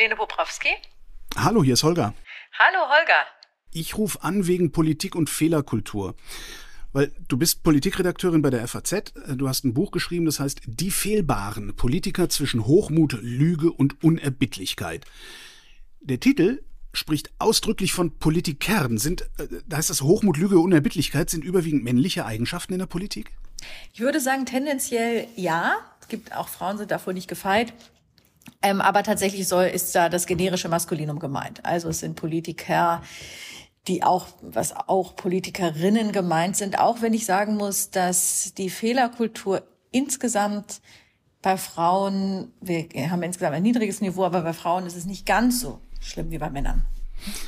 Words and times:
Helene 0.00 0.16
Bobrowski. 0.16 0.70
Hallo, 1.36 1.62
hier 1.62 1.74
ist 1.74 1.82
Holger. 1.82 2.14
Hallo, 2.58 2.88
Holger. 2.88 3.26
Ich 3.70 3.98
rufe 3.98 4.22
an 4.22 4.46
wegen 4.46 4.72
Politik 4.72 5.14
und 5.14 5.28
Fehlerkultur. 5.28 6.14
Weil 6.94 7.12
du 7.28 7.36
bist 7.36 7.62
Politikredakteurin 7.62 8.40
bei 8.40 8.48
der 8.48 8.66
FAZ, 8.66 9.12
du 9.36 9.46
hast 9.46 9.64
ein 9.64 9.74
Buch 9.74 9.90
geschrieben, 9.90 10.24
das 10.24 10.40
heißt 10.40 10.62
Die 10.64 10.90
Fehlbaren, 10.90 11.76
Politiker 11.76 12.30
zwischen 12.30 12.66
Hochmut, 12.66 13.18
Lüge 13.20 13.70
und 13.70 14.02
Unerbittlichkeit. 14.02 15.04
Der 16.00 16.18
Titel 16.18 16.62
spricht 16.94 17.30
ausdrücklich 17.38 17.92
von 17.92 18.18
Politikern. 18.18 18.96
Sind, 18.96 19.28
äh, 19.36 19.48
da 19.68 19.76
heißt 19.76 19.90
das 19.90 20.00
Hochmut, 20.00 20.38
Lüge, 20.38 20.60
Unerbittlichkeit 20.60 21.28
sind 21.28 21.44
überwiegend 21.44 21.84
männliche 21.84 22.24
Eigenschaften 22.24 22.72
in 22.72 22.78
der 22.78 22.86
Politik? 22.86 23.32
Ich 23.92 24.00
würde 24.00 24.18
sagen, 24.18 24.46
tendenziell 24.46 25.28
ja. 25.36 25.74
Es 26.00 26.08
gibt 26.08 26.34
auch 26.34 26.48
Frauen, 26.48 26.78
sind 26.78 26.90
davor 26.90 27.12
nicht 27.12 27.28
gefeit. 27.28 27.74
Ähm, 28.62 28.80
aber 28.80 29.02
tatsächlich 29.02 29.48
soll, 29.48 29.64
ist 29.64 29.94
da 29.94 30.08
das 30.08 30.26
generische 30.26 30.68
Maskulinum 30.68 31.18
gemeint. 31.18 31.64
Also 31.64 31.88
es 31.88 32.00
sind 32.00 32.14
Politiker, 32.14 33.02
die 33.88 34.02
auch, 34.02 34.26
was 34.42 34.74
auch 34.76 35.16
Politikerinnen 35.16 36.12
gemeint 36.12 36.56
sind, 36.56 36.78
auch 36.78 37.00
wenn 37.00 37.14
ich 37.14 37.24
sagen 37.24 37.56
muss, 37.56 37.90
dass 37.90 38.52
die 38.54 38.68
Fehlerkultur 38.68 39.62
insgesamt 39.90 40.80
bei 41.42 41.56
Frauen, 41.56 42.52
wir 42.60 42.86
haben 43.10 43.22
insgesamt 43.22 43.56
ein 43.56 43.62
niedriges 43.62 44.02
Niveau, 44.02 44.24
aber 44.24 44.42
bei 44.42 44.52
Frauen 44.52 44.84
ist 44.84 44.96
es 44.96 45.06
nicht 45.06 45.24
ganz 45.24 45.60
so 45.60 45.80
schlimm 46.00 46.30
wie 46.30 46.38
bei 46.38 46.50
Männern. 46.50 46.84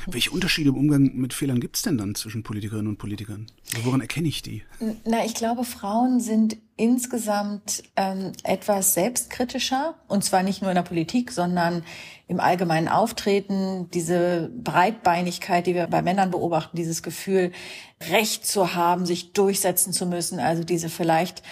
Welche 0.07 0.31
Unterschiede 0.31 0.69
im 0.69 0.77
Umgang 0.77 1.15
mit 1.15 1.33
Fehlern 1.33 1.59
gibt 1.59 1.77
es 1.77 1.81
denn 1.81 1.97
dann 1.97 2.15
zwischen 2.15 2.43
Politikerinnen 2.43 2.87
und 2.87 2.97
Politikern? 2.97 3.47
Woran 3.83 4.01
erkenne 4.01 4.27
ich 4.27 4.41
die? 4.41 4.63
Na, 5.05 5.25
ich 5.25 5.33
glaube, 5.33 5.63
Frauen 5.63 6.19
sind 6.19 6.57
insgesamt 6.75 7.83
ähm, 7.95 8.31
etwas 8.43 8.93
selbstkritischer 8.93 9.95
und 10.07 10.23
zwar 10.23 10.43
nicht 10.43 10.61
nur 10.61 10.71
in 10.71 10.75
der 10.75 10.83
Politik, 10.83 11.31
sondern 11.31 11.83
im 12.27 12.39
allgemeinen 12.39 12.87
Auftreten. 12.87 13.89
Diese 13.91 14.49
Breitbeinigkeit, 14.63 15.67
die 15.67 15.75
wir 15.75 15.87
bei 15.87 16.01
Männern 16.01 16.31
beobachten, 16.31 16.77
dieses 16.77 17.03
Gefühl, 17.03 17.51
Recht 18.09 18.45
zu 18.47 18.75
haben, 18.75 19.05
sich 19.05 19.33
durchsetzen 19.33 19.93
zu 19.93 20.05
müssen, 20.05 20.39
also 20.39 20.63
diese 20.63 20.89
vielleicht 20.89 21.43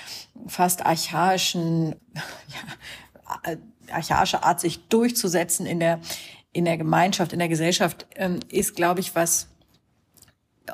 fast 0.47 0.86
archaischen, 0.86 1.95
ja, 2.47 3.55
archaische 3.94 4.44
Art, 4.44 4.59
sich 4.59 4.88
durchzusetzen 4.88 5.66
in 5.66 5.80
der 5.80 5.99
in 6.53 6.66
der 6.66 6.77
Gemeinschaft, 6.77 7.31
in 7.33 7.39
der 7.39 7.47
Gesellschaft 7.47 8.08
ähm, 8.16 8.42
ist, 8.49 8.75
glaube 8.75 8.99
ich, 8.99 9.16
was 9.16 9.47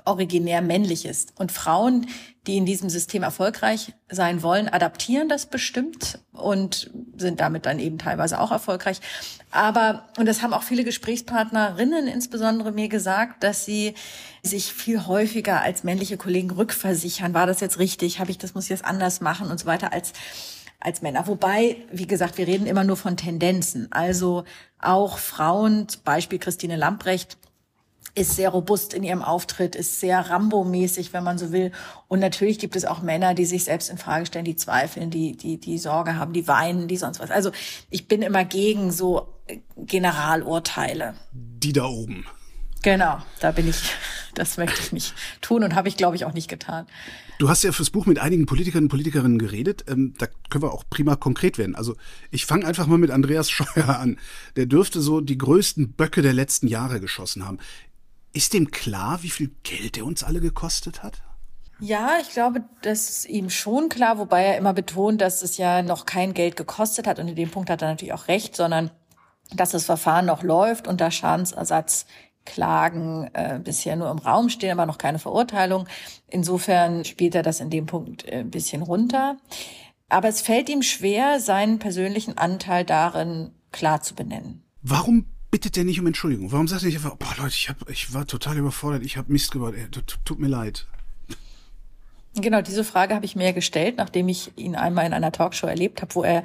originär 0.06 0.62
männlich 0.62 1.06
ist. 1.06 1.40
Und 1.40 1.52
Frauen, 1.52 2.08
die 2.48 2.58
in 2.58 2.66
diesem 2.66 2.90
System 2.90 3.24
erfolgreich 3.24 3.94
sein 4.10 4.42
wollen, 4.42 4.70
adaptieren 4.70 5.28
das 5.28 5.46
bestimmt 5.46 6.20
und 6.32 6.90
sind 7.18 7.40
damit 7.40 7.66
dann 7.66 7.80
eben 7.80 7.98
teilweise 7.98 8.40
auch 8.40 8.52
erfolgreich. 8.52 9.02
Aber, 9.52 10.08
und 10.18 10.26
das 10.28 10.42
haben 10.42 10.54
auch 10.54 10.64
viele 10.64 10.84
Gesprächspartnerinnen 10.84 12.08
insbesondere 12.08 12.72
mir 12.72 12.88
gesagt, 12.88 13.44
dass 13.44 13.66
sie 13.66 13.94
sich 14.44 14.74
viel 14.74 15.06
häufiger 15.06 15.62
als 15.62 15.84
männliche 15.84 16.18
Kollegen 16.18 16.52
rückversichern. 16.52 17.34
War 17.34 17.48
das 17.48 17.60
jetzt 17.60 17.80
richtig? 17.80 18.20
Habe 18.20 18.32
ich 18.32 18.38
das, 18.38 18.54
muss 18.54 18.64
ich 18.66 18.70
das 18.70 18.84
anders 18.84 19.20
machen 19.20 19.52
und 19.52 19.60
so 19.60 19.66
weiter 19.66 19.92
als 19.92 20.14
als 20.80 21.02
Männer. 21.02 21.26
Wobei, 21.26 21.78
wie 21.92 22.06
gesagt, 22.06 22.38
wir 22.38 22.46
reden 22.46 22.68
immer 22.68 22.84
nur 22.84 22.98
von 22.98 23.18
Tendenzen. 23.18 23.92
Also 23.92 24.44
auch 24.80 25.18
Frauen, 25.18 25.88
Beispiel 26.04 26.38
Christine 26.38 26.76
Lamprecht, 26.76 27.38
ist 28.18 28.36
sehr 28.36 28.50
robust 28.50 28.94
in 28.94 29.04
ihrem 29.04 29.22
Auftritt, 29.22 29.76
ist 29.76 30.00
sehr 30.00 30.20
Rambo-mäßig, 30.20 31.14
wenn 31.14 31.24
man 31.24 31.38
so 31.38 31.52
will. 31.52 31.72
Und 32.08 32.20
natürlich 32.20 32.58
gibt 32.60 32.76
es 32.76 32.86
auch 32.86 33.02
Männer, 33.02 33.34
die 33.34 33.46
sich 33.46 33.64
selbst 33.64 33.90
in 33.90 33.98
Frage 33.98 34.26
stellen, 34.26 34.46
die 34.46 34.56
zweifeln, 34.56 35.10
die, 35.10 35.38
die, 35.38 35.60
die 35.60 35.78
Sorge 35.78 36.16
haben, 36.16 36.34
die 36.34 36.48
weinen, 36.48 36.88
die 36.88 36.98
sonst 36.98 37.20
was. 37.20 37.30
Also 37.30 37.52
ich 37.90 38.08
bin 38.08 38.22
immer 38.22 38.44
gegen 38.44 38.92
so 38.92 39.28
Generalurteile. 39.78 41.14
Die 41.32 41.74
da 41.74 41.86
oben. 41.86 42.26
Genau, 42.84 43.22
da 43.40 43.52
bin 43.52 43.68
ich, 43.68 43.78
das 44.34 44.58
möchte 44.58 44.82
ich 44.82 44.92
nicht 44.92 45.14
tun 45.42 45.64
und 45.64 45.76
habe 45.76 45.88
ich, 45.88 45.98
glaube 45.98 46.16
ich, 46.16 46.26
auch 46.26 46.34
nicht 46.34 46.50
getan. 46.50 46.88
Du 47.40 47.50
hast 47.50 47.64
ja 47.64 47.72
fürs 47.72 47.92
Buch 47.92 48.08
mit 48.08 48.18
einigen 48.18 48.48
Politikern 48.48 48.86
und 48.86 48.90
Politikerinnen 48.90 49.38
geredet. 49.38 49.86
Ähm, 49.88 50.16
da 50.18 50.26
können 50.50 50.64
wir 50.64 50.74
auch 50.74 50.84
prima 50.90 51.16
konkret 51.16 51.60
werden. 51.60 51.76
Also 51.76 51.96
ich 52.32 52.48
fange 52.48 52.66
einfach 52.66 52.88
mal 52.88 52.98
mit 52.98 53.12
Andreas 53.12 53.52
Scheuer 53.52 54.00
an. 54.00 54.18
Der 54.56 54.66
dürfte 54.66 55.02
so 55.02 55.22
die 55.22 55.38
größten 55.38 55.92
Böcke 55.92 56.24
der 56.24 56.34
letzten 56.34 56.68
Jahre 56.68 57.00
geschossen 57.00 57.46
haben. 57.46 57.60
Ist 58.34 58.54
dem 58.54 58.72
klar, 58.72 59.24
wie 59.24 59.30
viel 59.30 59.52
Geld 59.64 59.98
er 59.98 60.06
uns 60.06 60.24
alle 60.24 60.42
gekostet 60.42 61.04
hat? 61.04 61.24
Ja, 61.80 62.18
ich 62.22 62.30
glaube, 62.30 62.64
das 62.82 63.10
ist 63.10 63.30
ihm 63.30 63.50
schon 63.50 63.90
klar, 63.90 64.18
wobei 64.18 64.44
er 64.44 64.58
immer 64.58 64.74
betont, 64.74 65.22
dass 65.22 65.44
es 65.44 65.58
ja 65.58 65.84
noch 65.84 66.06
kein 66.06 66.34
Geld 66.34 66.56
gekostet 66.56 67.06
hat. 67.06 67.20
Und 67.20 67.28
in 67.28 67.36
dem 67.36 67.52
Punkt 67.52 67.70
hat 67.70 67.82
er 67.82 67.90
natürlich 67.90 68.14
auch 68.14 68.28
recht, 68.28 68.56
sondern 68.56 68.90
dass 69.54 69.72
das 69.72 69.86
Verfahren 69.86 70.26
noch 70.26 70.44
läuft 70.44 70.88
und 70.88 71.00
da 71.00 71.12
Schadensersatz 71.12 72.06
Klagen 72.46 73.30
äh, 73.34 73.60
bisher 73.62 73.96
nur 73.98 74.10
im 74.10 74.20
Raum 74.20 74.50
stehen, 74.50 74.72
aber 74.72 74.86
noch 74.86 74.98
keine 74.98 75.20
Verurteilung. 75.20 75.88
Insofern 76.28 77.04
spielt 77.04 77.36
er 77.36 77.44
das 77.44 77.60
in 77.60 77.70
dem 77.70 77.86
Punkt 77.86 78.26
äh, 78.26 78.40
ein 78.40 78.52
bisschen 78.52 78.82
runter. 78.82 79.38
Aber 80.10 80.30
es 80.30 80.42
fällt 80.42 80.70
ihm 80.70 80.82
schwer, 80.82 81.42
seinen 81.42 81.78
persönlichen 81.78 82.38
Anteil 82.38 82.86
darin 82.86 83.52
klar 83.72 84.02
zu 84.02 84.16
benennen. 84.16 84.64
Warum 84.82 85.26
bittet 85.58 85.76
er 85.76 85.86
nicht 85.86 86.00
um 86.00 86.06
Entschuldigung? 86.06 86.52
Warum 86.52 86.68
sagt 86.68 86.84
er 86.84 86.86
nicht 86.86 86.98
einfach, 86.98 87.16
boah 87.16 87.34
Leute, 87.40 87.56
ich, 87.56 87.68
hab, 87.68 87.90
ich 87.90 88.14
war 88.14 88.28
total 88.28 88.60
überfordert, 88.60 89.04
ich 89.04 89.18
habe 89.18 89.32
Mist 89.32 89.50
gebaut, 89.50 89.74
tut 90.24 90.38
mir 90.38 90.48
leid. 90.48 90.86
Genau, 92.36 92.62
diese 92.62 92.84
Frage 92.84 93.16
habe 93.16 93.26
ich 93.26 93.36
mir 93.36 93.54
gestellt, 93.54 93.98
nachdem 93.98 94.30
ich 94.30 94.52
ihn 94.56 94.76
einmal 94.76 95.08
in 95.08 95.14
einer 95.14 95.32
Talkshow 95.32 95.66
erlebt 95.66 96.04
habe, 96.04 96.14
wo 96.14 96.24
er 96.24 96.44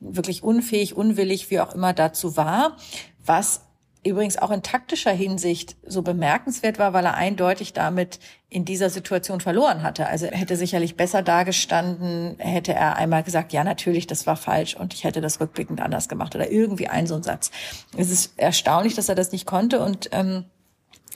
wirklich 0.00 0.42
unfähig, 0.42 0.96
unwillig, 0.96 1.52
wie 1.52 1.60
auch 1.60 1.72
immer 1.72 1.92
dazu 1.92 2.36
war, 2.36 2.76
was 3.24 3.62
übrigens 4.04 4.36
auch 4.36 4.50
in 4.50 4.62
taktischer 4.62 5.12
Hinsicht 5.12 5.76
so 5.86 6.02
bemerkenswert 6.02 6.78
war, 6.78 6.92
weil 6.92 7.04
er 7.04 7.14
eindeutig 7.14 7.72
damit 7.72 8.18
in 8.48 8.64
dieser 8.64 8.90
Situation 8.90 9.40
verloren 9.40 9.82
hatte. 9.82 10.06
Also 10.06 10.26
er 10.26 10.36
hätte 10.36 10.56
sicherlich 10.56 10.96
besser 10.96 11.22
dargestanden, 11.22 12.36
hätte 12.38 12.74
er 12.74 12.96
einmal 12.96 13.22
gesagt, 13.22 13.52
ja, 13.52 13.62
natürlich, 13.62 14.08
das 14.08 14.26
war 14.26 14.36
falsch 14.36 14.74
und 14.76 14.92
ich 14.92 15.04
hätte 15.04 15.20
das 15.20 15.40
rückblickend 15.40 15.80
anders 15.80 16.08
gemacht 16.08 16.34
oder 16.34 16.50
irgendwie 16.50 16.88
ein 16.88 17.06
so 17.06 17.14
ein 17.14 17.22
Satz. 17.22 17.52
Es 17.96 18.10
ist 18.10 18.38
erstaunlich, 18.38 18.94
dass 18.94 19.08
er 19.08 19.14
das 19.14 19.30
nicht 19.30 19.46
konnte 19.46 19.80
und 19.80 20.08
ähm, 20.12 20.46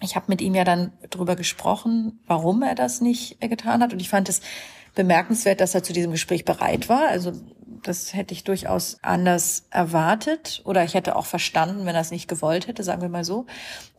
ich 0.01 0.15
habe 0.15 0.27
mit 0.29 0.41
ihm 0.41 0.55
ja 0.55 0.65
dann 0.65 0.93
drüber 1.11 1.37
gesprochen, 1.37 2.21
warum 2.27 2.63
er 2.63 2.75
das 2.75 3.01
nicht 3.01 3.41
getan 3.41 3.83
hat 3.83 3.93
und 3.93 4.01
ich 4.01 4.09
fand 4.09 4.29
es 4.29 4.43
bemerkenswert, 4.97 5.61
dass 5.61 5.77
er 5.77 5.85
zu 5.85 5.93
diesem 5.93 6.11
Gespräch 6.11 6.45
bereit 6.45 6.89
war. 6.89 7.07
Also 7.09 7.33
das 7.85 8.15
hätte 8.15 8.35
ich 8.35 8.43
durchaus 8.43 8.99
anders 9.03 9.67
erwartet 9.71 10.63
oder 10.65 10.83
ich 10.83 10.95
hätte 10.95 11.15
auch 11.15 11.27
verstanden, 11.27 11.87
wenn 11.87 11.95
er 11.95 12.01
es 12.01 12.11
nicht 12.11 12.27
gewollt 12.27 12.67
hätte, 12.67 12.83
sagen 12.83 13.03
wir 13.03 13.09
mal 13.09 13.23
so. 13.23 13.47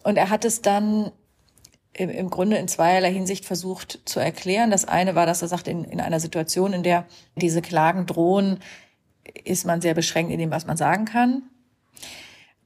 Und 0.04 0.18
er 0.18 0.30
hat 0.30 0.44
es 0.44 0.62
dann 0.62 1.12
im, 1.94 2.10
im 2.10 2.30
Grunde 2.30 2.58
in 2.58 2.68
zweierlei 2.68 3.14
Hinsicht 3.14 3.46
versucht 3.46 4.00
zu 4.06 4.20
erklären. 4.20 4.72
Das 4.72 4.86
eine 4.86 5.16
war, 5.16 5.26
dass 5.26 5.42
er 5.42 5.48
sagt, 5.48 5.68
in, 5.68 5.86
in 5.86 6.02
einer 6.02 6.20
Situation, 6.20 6.74
in 6.74 6.84
der 6.84 7.06
diese 7.36 7.62
Klagen 7.62 8.06
drohen, 8.06 8.60
ist 9.44 9.66
man 9.66 9.82
sehr 9.82 9.94
beschränkt 9.94 10.32
in 10.32 10.40
dem, 10.40 10.52
was 10.52 10.66
man 10.66 10.78
sagen 10.78 11.06
kann. 11.06 11.44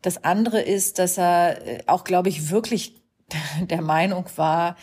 Das 0.02 0.24
andere 0.24 0.62
ist, 0.62 1.00
dass 1.00 1.18
er 1.18 1.68
äh, 1.68 1.84
auch, 1.88 2.04
glaube 2.06 2.30
ich, 2.30 2.50
wirklich 2.50 2.96
der 3.62 3.82
Meinung 3.82 4.26
war, 4.38 4.78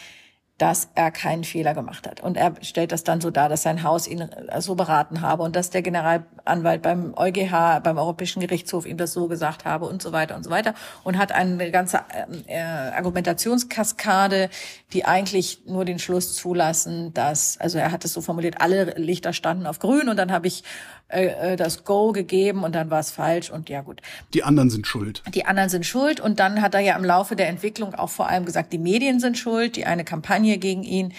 dass 0.59 0.89
er 0.97 1.13
keinen 1.13 1.45
Fehler 1.45 1.73
gemacht 1.73 2.09
hat. 2.09 2.21
Und 2.21 2.37
er 2.37 2.55
stellt 2.63 2.91
das 2.91 3.05
dann 3.05 3.21
so 3.21 3.31
dar, 3.31 3.49
dass 3.49 3.63
sein 3.63 3.85
Haus 3.85 4.09
ihn 4.09 4.21
äh, 4.21 4.61
so 4.61 4.75
beraten 4.75 5.21
habe 5.21 5.45
und 5.45 5.55
dass 5.55 5.71
der 5.71 5.83
Generalanwalt 5.83 6.83
beim 6.83 7.15
EuGH, 7.17 7.81
beim 7.83 7.97
Europäischen 7.97 8.41
Gerichtshof 8.41 8.85
ihm 8.85 8.97
das 8.97 9.13
so 9.13 9.29
gesagt 9.29 9.65
habe 9.65 9.87
und 9.87 10.03
so 10.03 10.11
weiter 10.13 10.35
und 10.35 10.43
so 10.43 10.51
weiter. 10.51 10.75
Und 11.05 11.17
hat 11.17 11.31
eine 11.31 11.71
ganze 11.71 12.01
äh, 12.47 12.59
Argumentationskaskade, 12.61 14.51
die 14.93 15.05
eigentlich 15.05 15.63
nur 15.67 15.85
den 15.85 16.01
Schluss 16.01 16.35
zulassen, 16.35 17.15
dass, 17.15 17.59
also 17.59 17.79
er 17.79 17.93
hat 17.93 18.05
es 18.05 18.13
so 18.13 18.21
formuliert, 18.21 18.61
alle 18.61 18.95
Lichter 18.97 19.33
standen 19.33 19.67
auf 19.67 19.79
grün 19.79 20.09
und 20.09 20.17
dann 20.17 20.33
habe 20.33 20.49
ich 20.49 20.65
äh, 21.09 21.53
äh, 21.53 21.57
das 21.57 21.85
Go 21.85 22.13
gegeben 22.13 22.65
und 22.65 22.75
dann 22.75 22.91
war 22.91 23.01
es 23.01 23.11
falsch 23.11 23.51
und 23.51 23.71
ja 23.71 23.81
gut. 23.81 24.03
Die 24.35 24.45
anderen 24.45 24.69
sind 24.69 24.87
schuld. 24.87 25.23
Die 25.35 25.47
anderen 25.47 25.71
sind 25.71 25.87
schuld 25.87 26.21
und 26.21 26.39
dann 26.39 26.61
hat 26.61 26.75
er 26.75 26.81
ja 26.81 26.97
im 26.97 27.05
Laufe 27.05 27.35
der 27.35 27.49
Entwicklung 27.49 27.95
auch 27.95 28.11
vor 28.11 28.29
allem 28.29 28.45
gesagt, 28.45 28.75
die 28.75 28.79
Medien 28.79 29.19
sind 29.19 29.39
schuld, 29.39 29.77
die 29.77 29.87
eine 29.87 30.05
Kampagne 30.05 30.59
gegen 30.59 30.83
ihn 30.83 31.15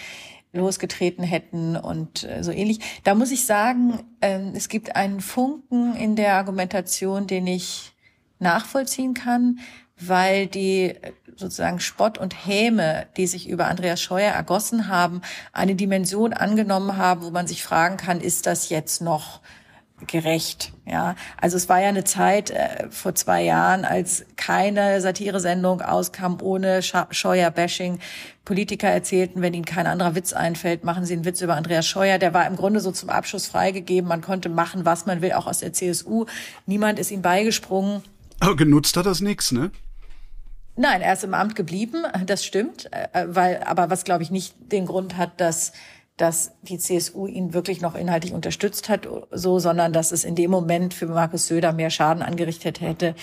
losgetreten 0.52 1.24
hätten 1.24 1.76
und 1.76 2.22
äh, 2.22 2.44
so 2.44 2.52
ähnlich. 2.52 2.78
Da 3.02 3.16
muss 3.16 3.32
ich 3.32 3.46
sagen, 3.46 4.00
äh, 4.20 4.38
es 4.54 4.68
gibt 4.68 4.94
einen 4.94 5.20
Funken 5.20 5.96
in 5.96 6.14
der 6.14 6.34
Argumentation, 6.34 7.26
den 7.26 7.48
ich 7.48 7.92
nachvollziehen 8.38 9.14
kann, 9.14 9.58
weil 9.98 10.46
die 10.46 10.94
sozusagen 11.36 11.80
Spott 11.80 12.16
und 12.16 12.46
Häme, 12.46 13.06
die 13.16 13.26
sich 13.26 13.48
über 13.48 13.66
Andreas 13.66 14.00
Scheuer 14.00 14.32
ergossen 14.32 14.86
haben, 14.86 15.20
eine 15.52 15.74
Dimension 15.74 16.32
angenommen 16.32 16.96
haben, 16.96 17.22
wo 17.22 17.30
man 17.30 17.48
sich 17.48 17.64
fragen 17.64 17.96
kann, 17.96 18.20
ist 18.20 18.46
das 18.46 18.68
jetzt 18.68 19.00
noch 19.02 19.40
gerecht. 20.06 20.72
Ja, 20.86 21.14
also 21.40 21.56
es 21.56 21.68
war 21.68 21.80
ja 21.80 21.88
eine 21.88 22.04
Zeit 22.04 22.50
äh, 22.50 22.88
vor 22.90 23.14
zwei 23.14 23.42
Jahren, 23.42 23.84
als 23.84 24.24
keine 24.36 25.00
Satiresendung 25.00 25.82
auskam 25.82 26.38
ohne 26.42 26.82
Scheuer-Bashing. 26.82 27.98
Politiker 28.44 28.88
erzählten, 28.88 29.42
wenn 29.42 29.54
ihnen 29.54 29.64
kein 29.64 29.86
anderer 29.86 30.14
Witz 30.14 30.32
einfällt, 30.32 30.82
machen 30.82 31.04
sie 31.04 31.12
einen 31.12 31.24
Witz 31.24 31.40
über 31.40 31.54
Andreas 31.54 31.86
Scheuer. 31.86 32.18
Der 32.18 32.34
war 32.34 32.46
im 32.46 32.56
Grunde 32.56 32.80
so 32.80 32.90
zum 32.90 33.10
Abschluss 33.10 33.46
freigegeben. 33.46 34.08
Man 34.08 34.22
konnte 34.22 34.48
machen, 34.48 34.84
was 34.84 35.06
man 35.06 35.22
will, 35.22 35.32
auch 35.32 35.46
aus 35.46 35.58
der 35.58 35.72
CSU. 35.72 36.26
Niemand 36.66 36.98
ist 36.98 37.10
ihm 37.10 37.22
beigesprungen. 37.22 38.02
Aber 38.40 38.56
genutzt 38.56 38.96
hat 38.96 39.06
das 39.06 39.20
nichts, 39.20 39.52
ne? 39.52 39.70
Nein, 40.76 41.02
er 41.02 41.12
ist 41.12 41.24
im 41.24 41.34
Amt 41.34 41.56
geblieben, 41.56 42.04
das 42.24 42.44
stimmt, 42.44 42.90
äh, 42.92 43.26
weil 43.28 43.62
aber 43.64 43.90
was 43.90 44.04
glaube 44.04 44.22
ich 44.22 44.30
nicht 44.30 44.54
den 44.72 44.86
Grund 44.86 45.16
hat, 45.18 45.38
dass 45.38 45.72
dass 46.20 46.52
die 46.62 46.78
CSU 46.78 47.26
ihn 47.26 47.54
wirklich 47.54 47.80
noch 47.80 47.94
inhaltlich 47.94 48.32
unterstützt 48.32 48.88
hat, 48.88 49.08
so, 49.30 49.58
sondern 49.58 49.92
dass 49.92 50.12
es 50.12 50.24
in 50.24 50.34
dem 50.34 50.50
Moment 50.50 50.92
für 50.92 51.06
Markus 51.06 51.46
Söder 51.46 51.72
mehr 51.72 51.90
Schaden 51.90 52.22
angerichtet 52.22 52.80
hätte, 52.80 53.14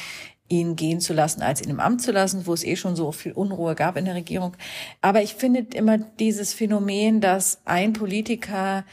ihn 0.50 0.76
gehen 0.76 1.00
zu 1.00 1.14
lassen, 1.14 1.42
als 1.42 1.62
ihn 1.62 1.70
im 1.70 1.80
Amt 1.80 2.02
zu 2.02 2.12
lassen, 2.12 2.48
wo 2.48 2.54
es 2.54 2.64
eh 2.64 2.76
schon 2.76 2.96
so 2.96 3.12
viel 3.12 3.34
Unruhe 3.34 3.76
gab 3.76 3.98
in 3.98 4.06
der 4.06 4.16
Regierung. 4.16 4.56
Aber 5.02 5.22
ich 5.22 5.36
finde 5.36 5.66
immer 5.76 5.98
dieses 5.98 6.54
Phänomen, 6.54 7.22
dass 7.22 7.60
ein 7.66 7.94
Politiker 7.94 8.86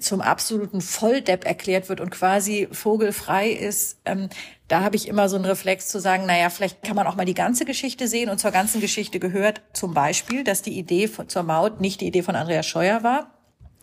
zum 0.00 0.20
absoluten 0.22 0.80
Volldepp 0.80 1.44
erklärt 1.44 1.88
wird 1.88 2.00
und 2.00 2.10
quasi 2.10 2.68
vogelfrei 2.72 3.50
ist, 3.50 3.98
ähm, 4.06 4.30
da 4.68 4.82
habe 4.82 4.96
ich 4.96 5.08
immer 5.08 5.28
so 5.28 5.36
einen 5.36 5.44
Reflex 5.44 5.88
zu 5.88 6.00
sagen, 6.00 6.24
naja, 6.24 6.48
vielleicht 6.48 6.82
kann 6.82 6.96
man 6.96 7.06
auch 7.06 7.16
mal 7.16 7.26
die 7.26 7.34
ganze 7.34 7.66
Geschichte 7.66 8.08
sehen 8.08 8.30
und 8.30 8.38
zur 8.38 8.50
ganzen 8.50 8.80
Geschichte 8.80 9.20
gehört 9.20 9.60
zum 9.74 9.92
Beispiel, 9.92 10.42
dass 10.42 10.62
die 10.62 10.78
Idee 10.78 11.10
zur 11.26 11.42
Maut 11.42 11.80
nicht 11.80 12.00
die 12.00 12.06
Idee 12.06 12.22
von 12.22 12.34
Andreas 12.34 12.66
Scheuer 12.66 13.02
war, 13.02 13.30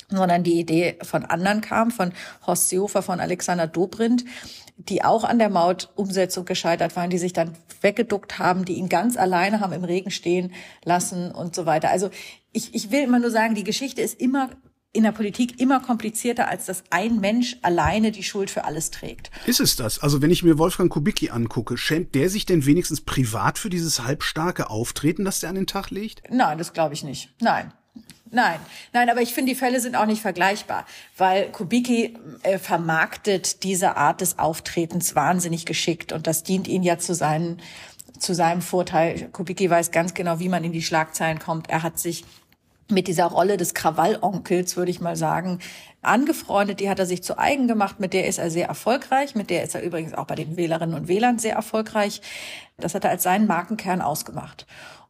sondern 0.09 0.43
die 0.43 0.59
Idee 0.59 0.97
von 1.03 1.23
anderen 1.25 1.61
kam, 1.61 1.91
von 1.91 2.13
Horst 2.47 2.69
Seehofer, 2.69 3.03
von 3.03 3.19
Alexander 3.19 3.67
Dobrindt, 3.67 4.25
die 4.77 5.03
auch 5.03 5.23
an 5.23 5.37
der 5.37 5.49
Mautumsetzung 5.49 6.45
gescheitert 6.45 6.95
waren, 6.95 7.11
die 7.11 7.19
sich 7.19 7.33
dann 7.33 7.55
weggeduckt 7.81 8.39
haben, 8.39 8.65
die 8.65 8.73
ihn 8.73 8.89
ganz 8.89 9.17
alleine 9.17 9.59
haben 9.59 9.73
im 9.73 9.83
Regen 9.83 10.09
stehen 10.09 10.51
lassen 10.83 11.31
und 11.31 11.55
so 11.55 11.67
weiter. 11.67 11.91
Also 11.91 12.09
ich, 12.51 12.73
ich 12.73 12.91
will 12.91 13.03
immer 13.03 13.19
nur 13.19 13.31
sagen, 13.31 13.53
die 13.53 13.63
Geschichte 13.63 14.01
ist 14.01 14.19
immer 14.19 14.49
in 14.93 15.03
der 15.03 15.13
Politik 15.13 15.59
immer 15.59 15.79
komplizierter, 15.79 16.49
als 16.49 16.65
dass 16.65 16.83
ein 16.89 17.19
Mensch 17.19 17.57
alleine 17.61 18.11
die 18.11 18.23
Schuld 18.23 18.51
für 18.51 18.65
alles 18.65 18.91
trägt. 18.91 19.31
Ist 19.45 19.61
es 19.61 19.75
das? 19.77 19.99
Also 19.99 20.21
wenn 20.21 20.31
ich 20.31 20.43
mir 20.43 20.57
Wolfgang 20.57 20.91
Kubicki 20.91 21.29
angucke, 21.29 21.77
schämt 21.77 22.13
der 22.13 22.29
sich 22.29 22.45
denn 22.45 22.65
wenigstens 22.65 23.01
privat 23.01 23.57
für 23.57 23.69
dieses 23.69 24.03
halbstarke 24.03 24.69
Auftreten, 24.69 25.23
das 25.23 25.39
der 25.39 25.49
an 25.49 25.55
den 25.55 25.67
Tag 25.67 25.91
legt? 25.91 26.23
Nein, 26.29 26.57
das 26.57 26.73
glaube 26.73 26.93
ich 26.93 27.03
nicht. 27.03 27.33
Nein. 27.39 27.71
Nein, 28.33 28.59
nein, 28.93 29.09
aber 29.09 29.21
ich 29.21 29.33
finde, 29.33 29.51
die 29.51 29.57
Fälle 29.57 29.81
sind 29.81 29.97
auch 29.97 30.05
nicht 30.05 30.21
vergleichbar, 30.21 30.85
weil 31.17 31.51
Kubicki 31.51 32.17
äh, 32.43 32.59
vermarktet 32.59 33.63
diese 33.63 33.97
Art 33.97 34.21
des 34.21 34.39
Auftretens 34.39 35.15
wahnsinnig 35.15 35.65
geschickt 35.65 36.13
und 36.13 36.27
das 36.27 36.43
dient 36.43 36.69
ihn 36.69 36.81
ja 36.81 36.97
zu 36.97 37.13
seinen 37.13 37.61
zu 38.17 38.33
seinem 38.33 38.61
Vorteil. 38.61 39.29
Kubicki 39.31 39.69
weiß 39.69 39.91
ganz 39.91 40.13
genau, 40.13 40.39
wie 40.39 40.47
man 40.47 40.63
in 40.63 40.71
die 40.71 40.83
Schlagzeilen 40.83 41.39
kommt. 41.39 41.69
Er 41.69 41.81
hat 41.83 41.99
sich 41.99 42.23
mit 42.91 43.07
dieser 43.07 43.25
Rolle 43.25 43.57
des 43.57 43.73
Krawallonkels, 43.73 44.77
würde 44.77 44.91
ich 44.91 45.01
mal 45.01 45.15
sagen, 45.15 45.59
angefreundet. 46.01 46.79
Die 46.79 46.89
hat 46.89 46.99
er 46.99 47.05
sich 47.05 47.23
zu 47.23 47.37
eigen 47.37 47.67
gemacht. 47.67 47.99
Mit 47.99 48.13
der 48.13 48.27
ist 48.27 48.37
er 48.37 48.49
sehr 48.49 48.67
erfolgreich. 48.67 49.35
Mit 49.35 49.49
der 49.49 49.63
ist 49.63 49.75
er 49.75 49.81
übrigens 49.81 50.13
auch 50.13 50.25
bei 50.25 50.35
den 50.35 50.57
Wählerinnen 50.57 50.95
und 50.95 51.07
Wählern 51.07 51.39
sehr 51.39 51.55
erfolgreich. 51.55 52.21
Das 52.77 52.95
hat 52.95 53.03
er 53.03 53.11
als 53.11 53.23
seinen 53.23 53.47
Markenkern 53.47 54.01
ausgemacht. 54.01 54.65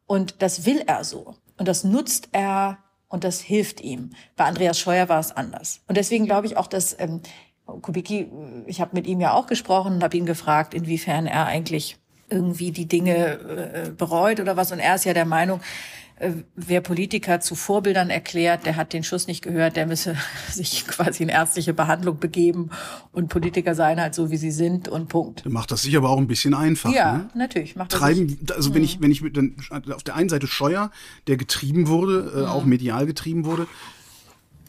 Und 0.06 0.42
das 0.42 0.66
will 0.66 0.84
er 0.86 1.04
so. 1.04 1.36
Und 1.58 1.68
das 1.68 1.84
nutzt 1.84 2.30
er 2.32 2.80
und 3.08 3.24
das 3.24 3.42
hilft 3.42 3.82
ihm. 3.82 4.12
Bei 4.36 4.46
Andreas 4.46 4.80
Scheuer 4.80 5.10
war 5.10 5.20
es 5.20 5.36
anders. 5.36 5.82
Und 5.88 5.98
deswegen 5.98 6.26
glaube 6.26 6.48
ich 6.48 6.58
auch, 6.58 6.68
dass 6.68 6.98
ähm, 7.00 7.22
Kubicki, 7.66 8.30
ich 8.66 8.82
habe 8.82 8.92
mit 8.94 9.08
ihm 9.08 9.22
ja 9.22 9.34
auch 9.34 9.48
gesprochen 9.48 9.94
und 9.96 10.04
habe 10.04 10.18
ihn 10.18 10.26
gefragt, 10.26 10.74
inwiefern 10.74 11.28
er 11.28 11.46
eigentlich 11.46 11.98
irgendwie 12.30 12.72
die 12.72 12.88
Dinge 12.88 13.16
äh, 13.16 13.90
bereut 13.90 14.40
oder 14.40 14.58
was. 14.58 14.72
Und 14.72 14.80
er 14.80 14.96
ist 14.96 15.06
ja 15.06 15.14
der 15.14 15.26
Meinung, 15.26 15.60
äh, 15.60 16.11
wer 16.56 16.82
Politiker 16.82 17.40
zu 17.40 17.56
Vorbildern 17.56 18.10
erklärt, 18.10 18.66
der 18.66 18.76
hat 18.76 18.94
den 18.94 19.04
Schuss 19.04 19.28
nicht 19.28 19.42
gehört, 19.42 19.76
der 19.76 19.88
müsse 19.88 20.16
sich 20.52 20.86
quasi 20.88 21.24
in 21.24 21.30
ärztliche 21.30 21.74
Behandlung 21.74 22.20
begeben 22.20 22.70
und 23.12 23.30
Politiker 23.30 23.76
seien 23.76 24.00
halt 24.00 24.14
so, 24.14 24.32
wie 24.32 24.38
sie 24.38 24.52
sind 24.52 24.88
und 24.88 25.10
Punkt. 25.10 25.46
Macht 25.46 25.72
das 25.72 25.82
sich 25.84 25.96
aber 25.98 26.10
auch 26.10 26.18
ein 26.18 26.28
bisschen 26.28 26.54
einfach. 26.54 26.94
Ja, 26.94 27.18
ne? 27.18 27.30
natürlich. 27.34 27.76
Macht 27.76 27.92
Treiben, 27.92 28.38
das 28.42 28.58
also 28.58 28.76
wenn 28.76 28.84
ich, 28.84 29.00
mhm. 29.00 29.04
wenn 29.04 29.12
ich 29.12 29.24
dann, 29.34 29.56
auf 29.94 30.04
der 30.04 30.16
einen 30.16 30.30
Seite 30.30 30.48
Scheuer, 30.48 30.92
der 31.28 31.38
getrieben 31.38 31.88
wurde, 31.88 32.32
äh, 32.36 32.46
auch 32.46 32.64
mhm. 32.64 32.70
medial 32.70 33.06
getrieben 33.06 33.46
wurde, 33.46 33.68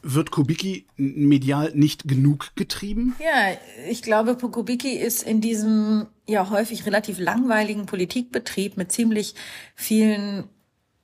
wird 0.03 0.31
Kubicki 0.33 0.87
medial 0.97 1.71
nicht 1.75 2.09
genug 2.09 2.51
getrieben? 2.57 3.15
Ja, 3.21 3.57
ich 3.89 4.03
glaube, 4.03 4.35
Kubicki 4.37 4.97
ist 4.97 5.23
in 5.23 5.41
diesem 5.41 6.07
ja 6.27 6.51
häufig 6.51 6.87
relativ 6.87 7.19
langweiligen 7.19 7.87
Politikbetrieb 7.87 8.77
mit 8.77 8.91
ziemlich 8.91 9.35
vielen 9.75 10.45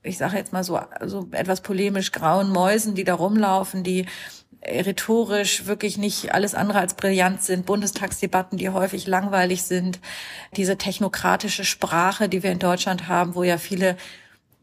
ich 0.02 0.18
sage 0.18 0.36
jetzt 0.36 0.52
mal 0.52 0.64
so, 0.64 0.80
so 1.06 1.28
etwas 1.32 1.60
polemisch 1.60 2.12
grauen 2.12 2.50
Mäusen, 2.50 2.94
die 2.94 3.04
da 3.04 3.14
rumlaufen, 3.14 3.82
die 3.82 4.06
rhetorisch 4.64 5.66
wirklich 5.66 5.98
nicht 5.98 6.34
alles 6.34 6.54
andere 6.54 6.80
als 6.80 6.94
brillant 6.94 7.42
sind, 7.42 7.66
Bundestagsdebatten, 7.66 8.58
die 8.58 8.70
häufig 8.70 9.06
langweilig 9.06 9.62
sind, 9.62 10.00
diese 10.56 10.76
technokratische 10.76 11.64
Sprache, 11.64 12.28
die 12.28 12.42
wir 12.42 12.50
in 12.50 12.58
Deutschland 12.58 13.08
haben, 13.08 13.34
wo 13.34 13.44
ja 13.44 13.58
viele 13.58 13.96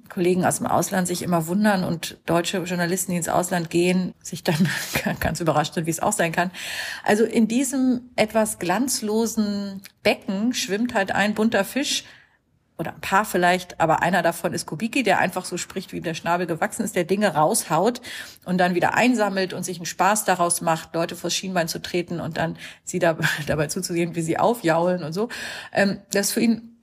Kollegen 0.10 0.46
aus 0.46 0.58
dem 0.58 0.68
Ausland 0.68 1.08
sich 1.08 1.24
immer 1.24 1.48
wundern 1.48 1.84
und 1.84 2.18
deutsche 2.26 2.60
Journalisten, 2.60 3.12
die 3.12 3.18
ins 3.18 3.30
Ausland 3.30 3.70
gehen, 3.70 4.14
sich 4.22 4.44
dann 4.44 4.70
ganz 5.20 5.40
überrascht 5.40 5.74
sind, 5.74 5.88
wie 5.88 5.92
es 5.92 6.02
auch 6.02 6.14
sein 6.14 6.32
kann. 6.32 6.52
Also 7.04 7.24
in 7.24 7.48
diesem 7.48 8.02
etwas 8.16 8.60
glanzlosen 8.60 9.82
Becken 10.04 10.54
schwimmt 10.54 10.94
halt 10.94 11.12
ein 11.12 11.34
bunter 11.34 11.66
Fisch, 11.66 12.04
oder 12.78 12.94
ein 12.94 13.02
paar 13.02 13.26
vielleicht, 13.26 13.80
aber 13.80 14.02
einer 14.02 14.22
davon 14.22 14.54
ist 14.54 14.66
Kubicki, 14.66 15.04
der 15.04 15.20
einfach 15.20 15.46
so 15.46 15.58
spricht, 15.58 15.94
wie 15.94 16.02
der 16.02 16.14
Schnabel 16.14 16.46
gewachsen 16.46 16.84
ist, 16.84 16.96
der 16.96 17.06
Dinge 17.06 17.34
raushaut 17.34 18.02
und 18.44 18.58
dann 18.58 18.76
wieder 18.76 18.96
einsammelt 18.96 19.54
und 19.54 19.64
sich 19.64 19.78
einen 19.78 19.86
Spaß 19.86 20.26
daraus 20.26 20.62
macht, 20.62 20.94
Leute 20.94 21.16
vors 21.16 21.34
Schienbein 21.34 21.68
zu 21.68 21.82
treten 21.82 22.20
und 22.20 22.38
dann 22.38 22.58
sie 22.84 23.00
da, 23.00 23.18
dabei 23.48 23.68
zuzusehen, 23.68 24.16
wie 24.16 24.22
sie 24.22 24.38
aufjaulen 24.38 25.04
und 25.04 25.14
so. 25.14 25.30
Ähm, 25.72 26.02
das 26.12 26.28
ist 26.28 26.32
für 26.34 26.42
ihn 26.42 26.75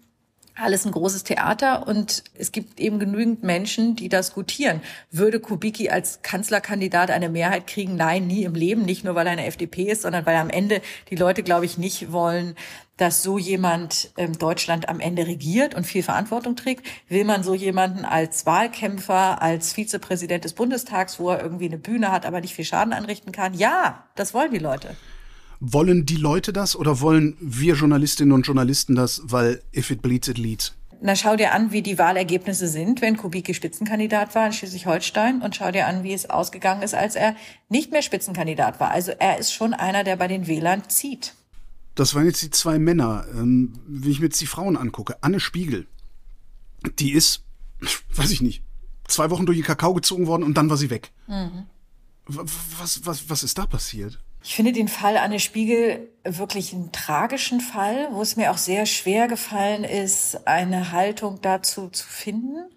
alles 0.55 0.85
ein 0.85 0.93
großes 0.93 1.25
Theater 1.25 1.87
und 1.87 2.25
es 2.35 2.53
gibt 2.53 2.79
eben 2.79 2.99
genügend 2.99 3.43
Menschen, 3.43 3.97
die 3.97 4.09
das 4.09 4.35
gutieren. 4.35 4.83
Würde 5.11 5.41
Kubicki 5.41 5.89
als 5.89 6.23
Kanzlerkandidat 6.23 7.11
eine 7.11 7.29
Mehrheit 7.29 7.67
kriegen? 7.67 7.97
Nein, 7.97 8.27
nie 8.27 8.45
im 8.45 8.55
Leben. 8.55 8.83
Nicht 8.83 9.05
nur, 9.05 9.15
weil 9.15 9.27
er 9.27 9.33
eine 9.33 9.47
FDP 9.47 9.85
ist, 9.85 10.03
sondern 10.03 10.27
weil 10.27 10.37
am 10.37 10.51
Ende 10.51 10.83
die 11.11 11.17
Leute, 11.17 11.43
glaube 11.43 11.65
ich, 11.65 11.79
nicht 11.79 12.13
wollen, 12.13 12.55
dass 12.99 13.23
so 13.23 13.39
jemand 13.39 14.11
ähm, 14.17 14.39
Deutschland 14.39 14.89
am 14.89 15.01
Ende 15.01 15.27
regiert 15.27 15.75
und 15.75 15.85
viel 15.85 16.03
Verantwortung 16.03 16.55
trägt. 16.55 16.87
Will 17.09 17.25
man 17.25 17.43
so 17.43 17.55
jemanden 17.55 18.05
als 18.05 18.45
Wahlkämpfer, 18.47 19.41
als 19.41 19.73
Vizepräsident 19.73 20.45
des 20.45 20.53
Bundestags, 20.53 21.19
wo 21.19 21.31
er 21.31 21.43
irgendwie 21.43 21.67
eine 21.67 21.79
Bühne 21.79 22.13
hat, 22.13 22.27
aber 22.27 22.41
nicht 22.41 22.55
viel 22.55 22.65
Schaden 22.65 22.93
anrichten 22.93 23.33
kann? 23.33 23.55
Ja, 23.55 24.05
das 24.15 24.35
wollen 24.35 24.53
die 24.53 24.59
Leute. 24.59 24.97
Wollen 25.65 26.07
die 26.07 26.17
Leute 26.17 26.53
das 26.53 26.75
oder 26.75 27.01
wollen 27.01 27.37
wir 27.39 27.77
Journalistinnen 27.77 28.33
und 28.33 28.45
Journalisten 28.45 28.97
das, 28.97 29.23
weil 29.27 29.63
if 29.73 29.93
it 29.93 30.03
bleeds, 30.03 30.27
it 30.27 30.37
leads? 30.37 30.75
Na, 31.01 31.15
schau 31.15 31.37
dir 31.37 31.53
an, 31.53 31.71
wie 31.71 31.83
die 31.83 31.99
Wahlergebnisse 31.99 32.67
sind, 32.67 33.01
wenn 33.01 33.17
Kubicki 33.17 33.55
Spitzenkandidat 33.55 34.35
war 34.35 34.47
in 34.47 34.53
Schleswig-Holstein 34.53 35.41
und 35.41 35.55
schau 35.55 35.71
dir 35.71 35.87
an, 35.87 36.03
wie 36.03 36.13
es 36.13 36.29
ausgegangen 36.29 36.83
ist, 36.83 36.95
als 36.95 37.15
er 37.15 37.37
nicht 37.69 37.93
mehr 37.93 38.03
Spitzenkandidat 38.03 38.81
war. 38.81 38.91
Also 38.91 39.13
er 39.13 39.39
ist 39.39 39.53
schon 39.53 39.73
einer, 39.73 40.03
der 40.03 40.17
bei 40.17 40.27
den 40.27 40.49
Wählern 40.49 40.89
zieht. 40.89 41.35
Das 41.95 42.17
waren 42.17 42.27
jetzt 42.27 42.43
die 42.43 42.51
zwei 42.51 42.81
Männer. 42.81 43.25
Ähm, 43.33 43.73
wenn 43.87 44.11
ich 44.11 44.19
mir 44.19 44.27
jetzt 44.27 44.41
die 44.41 44.47
Frauen 44.47 44.77
angucke, 44.77 45.17
Anne 45.21 45.39
Spiegel, 45.39 45.87
die 46.99 47.13
ist, 47.13 47.45
weiß 48.17 48.33
ich 48.33 48.43
nicht, 48.43 48.65
zwei 49.07 49.31
Wochen 49.31 49.47
durch 49.47 49.59
den 49.59 49.65
Kakao 49.65 49.95
gezogen 49.95 50.27
worden 50.27 50.43
und 50.43 50.57
dann 50.57 50.71
war 50.71 50.77
sie 50.77 50.91
weg. 50.91 51.13
Mhm. 51.29 51.67
Was, 52.27 53.07
was, 53.07 53.31
was 53.31 53.45
ist 53.45 53.59
da 53.59 53.67
passiert? 53.67 54.19
Ich 54.45 54.55
finde 54.57 54.73
den 54.73 54.89
Fall 54.89 55.17
Anne 55.17 55.39
Spiegel 55.39 56.09
wirklich 56.25 56.73
einen 56.73 56.93
tragischen 56.93 57.61
Fall, 57.61 58.09
wo 58.13 58.23
es 58.23 58.37
mir 58.37 58.51
auch 58.51 58.59
sehr 58.59 58.87
schwer 58.87 59.29
gefallen 59.29 59.85
ist, 59.85 60.47
eine 60.47 60.93
Haltung 60.93 61.41
dazu 61.41 61.89
zu 61.89 62.07
finden, 62.07 62.69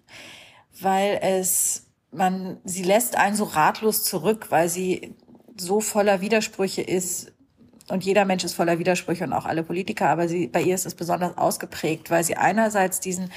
weil 0.80 1.18
es 1.22 1.86
man 2.12 2.58
sie 2.64 2.82
lässt 2.82 3.16
einen 3.16 3.36
so 3.36 3.44
ratlos 3.44 4.04
zurück, 4.04 4.46
weil 4.50 4.68
sie 4.68 5.14
so 5.56 5.80
voller 5.80 6.20
Widersprüche 6.20 6.82
ist. 6.82 7.32
Und 7.88 8.04
jeder 8.04 8.24
Mensch 8.24 8.42
ist 8.42 8.54
voller 8.54 8.78
Widersprüche 8.78 9.24
und 9.24 9.32
auch 9.32 9.44
alle 9.44 9.62
Politiker, 9.62 10.08
aber 10.08 10.28
sie, 10.28 10.48
bei 10.48 10.62
ihr 10.62 10.74
ist 10.74 10.86
es 10.86 10.94
besonders 10.94 11.38
ausgeprägt, 11.38 12.10
weil 12.10 12.24
sie 12.24 12.36
einerseits 12.36 12.98
diesen 13.00 13.30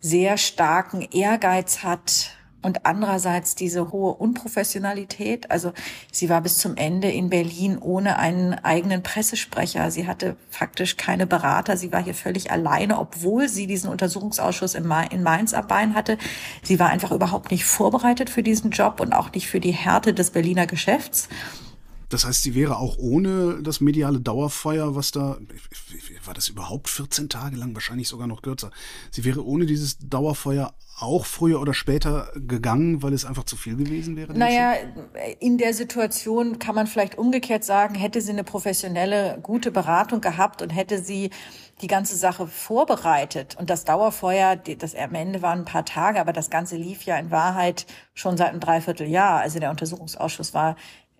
sehr 0.00 0.38
starken 0.38 1.02
Ehrgeiz 1.02 1.82
hat, 1.84 2.35
und 2.66 2.84
andererseits 2.84 3.54
diese 3.54 3.92
hohe 3.92 4.14
Unprofessionalität. 4.14 5.52
Also 5.52 5.72
sie 6.10 6.28
war 6.28 6.40
bis 6.40 6.58
zum 6.58 6.76
Ende 6.76 7.08
in 7.08 7.30
Berlin 7.30 7.78
ohne 7.78 8.18
einen 8.18 8.54
eigenen 8.54 9.04
Pressesprecher. 9.04 9.92
Sie 9.92 10.08
hatte 10.08 10.34
faktisch 10.50 10.96
keine 10.96 11.28
Berater. 11.28 11.76
Sie 11.76 11.92
war 11.92 12.02
hier 12.02 12.12
völlig 12.12 12.50
alleine, 12.50 12.98
obwohl 12.98 13.48
sie 13.48 13.68
diesen 13.68 13.88
Untersuchungsausschuss 13.88 14.74
in 14.74 14.84
Mainz 14.84 15.54
am 15.54 15.68
Bein 15.68 15.94
hatte. 15.94 16.18
Sie 16.64 16.80
war 16.80 16.88
einfach 16.88 17.12
überhaupt 17.12 17.52
nicht 17.52 17.64
vorbereitet 17.64 18.30
für 18.30 18.42
diesen 18.42 18.72
Job 18.72 18.98
und 18.98 19.12
auch 19.12 19.30
nicht 19.30 19.46
für 19.46 19.60
die 19.60 19.70
Härte 19.70 20.12
des 20.12 20.32
Berliner 20.32 20.66
Geschäfts. 20.66 21.28
Das 22.08 22.24
heißt, 22.24 22.42
sie 22.42 22.54
wäre 22.54 22.78
auch 22.78 22.98
ohne 22.98 23.62
das 23.62 23.80
mediale 23.80 24.20
Dauerfeuer, 24.20 24.94
was 24.94 25.10
da, 25.10 25.38
war 26.24 26.34
das 26.34 26.48
überhaupt 26.48 26.88
14 26.88 27.28
Tage 27.28 27.56
lang, 27.56 27.74
wahrscheinlich 27.74 28.08
sogar 28.08 28.26
noch 28.26 28.42
kürzer. 28.42 28.70
Sie 29.10 29.24
wäre 29.24 29.44
ohne 29.44 29.66
dieses 29.66 29.98
Dauerfeuer 29.98 30.74
auch 30.98 31.26
früher 31.26 31.60
oder 31.60 31.74
später 31.74 32.30
gegangen, 32.34 33.02
weil 33.02 33.12
es 33.12 33.26
einfach 33.26 33.44
zu 33.44 33.56
viel 33.56 33.76
gewesen 33.76 34.16
wäre? 34.16 34.32
Naja, 34.32 34.74
in 35.40 35.58
der 35.58 35.74
Situation 35.74 36.58
kann 36.58 36.74
man 36.74 36.86
vielleicht 36.86 37.18
umgekehrt 37.18 37.64
sagen, 37.64 37.94
hätte 37.94 38.20
sie 38.22 38.32
eine 38.32 38.44
professionelle, 38.44 39.38
gute 39.42 39.70
Beratung 39.70 40.22
gehabt 40.22 40.62
und 40.62 40.70
hätte 40.70 41.02
sie 41.02 41.30
die 41.82 41.86
ganze 41.86 42.16
Sache 42.16 42.46
vorbereitet 42.46 43.56
und 43.58 43.68
das 43.68 43.84
Dauerfeuer, 43.84 44.56
das 44.56 44.94
am 44.94 45.14
Ende 45.14 45.42
waren 45.42 45.60
ein 45.60 45.64
paar 45.66 45.84
Tage, 45.84 46.18
aber 46.18 46.32
das 46.32 46.48
Ganze 46.48 46.76
lief 46.76 47.02
ja 47.02 47.18
in 47.18 47.30
Wahrheit 47.30 47.86
schon 48.14 48.38
seit 48.38 48.48
einem 48.48 48.60
Dreivierteljahr. 48.60 49.40
Also 49.40 49.58
der 49.58 49.70
Untersuchungsausschuss 49.70 50.54
war 50.54 50.76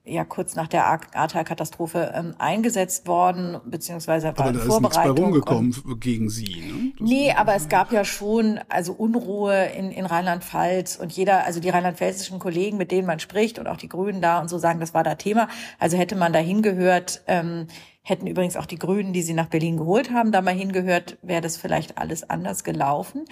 ja 0.07 0.25
kurz 0.25 0.55
nach 0.55 0.69
der 0.69 0.87
Ahrtal-Katastrophe 0.87 2.13
ähm, 2.15 2.35
eingesetzt 2.39 3.09
worden, 3.09 3.59
beziehungsweise 3.65 4.29
war 4.37 4.47
aber 4.47 4.53
da 4.53 4.61
Vorbereitung. 4.61 4.85
Ist 4.91 4.99
nichts 4.99 5.19
bei 5.19 5.23
rumgekommen 5.23 6.01
gegen 6.01 6.31
Sie, 6.31 6.61
ne? 6.61 6.93
Das 6.99 7.09
nee, 7.09 7.33
aber 7.33 7.55
es 7.55 7.69
gab 7.69 7.93
ja 7.93 8.05
schon 8.05 8.61
also 8.69 8.93
Unruhe 8.93 9.67
in, 9.77 9.91
in 9.91 10.07
Rheinland-Pfalz 10.07 10.97
und 10.97 11.13
jeder, 11.13 11.45
also 11.45 11.61
die 11.61 11.71
rheinland-pfälzischen 11.71 12.39
Kollegen, 12.39 12.77
mit 12.77 12.93
denen 12.93 13.07
man 13.07 13.19
spricht 13.19 13.59
und 13.59 13.67
auch 13.67 13.77
die 13.77 13.89
Grünen 13.89 14.23
da 14.23 14.41
und 14.41 14.49
so 14.49 14.59
sagen, 14.59 14.79
das 14.79 14.95
war 14.95 15.03
da 15.03 15.17
Thema. 15.17 15.49
Also 15.79 15.97
hätte 15.97 16.15
man 16.15 16.33
da 16.33 16.39
hingehört, 16.39 17.23
ähm, 17.27 17.67
hätten 18.03 18.29
übrigens 18.29 18.57
auch 18.57 18.67
die 18.67 18.79
Grünen, 18.79 19.13
die 19.13 19.23
sie 19.23 19.35
nach 19.35 19.49
Berlin 19.49 19.77
geholt 19.77 20.13
haben, 20.13 20.31
da 20.31 20.41
mal 20.41 20.55
hingehört, 20.55 21.19
wäre 21.23 21.41
das 21.41 21.57
vielleicht 21.57 21.99
alles 21.99 22.31
anders 22.31 22.63
gelaufen. 22.63 23.25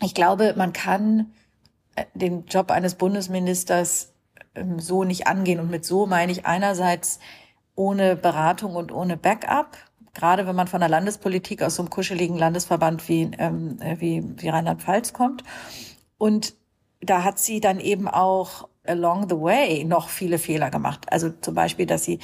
Ich 0.00 0.14
glaube, 0.14 0.54
man 0.56 0.72
kann 0.72 1.32
äh, 1.96 2.04
den 2.14 2.46
Job 2.46 2.70
eines 2.70 2.94
Bundesministers 2.94 4.11
ähm, 4.54 4.78
so 4.78 5.04
nicht 5.04 5.26
angehen. 5.26 5.60
Und 5.60 5.70
mit 5.70 5.84
so 5.84 6.06
meine 6.06 6.32
ich 6.32 6.46
einerseits 6.46 7.18
ohne 7.74 8.16
Beratung 8.16 8.76
und 8.76 8.92
ohne 8.92 9.16
Backup. 9.16 9.76
Gerade 10.14 10.46
wenn 10.46 10.56
man 10.56 10.68
von 10.68 10.80
der 10.80 10.88
Landespolitik 10.88 11.62
aus 11.62 11.76
so 11.76 11.82
einem 11.82 11.90
kuscheligen 11.90 12.36
Landesverband 12.36 13.08
wie, 13.08 13.30
ähm, 13.38 13.78
wie, 13.98 14.22
wie 14.36 14.48
Rheinland-Pfalz 14.48 15.12
kommt. 15.12 15.42
Und 16.18 16.54
da 17.00 17.24
hat 17.24 17.38
sie 17.38 17.60
dann 17.60 17.80
eben 17.80 18.08
auch 18.08 18.68
along 18.84 19.28
the 19.28 19.40
way 19.40 19.84
noch 19.84 20.08
viele 20.08 20.38
Fehler 20.38 20.70
gemacht. 20.70 21.06
Also 21.10 21.30
zum 21.30 21.54
Beispiel, 21.54 21.86
dass 21.86 22.04
sie 22.04 22.18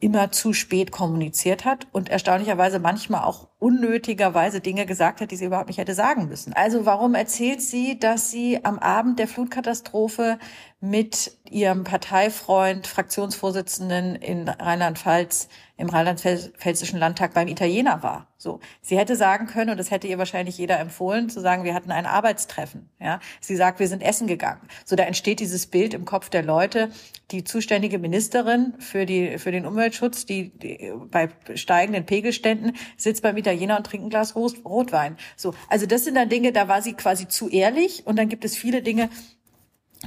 immer 0.00 0.32
zu 0.32 0.52
spät 0.52 0.90
kommuniziert 0.90 1.64
hat 1.64 1.86
und 1.92 2.08
erstaunlicherweise 2.08 2.80
manchmal 2.80 3.22
auch 3.22 3.48
unnötigerweise 3.62 4.60
Dinge 4.60 4.86
gesagt 4.86 5.20
hat, 5.20 5.30
die 5.30 5.36
sie 5.36 5.44
überhaupt 5.44 5.68
nicht 5.68 5.78
hätte 5.78 5.94
sagen 5.94 6.26
müssen. 6.28 6.52
Also 6.52 6.84
warum 6.84 7.14
erzählt 7.14 7.62
sie, 7.62 7.96
dass 7.96 8.28
sie 8.28 8.64
am 8.64 8.80
Abend 8.80 9.20
der 9.20 9.28
Flutkatastrophe 9.28 10.38
mit 10.80 11.38
ihrem 11.48 11.84
Parteifreund, 11.84 12.88
Fraktionsvorsitzenden 12.88 14.16
in 14.16 14.48
Rheinland-Pfalz, 14.48 15.48
im 15.76 15.88
Rheinland-Pfälzischen 15.88 16.98
Landtag 16.98 17.34
beim 17.34 17.46
Italiener 17.46 18.02
war. 18.02 18.26
So. 18.36 18.58
Sie 18.80 18.98
hätte 18.98 19.14
sagen 19.14 19.46
können, 19.46 19.70
und 19.70 19.78
das 19.78 19.92
hätte 19.92 20.08
ihr 20.08 20.18
wahrscheinlich 20.18 20.58
jeder 20.58 20.80
empfohlen, 20.80 21.30
zu 21.30 21.40
sagen, 21.40 21.62
wir 21.62 21.74
hatten 21.74 21.92
ein 21.92 22.06
Arbeitstreffen. 22.06 22.90
Ja. 23.00 23.20
Sie 23.40 23.54
sagt, 23.54 23.78
wir 23.78 23.86
sind 23.86 24.02
essen 24.02 24.26
gegangen. 24.26 24.60
So, 24.84 24.96
da 24.96 25.04
entsteht 25.04 25.38
dieses 25.38 25.68
Bild 25.68 25.94
im 25.94 26.04
Kopf 26.04 26.30
der 26.30 26.42
Leute, 26.42 26.90
die 27.30 27.44
zuständige 27.44 27.98
Ministerin 27.98 28.74
für 28.80 29.06
die, 29.06 29.38
für 29.38 29.52
den 29.52 29.66
Umweltschutz, 29.66 30.26
die, 30.26 30.50
die 30.50 30.92
bei 31.10 31.28
steigenden 31.54 32.06
Pegelständen 32.06 32.76
sitzt 32.96 33.22
beim 33.22 33.36
Italiener 33.36 33.51
und 33.78 33.86
trinkt 33.86 34.06
ein 34.06 34.10
Glas 34.10 34.34
Rotwein. 34.36 35.16
So. 35.36 35.54
Also 35.68 35.86
das 35.86 36.04
sind 36.04 36.14
dann 36.14 36.28
Dinge, 36.28 36.52
da 36.52 36.68
war 36.68 36.82
sie 36.82 36.94
quasi 36.94 37.28
zu 37.28 37.48
ehrlich. 37.48 38.06
Und 38.06 38.16
dann 38.16 38.28
gibt 38.28 38.44
es 38.44 38.56
viele 38.56 38.82
Dinge, 38.82 39.08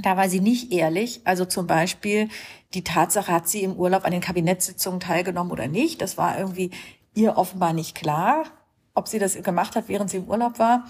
da 0.02 0.18
war 0.18 0.30
sie 0.30 0.40
nicht 0.40 0.72
ehrlich. 0.72 1.22
Also 1.24 1.46
zum 1.46 1.68
Beispiel 1.68 2.30
die 2.74 2.84
Tatsache, 2.84 3.32
hat 3.32 3.48
sie 3.48 3.64
im 3.64 3.74
Urlaub 3.74 4.06
an 4.06 4.12
den 4.12 4.22
Kabinettssitzungen 4.22 5.00
teilgenommen 5.00 5.52
oder 5.52 5.68
nicht. 5.68 6.02
Das 6.02 6.18
war 6.18 6.38
irgendwie 6.38 6.72
ihr 7.14 7.38
offenbar 7.38 7.74
nicht 7.74 7.96
klar, 7.96 8.44
ob 8.94 9.08
sie 9.08 9.20
das 9.20 9.42
gemacht 9.42 9.76
hat, 9.76 9.88
während 9.88 10.10
sie 10.10 10.18
im 10.18 10.30
Urlaub 10.30 10.60
war. 10.60 10.86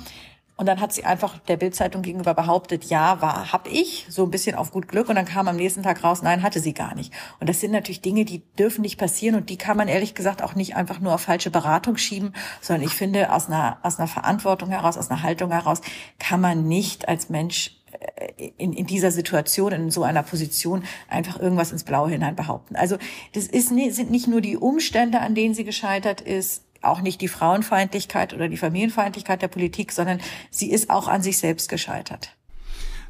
Und 0.57 0.67
dann 0.67 0.79
hat 0.79 0.93
sie 0.93 1.03
einfach 1.03 1.37
der 1.39 1.57
Bildzeitung 1.57 2.01
gegenüber 2.01 2.33
behauptet, 2.33 2.85
ja, 2.85 3.21
war, 3.21 3.51
hab 3.51 3.69
ich, 3.69 4.05
so 4.09 4.23
ein 4.23 4.31
bisschen 4.31 4.55
auf 4.55 4.71
gut 4.71 4.87
Glück. 4.87 5.09
Und 5.09 5.15
dann 5.15 5.25
kam 5.25 5.49
am 5.49 5.57
nächsten 5.57 5.83
Tag 5.83 6.03
raus, 6.03 6.21
nein, 6.21 6.43
hatte 6.43 6.61
sie 6.61 6.73
gar 6.73 6.95
nicht. 6.95 7.13
Und 7.41 7.49
das 7.49 7.59
sind 7.59 7.71
natürlich 7.71 8.01
Dinge, 8.01 8.23
die 8.23 8.41
dürfen 8.57 8.81
nicht 8.81 8.97
passieren 8.97 9.35
und 9.35 9.49
die 9.49 9.57
kann 9.57 9.75
man 9.75 9.89
ehrlich 9.89 10.15
gesagt 10.15 10.41
auch 10.41 10.55
nicht 10.55 10.75
einfach 10.77 10.99
nur 10.99 11.13
auf 11.13 11.21
falsche 11.21 11.51
Beratung 11.51 11.97
schieben, 11.97 12.33
sondern 12.61 12.87
ich 12.87 12.93
finde, 12.93 13.33
aus 13.33 13.47
einer, 13.47 13.79
aus 13.83 13.99
einer 13.99 14.07
Verantwortung 14.07 14.69
heraus, 14.69 14.97
aus 14.97 15.11
einer 15.11 15.23
Haltung 15.23 15.51
heraus, 15.51 15.81
kann 16.19 16.39
man 16.39 16.67
nicht 16.67 17.09
als 17.09 17.29
Mensch 17.29 17.75
äh, 18.15 18.51
in, 18.57 18.71
in 18.71 18.85
dieser 18.85 19.11
Situation, 19.11 19.73
in 19.73 19.91
so 19.91 20.03
einer 20.03 20.23
Position 20.23 20.83
einfach 21.09 21.39
irgendwas 21.39 21.73
ins 21.73 21.83
Blaue 21.83 22.09
hinein 22.09 22.35
behaupten. 22.35 22.77
Also 22.77 22.97
das 23.33 23.47
ist, 23.47 23.69
sind 23.69 24.09
nicht 24.09 24.27
nur 24.27 24.39
die 24.39 24.55
Umstände, 24.55 25.19
an 25.19 25.35
denen 25.35 25.53
sie 25.53 25.65
gescheitert 25.65 26.21
ist, 26.21 26.64
auch 26.85 27.01
nicht 27.01 27.21
die 27.21 27.27
Frauenfeindlichkeit 27.27 28.33
oder 28.33 28.47
die 28.47 28.57
Familienfeindlichkeit 28.57 29.41
der 29.41 29.47
Politik, 29.47 29.91
sondern 29.91 30.19
sie 30.49 30.71
ist 30.71 30.89
auch 30.89 31.07
an 31.07 31.21
sich 31.21 31.37
selbst 31.37 31.69
gescheitert. 31.69 32.35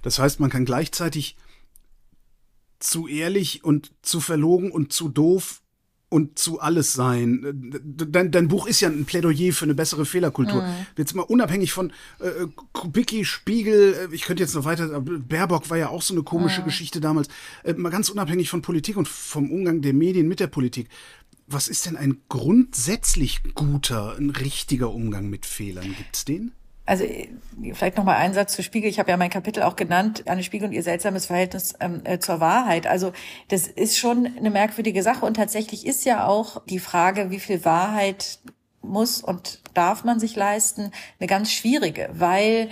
Das 0.01 0.19
heißt, 0.19 0.39
man 0.39 0.49
kann 0.49 0.65
gleichzeitig 0.65 1.35
zu 2.79 3.07
ehrlich 3.07 3.63
und 3.63 3.91
zu 4.01 4.19
verlogen 4.19 4.71
und 4.71 4.93
zu 4.93 5.09
doof 5.09 5.61
und 6.09 6.37
zu 6.37 6.59
alles 6.59 6.93
sein. 6.93 7.73
Dein, 7.83 8.31
dein 8.31 8.47
Buch 8.47 8.67
ist 8.67 8.79
ja 8.79 8.89
ein 8.89 9.05
Plädoyer 9.05 9.51
für 9.51 9.65
eine 9.65 9.73
bessere 9.73 10.05
Fehlerkultur. 10.05 10.61
Mhm. 10.61 10.85
Jetzt 10.97 11.15
mal 11.15 11.23
unabhängig 11.23 11.73
von 11.73 11.91
äh, 12.19 12.45
Kubicki, 12.73 13.25
Spiegel, 13.25 14.09
ich 14.11 14.21
könnte 14.21 14.43
jetzt 14.43 14.55
noch 14.55 14.65
weiter, 14.65 15.01
Baerbock 15.01 15.69
war 15.69 15.77
ja 15.77 15.89
auch 15.89 16.01
so 16.01 16.13
eine 16.13 16.23
komische 16.23 16.61
mhm. 16.61 16.65
Geschichte 16.65 17.01
damals, 17.01 17.27
äh, 17.63 17.73
mal 17.73 17.89
ganz 17.89 18.09
unabhängig 18.09 18.49
von 18.49 18.61
Politik 18.61 18.97
und 18.97 19.07
vom 19.07 19.51
Umgang 19.51 19.81
der 19.81 19.93
Medien 19.93 20.27
mit 20.27 20.39
der 20.39 20.47
Politik. 20.47 20.89
Was 21.47 21.67
ist 21.67 21.85
denn 21.85 21.95
ein 21.95 22.21
grundsätzlich 22.27 23.41
guter, 23.53 24.15
ein 24.17 24.31
richtiger 24.31 24.91
Umgang 24.91 25.29
mit 25.29 25.45
Fehlern? 25.45 25.95
Gibt's 25.97 26.25
den? 26.25 26.51
Also 26.87 27.03
vielleicht 27.73 27.97
noch 27.97 28.03
mal 28.03 28.17
ein 28.17 28.33
Satz 28.33 28.53
zu 28.53 28.61
Spiegel. 28.61 28.89
Ich 28.89 28.99
habe 28.99 29.09
ja 29.09 29.17
mein 29.17 29.31
Kapitel 29.31 29.63
auch 29.63 29.75
genannt, 29.75 30.23
Anne 30.27 30.43
Spiegel 30.43 30.67
und 30.67 30.73
ihr 30.73 30.83
seltsames 30.83 31.25
Verhältnis 31.25 31.73
ähm, 31.79 32.01
äh, 32.03 32.19
zur 32.19 32.39
Wahrheit. 32.39 32.85
Also 32.85 33.11
das 33.47 33.67
ist 33.67 33.97
schon 33.97 34.27
eine 34.37 34.51
merkwürdige 34.51 35.01
Sache 35.01 35.25
und 35.25 35.35
tatsächlich 35.35 35.85
ist 35.85 36.05
ja 36.05 36.27
auch 36.27 36.63
die 36.65 36.79
Frage, 36.79 37.31
wie 37.31 37.39
viel 37.39 37.65
Wahrheit 37.65 38.39
muss 38.81 39.19
und 39.21 39.61
darf 39.73 40.03
man 40.03 40.19
sich 40.19 40.35
leisten, 40.35 40.91
eine 41.19 41.27
ganz 41.27 41.51
schwierige, 41.51 42.09
weil 42.13 42.69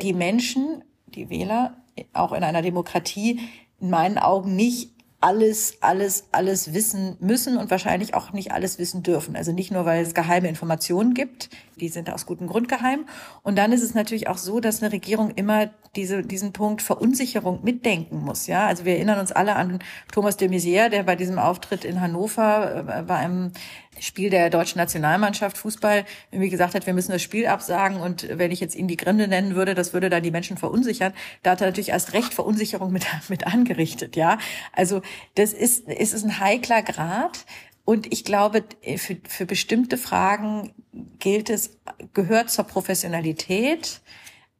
die 0.00 0.12
Menschen, 0.12 0.84
die 1.06 1.30
Wähler, 1.30 1.76
auch 2.12 2.32
in 2.32 2.44
einer 2.44 2.62
Demokratie 2.62 3.40
in 3.80 3.90
meinen 3.90 4.18
Augen 4.18 4.54
nicht 4.56 4.91
alles, 5.22 5.78
alles, 5.80 6.24
alles 6.32 6.74
wissen 6.74 7.16
müssen 7.20 7.56
und 7.56 7.70
wahrscheinlich 7.70 8.14
auch 8.14 8.32
nicht 8.32 8.52
alles 8.52 8.78
wissen 8.78 9.04
dürfen. 9.04 9.36
Also 9.36 9.52
nicht 9.52 9.70
nur, 9.70 9.84
weil 9.84 10.02
es 10.02 10.14
geheime 10.14 10.48
Informationen 10.48 11.14
gibt, 11.14 11.48
die 11.76 11.88
sind 11.88 12.10
aus 12.10 12.26
gutem 12.26 12.48
Grund 12.48 12.68
geheim. 12.68 13.06
Und 13.42 13.56
dann 13.56 13.72
ist 13.72 13.82
es 13.82 13.94
natürlich 13.94 14.28
auch 14.28 14.36
so, 14.36 14.58
dass 14.58 14.82
eine 14.82 14.92
Regierung 14.92 15.30
immer 15.30 15.70
diese, 15.94 16.22
diesen 16.22 16.52
Punkt 16.52 16.82
Verunsicherung 16.82 17.62
mitdenken 17.62 18.18
muss. 18.18 18.48
Ja, 18.48 18.66
also 18.66 18.84
wir 18.84 18.94
erinnern 18.94 19.20
uns 19.20 19.30
alle 19.30 19.54
an 19.54 19.78
Thomas 20.10 20.36
de 20.36 20.48
Maizière, 20.48 20.88
der 20.88 21.04
bei 21.04 21.14
diesem 21.14 21.38
Auftritt 21.38 21.84
in 21.84 22.00
Hannover 22.00 22.84
äh, 22.88 23.02
bei 23.02 23.16
einem 23.16 23.52
Spiel 24.00 24.30
der 24.30 24.50
deutschen 24.50 24.78
Nationalmannschaft 24.78 25.58
Fußball 25.58 26.04
irgendwie 26.30 26.50
gesagt 26.50 26.74
hat, 26.74 26.86
wir 26.86 26.94
müssen 26.94 27.12
das 27.12 27.22
Spiel 27.22 27.46
absagen 27.46 27.98
und 27.98 28.26
wenn 28.38 28.50
ich 28.50 28.60
jetzt 28.60 28.74
ihn 28.74 28.88
die 28.88 28.96
Gründe 28.96 29.28
nennen 29.28 29.54
würde, 29.54 29.74
das 29.74 29.92
würde 29.92 30.10
dann 30.10 30.22
die 30.22 30.30
Menschen 30.30 30.56
verunsichern. 30.56 31.12
Da 31.42 31.52
hat 31.52 31.60
er 31.60 31.68
natürlich 31.68 31.90
erst 31.90 32.12
recht 32.12 32.34
Verunsicherung 32.34 32.92
mit, 32.92 33.06
mit 33.28 33.46
angerichtet, 33.46 34.16
ja. 34.16 34.38
Also 34.72 35.02
das 35.34 35.52
ist, 35.52 35.88
ist 35.88 36.14
es 36.14 36.24
ein 36.24 36.40
heikler 36.40 36.82
Grad. 36.82 37.44
Und 37.84 38.12
ich 38.12 38.24
glaube, 38.24 38.64
für, 38.96 39.16
für 39.26 39.44
bestimmte 39.44 39.98
Fragen 39.98 40.72
gilt 41.18 41.50
es, 41.50 41.78
gehört 42.14 42.48
zur 42.50 42.64
Professionalität 42.64 44.00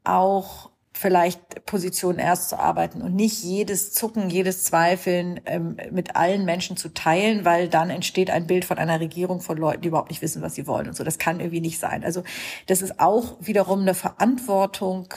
auch 0.02 0.71
vielleicht 1.02 1.66
Positionen 1.66 2.20
erst 2.20 2.48
zu 2.48 2.58
arbeiten 2.58 3.02
und 3.02 3.14
nicht 3.14 3.42
jedes 3.42 3.92
Zucken, 3.92 4.30
jedes 4.30 4.62
Zweifeln 4.62 5.40
ähm, 5.46 5.76
mit 5.90 6.14
allen 6.14 6.44
Menschen 6.44 6.76
zu 6.76 6.90
teilen, 6.94 7.44
weil 7.44 7.68
dann 7.68 7.90
entsteht 7.90 8.30
ein 8.30 8.46
Bild 8.46 8.64
von 8.64 8.78
einer 8.78 9.00
Regierung 9.00 9.40
von 9.40 9.58
Leuten, 9.58 9.82
die 9.82 9.88
überhaupt 9.88 10.10
nicht 10.10 10.22
wissen, 10.22 10.42
was 10.42 10.54
sie 10.54 10.66
wollen 10.68 10.86
und 10.86 10.96
so. 10.96 11.02
Das 11.02 11.18
kann 11.18 11.40
irgendwie 11.40 11.60
nicht 11.60 11.80
sein. 11.80 12.04
Also 12.04 12.22
das 12.68 12.82
ist 12.82 13.00
auch 13.00 13.36
wiederum 13.40 13.80
eine 13.80 13.94
Verantwortung, 13.94 15.12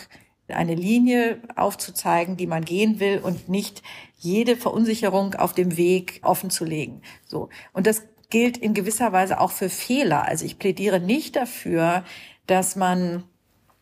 eine 0.48 0.74
Linie 0.74 1.40
aufzuzeigen, 1.56 2.36
die 2.36 2.48
man 2.48 2.66
gehen 2.66 3.00
will 3.00 3.20
und 3.20 3.48
nicht 3.48 3.84
jede 4.18 4.58
Verunsicherung 4.58 5.36
auf 5.36 5.54
dem 5.54 5.78
Weg 5.78 6.20
offen 6.24 6.50
zu 6.50 6.66
legen. 6.66 7.04
So. 7.28 7.50
Und 7.74 7.86
das 7.86 8.02
gilt 8.32 8.58
in 8.58 8.74
gewisser 8.74 9.14
Weise 9.14 9.40
auch 9.40 9.52
für 9.52 9.70
Fehler. 9.70 10.26
Also 10.26 10.46
ich 10.46 10.58
plädiere 10.58 11.00
nicht 11.00 11.36
dafür, 11.36 12.04
dass 12.48 12.76
man 12.76 13.24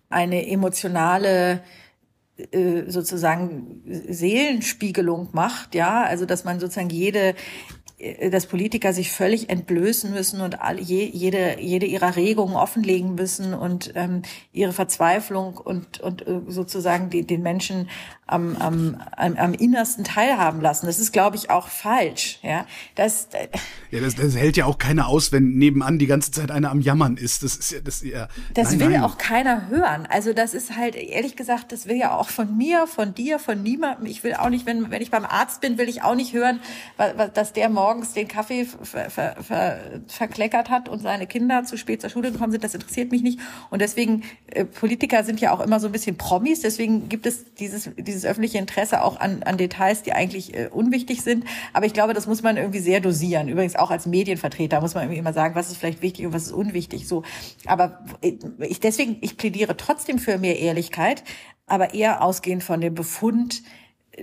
eine 0.10 0.48
emotionale 0.48 1.64
sozusagen 2.88 3.82
Seelenspiegelung 3.86 5.30
macht, 5.32 5.76
ja, 5.76 6.04
also 6.04 6.26
dass 6.26 6.44
man 6.44 6.60
sozusagen 6.60 6.90
jede 6.90 7.30
äh, 7.30 7.34
dass 8.32 8.48
Politiker 8.48 8.94
sich 8.94 9.12
völlig 9.12 9.50
entblößen 9.50 10.12
müssen 10.12 10.42
und 10.42 10.62
all, 10.62 10.80
je, 10.80 11.06
jede, 11.06 11.60
jede 11.60 11.86
ihrer 11.86 12.16
Regungen 12.16 12.56
offenlegen 12.56 13.16
müssen 13.16 13.54
und 13.54 13.92
ähm, 13.96 14.24
ihre 14.52 14.74
Verzweiflung 14.74 15.58
und, 15.58 16.00
und 16.00 16.28
äh, 16.28 16.42
sozusagen 16.48 17.10
die, 17.10 17.26
den 17.26 17.42
Menschen 17.42 17.90
am, 18.26 18.56
am, 18.58 19.02
am, 19.16 19.36
am 19.36 19.54
innersten 19.54 20.04
teilhaben 20.04 20.62
lassen. 20.62 20.86
Das 20.86 21.00
ist, 21.00 21.12
glaube 21.12 21.36
ich, 21.36 21.50
auch 21.50 21.68
falsch. 21.68 22.40
Ja, 22.42 22.66
das, 22.96 23.28
äh, 23.34 23.48
ja, 23.92 24.00
das, 24.00 24.16
das 24.16 24.36
hält 24.36 24.58
ja 24.58 24.66
auch 24.66 24.78
keiner 24.78 25.08
aus, 25.08 25.32
wenn 25.32 25.54
nebenan 25.54 26.00
die 26.00 26.08
ganze 26.08 26.32
Zeit 26.32 26.50
einer 26.50 26.72
am 26.72 26.82
Jammern 26.82 27.18
ist. 27.18 27.44
Das 27.44 27.56
ist 27.56 27.72
ja 27.72 27.80
das. 27.82 28.02
Ja, 28.02 28.28
das 28.54 28.72
nein, 28.72 28.80
will 28.80 28.90
nein. 28.90 29.04
auch 29.04 29.18
keiner 29.18 29.70
hören. 29.70 30.08
Also 30.10 30.34
das 30.34 30.54
ist 30.54 30.76
halt 30.76 30.96
ehrlich 30.96 31.36
gesagt, 31.36 31.72
das 31.72 31.88
will 31.88 31.98
ja 31.98 32.16
auch 32.16 32.30
von 32.30 32.58
mir, 32.58 32.88
von 32.88 33.14
dir, 33.14 33.40
von 33.40 33.62
niemandem. 33.62 34.06
Ich 34.06 34.24
will 34.24 34.34
auch 34.34 34.50
nicht, 34.50 34.66
wenn 34.66 34.90
wenn 34.90 35.02
ich 35.02 35.12
beim 35.12 35.26
Arzt 35.26 35.62
bin, 35.62 35.78
will 35.78 35.90
ich 35.90 36.02
auch 36.04 36.16
nicht 36.16 36.34
hören, 36.34 36.60
dass 37.34 37.54
der 37.54 37.70
morgens 37.94 38.14
den 38.14 38.28
Kaffee 38.28 38.66
ver, 38.66 39.12
ver, 39.12 39.36
ver, 39.40 39.80
verkleckert 40.08 40.72
hat 40.72 40.90
und 40.90 41.00
seine 41.00 41.28
Kinder 41.28 41.64
zu 41.64 41.78
spät 41.78 42.02
zur 42.02 42.10
Schule 42.10 42.32
gekommen 42.32 42.52
sind. 42.52 42.64
Das 42.64 42.74
interessiert 42.74 43.12
mich 43.12 43.22
nicht. 43.22 43.40
Und 43.70 43.84
deswegen 43.84 44.24
äh, 44.48 44.66
Politiker 44.66 45.24
sind 45.24 45.40
ja 45.40 45.52
auch 45.52 45.60
immer 45.60 45.80
so 45.80 45.88
ein 45.88 45.92
bisschen 45.92 46.18
Promis. 46.18 46.62
Deswegen 46.62 47.08
gibt 47.08 47.28
es 47.28 47.54
dieses 47.54 47.92
dieses 47.96 48.26
öffentliche 48.26 48.58
Interesse 48.58 49.04
auch 49.04 49.20
an, 49.20 49.44
an 49.44 49.58
Details, 49.58 50.02
die 50.02 50.14
eigentlich 50.14 50.56
äh, 50.56 50.70
unwichtig 50.72 51.22
sind. 51.22 51.46
Aber 51.72 51.86
ich 51.86 51.94
glaube, 51.94 52.16
das 52.16 52.26
muss 52.26 52.42
man 52.42 52.58
irgendwie 52.58 52.80
sehr 52.80 53.00
dosieren. 53.00 53.48
Übrigens 53.48 53.76
auch 53.76 53.92
als 53.92 54.08
Medienvertreter 54.08 54.82
muss 54.82 54.96
man 54.96 55.04
irgendwie 55.04 55.20
immer 55.20 55.34
sagen, 55.34 55.54
was 55.54 55.70
ist 55.70 55.78
vielleicht 55.78 56.02
wichtig 56.02 56.26
und 56.26 56.34
was 56.34 56.48
ist 56.48 56.52
unwichtig. 56.52 57.08
So, 57.08 57.22
aber 57.68 58.04
äh, 58.22 58.34
ich 58.68 58.80
deswegen 58.80 59.18
ich 59.22 59.38
plädiere 59.38 59.78
trotzdem 59.78 60.18
für 60.18 60.40
mehr 60.40 60.58
Ehrlichkeit, 60.58 61.24
aber 61.68 61.94
eher 61.94 62.24
ausgehend 62.24 62.64
von 62.64 62.82
dem 62.82 62.96
Befund, 62.96 63.62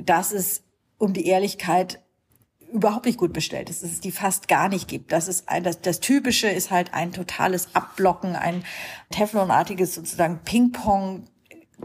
dass 0.02 0.32
es 0.32 0.64
um 0.98 1.12
die 1.12 1.26
Ehrlichkeit 1.26 2.00
überhaupt 2.72 3.06
nicht 3.06 3.18
gut 3.18 3.32
bestellt 3.32 3.70
ist, 3.70 3.82
dass 3.82 3.90
es 3.90 4.00
die 4.00 4.12
fast 4.12 4.48
gar 4.48 4.68
nicht 4.68 4.88
gibt. 4.88 5.12
Das 5.12 5.28
ist 5.28 5.48
ein, 5.48 5.62
das, 5.62 5.80
das 5.80 6.00
Typische 6.00 6.48
ist 6.48 6.70
halt 6.70 6.94
ein 6.94 7.12
totales 7.12 7.74
Abblocken, 7.74 8.36
ein 8.36 8.64
Teflonartiges 9.10 9.94
sozusagen 9.94 10.40
Ping-Pong 10.44 11.24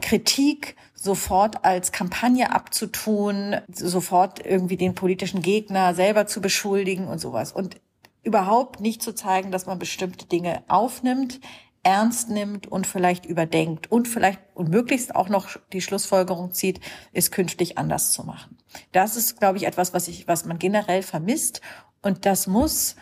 Kritik 0.02 0.76
sofort 0.94 1.64
als 1.64 1.92
Kampagne 1.92 2.52
abzutun, 2.52 3.58
sofort 3.72 4.46
irgendwie 4.46 4.78
den 4.78 4.96
politischen 4.96 5.42
Gegner 5.42 5.94
selber 5.94 6.28
zu 6.28 6.42
beschuldigen 6.42 7.08
und 7.08 7.20
sowas. 7.20 7.52
Und 7.52 7.78
überhaupt 8.24 8.80
nicht 8.82 9.02
zu 9.02 9.14
zeigen, 9.14 9.52
dass 9.52 9.68
man 9.68 9.80
bestimmte 9.80 10.26
Dinge 10.26 10.64
aufnimmt, 10.68 11.40
ernst 11.84 12.30
nimmt 12.30 12.68
und 12.68 12.88
vielleicht 12.88 13.26
überdenkt 13.26 13.92
und 13.92 14.08
vielleicht 14.08 14.40
und 14.56 14.70
möglichst 14.70 15.16
auch 15.16 15.30
noch 15.30 15.50
die 15.72 15.82
Schlussfolgerung 15.82 16.52
zieht, 16.52 16.80
es 17.14 17.30
künftig 17.30 17.78
anders 17.78 18.12
zu 18.12 18.24
machen. 18.24 18.55
Das 18.92 19.16
ist, 19.16 19.40
glaube 19.40 19.58
ich, 19.58 19.66
etwas, 19.66 19.94
was 19.94 20.08
ich, 20.08 20.28
was 20.28 20.46
man 20.46 20.60
generell 20.60 21.04
vermisst. 21.04 21.62
Und 22.02 22.26
das 22.26 22.48
muss, 22.48 22.96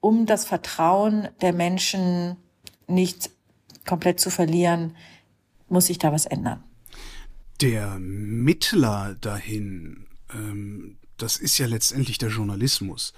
um 0.00 0.26
das 0.26 0.44
Vertrauen 0.44 1.28
der 1.40 1.52
Menschen 1.52 2.36
nicht 2.86 3.30
komplett 3.86 4.20
zu 4.20 4.30
verlieren, 4.30 4.96
muss 5.68 5.86
sich 5.86 5.98
da 5.98 6.12
was 6.12 6.26
ändern. 6.26 6.62
Der 7.60 7.98
Mittler 7.98 9.16
dahin, 9.20 10.06
ähm, 10.32 10.98
das 11.16 11.36
ist 11.36 11.58
ja 11.58 11.66
letztendlich 11.66 12.18
der 12.18 12.30
Journalismus. 12.30 13.12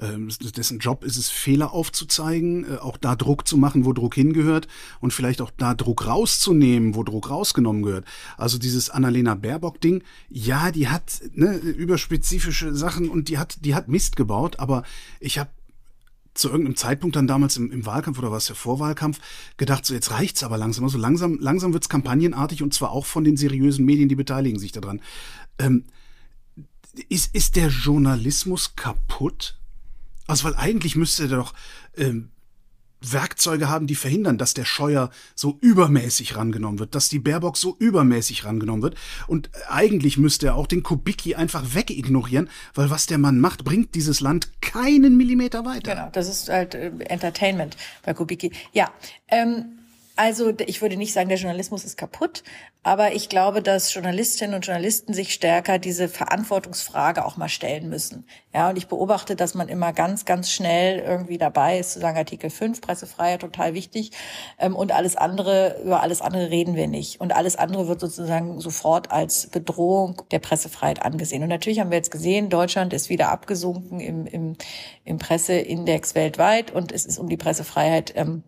Ähm, 0.00 0.28
dessen 0.56 0.78
Job 0.78 1.02
ist 1.04 1.16
es, 1.16 1.28
Fehler 1.28 1.72
aufzuzeigen, 1.72 2.64
äh, 2.64 2.76
auch 2.76 2.96
da 2.96 3.16
Druck 3.16 3.48
zu 3.48 3.56
machen, 3.56 3.84
wo 3.84 3.92
Druck 3.92 4.14
hingehört 4.14 4.68
und 5.00 5.12
vielleicht 5.12 5.40
auch 5.40 5.50
da 5.56 5.74
Druck 5.74 6.06
rauszunehmen, 6.06 6.94
wo 6.94 7.02
Druck 7.02 7.30
rausgenommen 7.30 7.82
gehört. 7.82 8.04
Also 8.36 8.58
dieses 8.58 8.90
Annalena 8.90 9.34
Baerbock-Ding, 9.34 10.02
ja, 10.28 10.70
die 10.70 10.88
hat 10.88 11.20
ne, 11.34 11.56
überspezifische 11.56 12.74
Sachen 12.74 13.08
und 13.08 13.28
die 13.28 13.38
hat, 13.38 13.64
die 13.64 13.74
hat 13.74 13.88
Mist 13.88 14.14
gebaut, 14.16 14.58
aber 14.60 14.84
ich 15.20 15.38
habe 15.38 15.50
zu 16.34 16.48
irgendeinem 16.48 16.76
Zeitpunkt 16.76 17.16
dann 17.16 17.26
damals 17.26 17.56
im, 17.56 17.70
im 17.70 17.84
Wahlkampf 17.84 18.18
oder 18.18 18.30
was 18.30 18.46
der 18.46 18.56
Vorwahlkampf 18.56 19.18
gedacht, 19.56 19.84
so 19.84 19.94
jetzt 19.94 20.12
reicht's 20.12 20.44
aber 20.44 20.56
langsam. 20.56 20.84
Also 20.84 20.96
langsam, 20.96 21.38
langsam 21.40 21.72
wird's 21.72 21.88
kampagnenartig 21.88 22.62
und 22.62 22.72
zwar 22.72 22.92
auch 22.92 23.06
von 23.06 23.24
den 23.24 23.36
seriösen 23.36 23.84
Medien, 23.84 24.08
die 24.08 24.14
beteiligen 24.14 24.58
sich 24.58 24.72
daran. 24.72 25.00
Ähm, 25.58 25.84
ist, 27.08 27.34
ist 27.34 27.56
der 27.56 27.68
Journalismus 27.68 28.76
kaputt? 28.76 29.58
Also, 30.28 30.44
weil 30.44 30.54
eigentlich 30.54 30.94
müsste 30.94 31.26
der 31.26 31.38
doch 31.38 31.54
ähm, 31.96 32.30
Werkzeuge 33.00 33.68
haben, 33.68 33.86
die 33.86 33.94
verhindern, 33.94 34.38
dass 34.38 34.54
der 34.54 34.64
Scheuer 34.64 35.10
so 35.34 35.58
übermäßig 35.60 36.36
rangenommen 36.36 36.78
wird, 36.78 36.94
dass 36.94 37.08
die 37.08 37.18
Baerbock 37.18 37.56
so 37.56 37.76
übermäßig 37.78 38.44
rangenommen 38.44 38.82
wird. 38.82 38.96
Und 39.26 39.50
eigentlich 39.68 40.18
müsste 40.18 40.48
er 40.48 40.54
auch 40.56 40.66
den 40.66 40.82
Kubicki 40.82 41.34
einfach 41.34 41.74
wegignorieren, 41.74 42.48
weil 42.74 42.90
was 42.90 43.06
der 43.06 43.18
Mann 43.18 43.40
macht, 43.40 43.64
bringt 43.64 43.94
dieses 43.94 44.20
Land 44.20 44.50
keinen 44.60 45.16
Millimeter 45.16 45.64
weiter. 45.64 45.94
Genau, 45.94 46.08
das 46.12 46.28
ist 46.28 46.48
halt 46.48 46.74
äh, 46.74 46.90
Entertainment 47.06 47.76
bei 48.04 48.14
Kubicki. 48.14 48.52
Ja, 48.72 48.90
ähm, 49.28 49.77
also 50.18 50.52
ich 50.66 50.82
würde 50.82 50.96
nicht 50.96 51.12
sagen, 51.12 51.28
der 51.28 51.38
Journalismus 51.38 51.84
ist 51.84 51.96
kaputt, 51.96 52.42
aber 52.82 53.12
ich 53.12 53.28
glaube, 53.28 53.62
dass 53.62 53.94
Journalistinnen 53.94 54.56
und 54.56 54.66
Journalisten 54.66 55.14
sich 55.14 55.32
stärker 55.32 55.78
diese 55.78 56.08
Verantwortungsfrage 56.08 57.24
auch 57.24 57.36
mal 57.36 57.48
stellen 57.48 57.88
müssen. 57.88 58.26
Ja, 58.52 58.68
und 58.68 58.76
ich 58.76 58.88
beobachte, 58.88 59.36
dass 59.36 59.54
man 59.54 59.68
immer 59.68 59.92
ganz, 59.92 60.24
ganz 60.24 60.50
schnell 60.50 60.98
irgendwie 60.98 61.38
dabei 61.38 61.78
ist, 61.78 61.92
zu 61.92 62.00
sagen, 62.00 62.18
Artikel 62.18 62.50
5, 62.50 62.80
Pressefreiheit, 62.80 63.42
total 63.42 63.74
wichtig. 63.74 64.10
Ähm, 64.58 64.74
und 64.74 64.90
alles 64.90 65.14
andere, 65.14 65.80
über 65.84 66.02
alles 66.02 66.20
andere 66.20 66.50
reden 66.50 66.74
wir 66.74 66.88
nicht. 66.88 67.20
Und 67.20 67.30
alles 67.30 67.54
andere 67.54 67.86
wird 67.86 68.00
sozusagen 68.00 68.60
sofort 68.60 69.12
als 69.12 69.46
Bedrohung 69.46 70.22
der 70.32 70.40
Pressefreiheit 70.40 71.00
angesehen. 71.00 71.44
Und 71.44 71.48
natürlich 71.48 71.78
haben 71.78 71.90
wir 71.90 71.98
jetzt 71.98 72.10
gesehen, 72.10 72.48
Deutschland 72.48 72.92
ist 72.92 73.08
wieder 73.08 73.30
abgesunken 73.30 74.00
im, 74.00 74.26
im, 74.26 74.56
im 75.04 75.18
Presseindex 75.18 76.16
weltweit 76.16 76.72
und 76.72 76.90
es 76.90 77.06
ist 77.06 77.18
um 77.18 77.28
die 77.28 77.36
Pressefreiheit 77.36 78.14
ähm, 78.16 78.42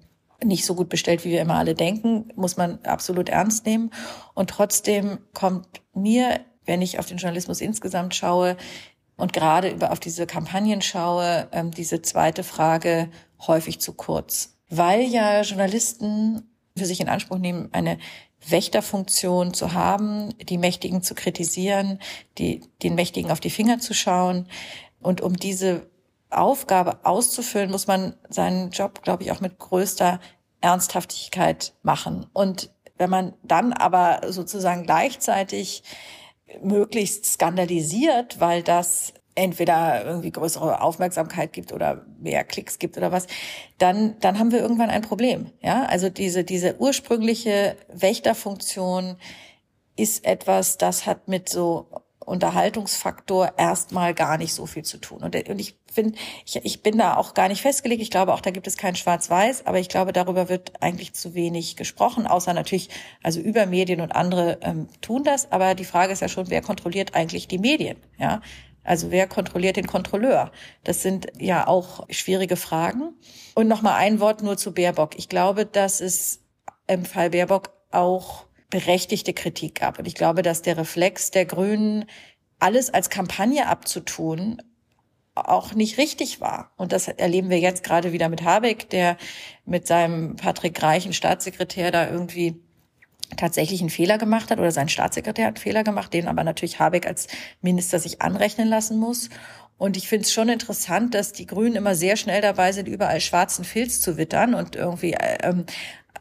nicht 0.45 0.65
so 0.65 0.75
gut 0.75 0.89
bestellt, 0.89 1.25
wie 1.25 1.31
wir 1.31 1.41
immer 1.41 1.57
alle 1.57 1.75
denken, 1.75 2.33
muss 2.35 2.57
man 2.57 2.79
absolut 2.85 3.29
ernst 3.29 3.67
nehmen. 3.67 3.91
Und 4.35 4.51
trotzdem 4.51 5.19
kommt 5.35 5.83
mir, 5.95 6.41
wenn 6.65 6.83
ich 6.83 6.99
auf 6.99 7.07
den 7.07 7.19
Journalismus 7.19 7.61
insgesamt 7.61 8.15
schaue 8.15 8.57
und 9.17 9.33
gerade 9.33 9.71
über 9.71 9.93
auf 9.93 10.01
diese 10.01 10.27
Kampagnen 10.27 10.83
schaue, 10.83 11.49
ähm, 11.53 11.71
diese 11.71 12.03
zweite 12.03 12.43
Frage 12.43 13.11
häufig 13.47 13.81
zu 13.81 13.93
kurz. 13.93 14.57
Weil 14.69 15.03
ja 15.03 15.43
Journalisten 15.43 16.43
für 16.77 16.87
sich 16.87 17.01
in 17.01 17.09
Anspruch 17.09 17.39
nehmen, 17.39 17.69
eine 17.73 17.99
Wächterfunktion 18.49 19.53
zu 19.53 19.75
haben, 19.75 20.35
die 20.39 20.59
Mächtigen 20.59 21.03
zu 21.03 21.15
kritisieren, 21.15 21.99
die, 22.39 22.63
den 22.83 22.95
Mächtigen 22.95 23.31
auf 23.31 23.41
die 23.41 23.51
Finger 23.51 23.81
zu 23.81 23.93
schauen. 23.93 24.47
Und 25.03 25.21
um 25.21 25.37
diese 25.37 25.90
Aufgabe 26.31 27.05
auszufüllen, 27.05 27.71
muss 27.71 27.87
man 27.87 28.15
seinen 28.29 28.71
Job, 28.71 29.03
glaube 29.03 29.23
ich, 29.23 29.33
auch 29.33 29.41
mit 29.41 29.59
größter 29.59 30.21
Ernsthaftigkeit 30.61 31.75
machen. 31.83 32.27
Und 32.33 32.71
wenn 32.99 33.11
man 33.11 33.35
dann 33.43 33.73
aber 33.73 34.21
sozusagen 34.29 34.85
gleichzeitig 34.85 35.83
möglichst 36.63 37.25
skandalisiert, 37.27 38.41
weil 38.41 38.63
das 38.63 39.15
entweder 39.35 40.05
irgendwie 40.05 40.33
größere 40.33 40.83
Aufmerksamkeit 40.83 41.53
gibt 41.53 41.73
oder 41.73 42.05
mehr 42.19 42.45
Klicks 42.45 42.79
gibt 42.79 42.97
oder 42.97 43.13
was, 43.13 43.27
dann, 43.79 44.17
dann 44.21 44.39
haben 44.39 44.53
wir 44.53 44.61
irgendwann 44.61 44.91
ein 44.91 45.03
Problem. 45.03 45.53
Ja, 45.63 45.85
also 45.85 46.11
diese, 46.11 46.45
diese 46.45 46.79
ursprüngliche 46.79 47.77
Wächterfunktion 47.89 49.17
ist 49.97 50.25
etwas, 50.25 50.79
das 50.79 51.07
hat 51.07 51.29
mit 51.29 51.49
so 51.49 51.89
Unterhaltungsfaktor 52.19 53.55
erstmal 53.57 54.15
gar 54.15 54.37
nicht 54.37 54.55
so 54.55 54.67
viel 54.67 54.85
zu 54.85 54.99
tun. 54.99 55.23
Und, 55.23 55.35
und 55.49 55.59
ich 55.59 55.80
finde, 55.91 56.19
ich, 56.47 56.57
ich 56.57 56.83
bin 56.83 56.99
da 56.99 57.17
auch 57.17 57.35
gar 57.35 57.49
nicht 57.49 57.63
festgelegt. 57.63 58.03
Ich 58.03 58.11
glaube 58.11 58.33
auch, 58.33 58.41
da 58.41 58.51
gibt 58.51 58.67
es 58.67 58.77
kein 58.77 58.97
Schwarz-Weiß, 58.97 59.67
aber 59.67 59.79
ich 59.79 59.89
glaube, 59.89 60.13
darüber 60.13 60.49
wird 60.49 60.83
eigentlich 60.83 61.13
zu 61.13 61.35
wenig 61.35 61.77
gesprochen, 61.77 62.27
außer 62.27 62.55
natürlich, 62.55 62.89
also 63.23 63.41
über 63.41 63.67
Medien 63.67 64.01
und 64.01 64.13
andere 64.13 64.59
ähm, 64.63 64.89
tun 65.01 65.25
das. 65.25 65.51
Aber 65.53 65.75
die 65.75 65.85
Frage 65.85 66.13
ist 66.13 66.23
ja 66.23 66.29
schon, 66.29 66.51
wer 66.51 66.63
kontrolliert 66.63 67.15
eigentlich 67.15 67.49
die 67.49 67.59
Medien? 67.59 67.97
Ja, 68.19 68.41
also 68.83 69.11
wer 69.11 69.27
kontrolliert 69.27 69.77
den 69.77 69.87
Kontrolleur? 69.87 70.53
Das 70.85 71.03
sind 71.03 71.27
ja 71.39 71.67
auch 71.67 72.07
schwierige 72.09 72.57
Fragen. 72.57 73.15
Und 73.55 73.69
noch 73.69 73.83
mal 73.83 73.97
ein 73.97 74.21
Wort 74.21 74.43
nur 74.43 74.57
zu 74.57 74.73
Baerbock. 74.73 75.19
Ich 75.19 75.29
glaube, 75.29 75.67
dass 75.67 76.01
es 76.01 76.41
im 76.87 77.05
Fall 77.05 77.31
Baerbock 77.31 77.71
auch 77.91 78.47
berechtigte 78.71 79.35
Kritik 79.35 79.81
gab. 79.81 79.99
Und 79.99 80.07
ich 80.07 80.15
glaube, 80.15 80.43
dass 80.43 80.63
der 80.63 80.79
Reflex 80.79 81.31
der 81.31 81.45
Grünen, 81.45 82.07
alles 82.59 82.93
als 82.93 83.11
Kampagne 83.11 83.67
abzutun, 83.67 84.63
auch 85.49 85.75
nicht 85.75 85.99
richtig 85.99 86.41
war. 86.41 86.73
Und 86.77 86.93
das 86.93 87.09
erleben 87.09 87.51
wir 87.51 87.59
jetzt 87.59 87.83
gerade 87.85 88.13
wieder 88.13 88.29
mit 88.29 88.43
Habeck, 88.43 88.91
der 88.91 89.17
mit 89.65 89.87
seinem 89.87 90.37
Patrick 90.37 90.83
Reichen 90.83 91.13
Staatssekretär 91.13 91.91
da 91.91 92.11
irgendwie 92.11 92.61
tatsächlich 93.37 93.81
einen 93.81 93.91
Fehler 93.91 94.19
gemacht 94.19 94.51
hat 94.51 94.59
oder 94.59 94.73
sein 94.73 94.89
Staatssekretär 94.89 95.47
hat 95.47 95.57
einen 95.57 95.63
Fehler 95.63 95.85
gemacht, 95.85 96.13
den 96.13 96.29
aber 96.29 96.45
natürlich 96.45 96.79
Habeck 96.81 97.07
als 97.07 97.29
Minister 97.63 97.99
sich 97.99 98.21
anrechnen 98.21 98.69
lassen 98.69 98.99
muss. 98.99 99.31
Und 99.79 99.97
ich 99.97 100.09
finde 100.09 100.25
es 100.25 100.33
schon 100.33 100.51
interessant, 100.51 101.15
dass 101.15 101.33
die 101.33 101.47
Grünen 101.47 101.77
immer 101.77 101.95
sehr 101.95 102.17
schnell 102.17 102.43
dabei 102.43 102.73
sind, 102.73 102.87
überall 102.87 103.21
schwarzen 103.21 103.65
Filz 103.65 104.01
zu 104.03 104.19
wittern 104.19 104.55
und 104.55 104.77
irgendwie 104.77 105.17
ähm, 105.43 105.65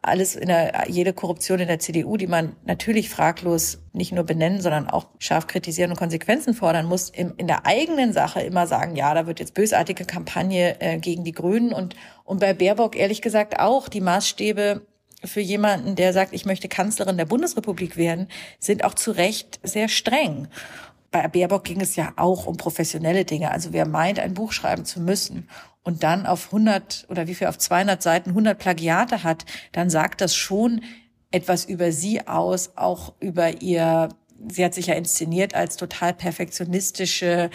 alles 0.01 0.35
in 0.35 0.47
der, 0.47 0.85
jede 0.87 1.13
Korruption 1.13 1.59
in 1.59 1.67
der 1.67 1.79
CDU, 1.79 2.17
die 2.17 2.27
man 2.27 2.55
natürlich 2.65 3.09
fraglos 3.09 3.79
nicht 3.93 4.11
nur 4.11 4.23
benennen, 4.23 4.61
sondern 4.61 4.89
auch 4.89 5.07
scharf 5.19 5.47
kritisieren 5.47 5.91
und 5.91 5.97
Konsequenzen 5.97 6.53
fordern 6.53 6.85
muss, 6.85 7.09
in, 7.09 7.33
in 7.35 7.47
der 7.47 7.65
eigenen 7.65 8.13
Sache 8.13 8.41
immer 8.41 8.65
sagen, 8.67 8.95
ja, 8.95 9.13
da 9.13 9.27
wird 9.27 9.39
jetzt 9.39 9.53
bösartige 9.53 10.05
Kampagne 10.05 10.79
äh, 10.79 10.99
gegen 10.99 11.23
die 11.23 11.31
Grünen 11.31 11.73
und, 11.73 11.95
und 12.23 12.39
bei 12.39 12.53
Baerbock 12.53 12.95
ehrlich 12.95 13.21
gesagt 13.21 13.59
auch 13.59 13.89
die 13.89 14.01
Maßstäbe 14.01 14.81
für 15.25 15.41
jemanden, 15.41 15.95
der 15.95 16.13
sagt, 16.13 16.33
ich 16.33 16.45
möchte 16.45 16.69
Kanzlerin 16.69 17.17
der 17.17 17.25
Bundesrepublik 17.25 17.97
werden, 17.97 18.29
sind 18.59 18.85
auch 18.85 18.93
zu 18.93 19.11
Recht 19.11 19.59
sehr 19.63 19.89
streng. 19.89 20.47
Bei 21.11 21.27
Baerbock 21.27 21.65
ging 21.65 21.81
es 21.81 21.95
ja 21.95 22.13
auch 22.15 22.45
um 22.45 22.55
professionelle 22.55 23.25
Dinge. 23.25 23.51
Also 23.51 23.73
wer 23.73 23.85
meint, 23.85 24.19
ein 24.19 24.33
Buch 24.33 24.53
schreiben 24.53 24.85
zu 24.85 25.01
müssen 25.01 25.49
und 25.89 26.03
dann 26.03 26.27
auf 26.27 26.45
100 26.53 27.07
oder 27.09 27.25
wie 27.25 27.33
viel 27.33 27.47
auf 27.47 27.57
200 27.57 27.99
Seiten 27.99 28.29
100 28.29 28.59
Plagiate 28.59 29.23
hat, 29.23 29.43
dann 29.71 29.89
sagt 29.89 30.21
das 30.21 30.35
schon 30.35 30.81
etwas 31.31 31.65
über 31.65 31.91
sie 31.91 32.27
aus, 32.27 32.73
auch 32.75 33.13
über 33.19 33.63
ihr, 33.63 34.09
sie 34.49 34.63
hat 34.63 34.75
sich 34.75 34.85
ja 34.85 34.93
inszeniert 34.93 35.55
als 35.55 35.77
total 35.77 36.13
perfektionistische, 36.13 37.49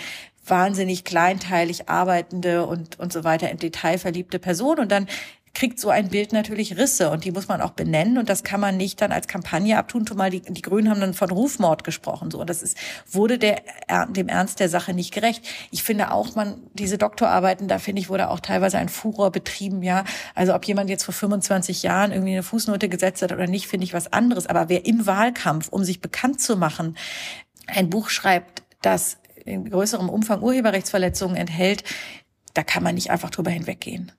wahnsinnig 0.44 1.04
kleinteilig 1.04 1.88
arbeitende 1.88 2.66
und, 2.66 2.98
und 2.98 3.12
so 3.12 3.22
weiter 3.22 3.48
in 3.52 3.58
Detail 3.58 3.98
verliebte 3.98 4.40
Person. 4.40 4.80
Und 4.80 4.90
dann 4.90 5.06
kriegt 5.54 5.78
so 5.78 5.88
ein 5.88 6.08
Bild 6.08 6.32
natürlich 6.32 6.76
Risse 6.76 7.10
und 7.10 7.24
die 7.24 7.30
muss 7.30 7.46
man 7.46 7.60
auch 7.60 7.70
benennen 7.70 8.18
und 8.18 8.28
das 8.28 8.42
kann 8.42 8.60
man 8.60 8.76
nicht 8.76 9.00
dann 9.00 9.12
als 9.12 9.28
Kampagne 9.28 9.78
abtun. 9.78 10.06
Zumal 10.06 10.30
die, 10.30 10.40
die 10.40 10.62
Grünen 10.62 10.90
haben 10.90 11.00
dann 11.00 11.14
von 11.14 11.30
Rufmord 11.30 11.84
gesprochen. 11.84 12.30
So, 12.32 12.40
und 12.40 12.50
das 12.50 12.62
ist, 12.62 12.76
wurde 13.10 13.38
der, 13.38 13.62
dem 14.10 14.28
Ernst 14.28 14.58
der 14.58 14.68
Sache 14.68 14.92
nicht 14.92 15.14
gerecht. 15.14 15.44
Ich 15.70 15.84
finde 15.84 16.10
auch, 16.10 16.34
man, 16.34 16.62
diese 16.72 16.98
Doktorarbeiten, 16.98 17.68
da 17.68 17.78
finde 17.78 18.02
ich, 18.02 18.08
wurde 18.08 18.30
auch 18.30 18.40
teilweise 18.40 18.78
ein 18.78 18.88
Furor 18.88 19.30
betrieben, 19.30 19.82
ja. 19.82 20.04
Also 20.34 20.54
ob 20.54 20.64
jemand 20.64 20.90
jetzt 20.90 21.04
vor 21.04 21.14
25 21.14 21.84
Jahren 21.84 22.10
irgendwie 22.10 22.32
eine 22.32 22.42
Fußnote 22.42 22.88
gesetzt 22.88 23.22
hat 23.22 23.32
oder 23.32 23.46
nicht, 23.46 23.68
finde 23.68 23.84
ich 23.84 23.94
was 23.94 24.12
anderes. 24.12 24.46
Aber 24.48 24.68
wer 24.68 24.84
im 24.86 25.06
Wahlkampf, 25.06 25.68
um 25.68 25.84
sich 25.84 26.00
bekannt 26.00 26.40
zu 26.40 26.56
machen, 26.56 26.96
ein 27.68 27.90
Buch 27.90 28.10
schreibt, 28.10 28.64
das 28.82 29.18
in 29.44 29.70
größerem 29.70 30.08
Umfang 30.08 30.42
Urheberrechtsverletzungen 30.42 31.36
enthält, 31.36 31.84
da 32.54 32.64
kann 32.64 32.82
man 32.82 32.96
nicht 32.96 33.10
einfach 33.10 33.30
drüber 33.30 33.50
hinweggehen. 33.50 34.10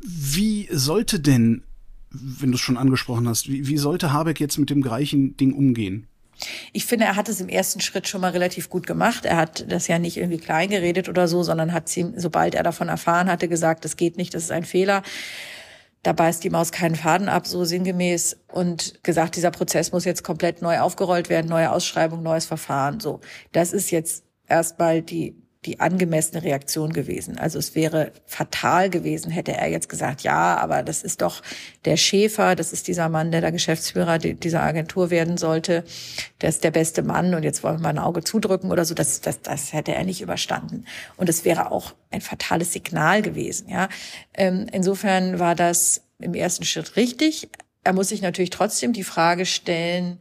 Wie 0.00 0.68
sollte 0.70 1.20
denn, 1.20 1.62
wenn 2.10 2.50
du 2.50 2.56
es 2.56 2.60
schon 2.60 2.76
angesprochen 2.76 3.28
hast, 3.28 3.48
wie, 3.48 3.66
wie 3.66 3.78
sollte 3.78 4.12
Habeck 4.12 4.40
jetzt 4.40 4.58
mit 4.58 4.70
dem 4.70 4.82
gleichen 4.82 5.36
Ding 5.36 5.52
umgehen? 5.52 6.06
Ich 6.72 6.86
finde, 6.86 7.06
er 7.06 7.16
hat 7.16 7.28
es 7.28 7.40
im 7.40 7.48
ersten 7.48 7.80
Schritt 7.80 8.06
schon 8.06 8.20
mal 8.20 8.30
relativ 8.30 8.70
gut 8.70 8.86
gemacht. 8.86 9.24
Er 9.24 9.36
hat 9.36 9.70
das 9.70 9.88
ja 9.88 9.98
nicht 9.98 10.16
irgendwie 10.16 10.38
klein 10.38 10.70
geredet 10.70 11.08
oder 11.08 11.26
so, 11.26 11.42
sondern 11.42 11.72
hat 11.72 11.88
sie, 11.88 12.12
sobald 12.16 12.54
er 12.54 12.62
davon 12.62 12.88
erfahren 12.88 13.28
hatte, 13.28 13.48
gesagt, 13.48 13.84
das 13.84 13.96
geht 13.96 14.16
nicht, 14.16 14.34
das 14.34 14.44
ist 14.44 14.52
ein 14.52 14.64
Fehler. 14.64 15.02
Da 16.04 16.12
beißt 16.12 16.44
die 16.44 16.50
Maus 16.50 16.70
keinen 16.70 16.94
Faden 16.94 17.28
ab, 17.28 17.46
so 17.48 17.64
sinngemäß, 17.64 18.38
und 18.52 19.02
gesagt, 19.02 19.34
dieser 19.34 19.50
Prozess 19.50 19.90
muss 19.90 20.04
jetzt 20.04 20.22
komplett 20.22 20.62
neu 20.62 20.78
aufgerollt 20.78 21.28
werden, 21.28 21.48
neue 21.48 21.72
Ausschreibung, 21.72 22.22
neues 22.22 22.46
Verfahren, 22.46 23.00
so. 23.00 23.20
Das 23.50 23.72
ist 23.72 23.90
jetzt 23.90 24.24
erstmal 24.46 25.02
die 25.02 25.34
die 25.64 25.80
angemessene 25.80 26.44
Reaktion 26.44 26.92
gewesen. 26.92 27.36
Also 27.36 27.58
es 27.58 27.74
wäre 27.74 28.12
fatal 28.26 28.90
gewesen, 28.90 29.32
hätte 29.32 29.52
er 29.52 29.68
jetzt 29.68 29.88
gesagt, 29.88 30.22
ja, 30.22 30.56
aber 30.56 30.84
das 30.84 31.02
ist 31.02 31.20
doch 31.20 31.42
der 31.84 31.96
Schäfer, 31.96 32.54
das 32.54 32.72
ist 32.72 32.86
dieser 32.86 33.08
Mann, 33.08 33.32
der 33.32 33.40
da 33.40 33.50
Geschäftsführer 33.50 34.18
dieser 34.18 34.62
Agentur 34.62 35.10
werden 35.10 35.36
sollte, 35.36 35.84
der 36.40 36.50
ist 36.50 36.62
der 36.62 36.70
beste 36.70 37.02
Mann 37.02 37.34
und 37.34 37.42
jetzt 37.42 37.64
wollen 37.64 37.80
wir 37.80 37.88
ein 37.88 37.98
Auge 37.98 38.22
zudrücken 38.22 38.70
oder 38.70 38.84
so, 38.84 38.94
das, 38.94 39.20
das, 39.20 39.42
das 39.42 39.72
hätte 39.72 39.94
er 39.94 40.04
nicht 40.04 40.20
überstanden. 40.20 40.84
Und 41.16 41.28
es 41.28 41.44
wäre 41.44 41.72
auch 41.72 41.92
ein 42.10 42.20
fatales 42.20 42.72
Signal 42.72 43.22
gewesen. 43.22 43.68
Ja, 43.68 43.88
ähm, 44.34 44.66
Insofern 44.72 45.40
war 45.40 45.56
das 45.56 46.02
im 46.20 46.34
ersten 46.34 46.64
Schritt 46.64 46.94
richtig. 46.94 47.48
Er 47.82 47.92
muss 47.92 48.10
sich 48.10 48.22
natürlich 48.22 48.50
trotzdem 48.50 48.92
die 48.92 49.02
Frage 49.02 49.44
stellen, 49.44 50.20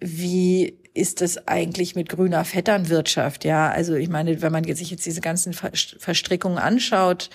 wie 0.00 0.78
ist 0.94 1.22
es 1.22 1.48
eigentlich 1.48 1.94
mit 1.94 2.08
grüner 2.08 2.44
Vetternwirtschaft? 2.44 3.44
Ja, 3.44 3.70
also 3.70 3.94
ich 3.94 4.08
meine, 4.08 4.42
wenn 4.42 4.52
man 4.52 4.64
sich 4.64 4.90
jetzt 4.90 5.06
diese 5.06 5.20
ganzen 5.20 5.52
Verstrickungen 5.52 6.58
anschaut, 6.58 7.30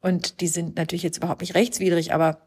und 0.00 0.40
die 0.40 0.48
sind 0.48 0.76
natürlich 0.76 1.02
jetzt 1.02 1.18
überhaupt 1.18 1.42
nicht 1.42 1.54
rechtswidrig, 1.54 2.14
aber 2.14 2.40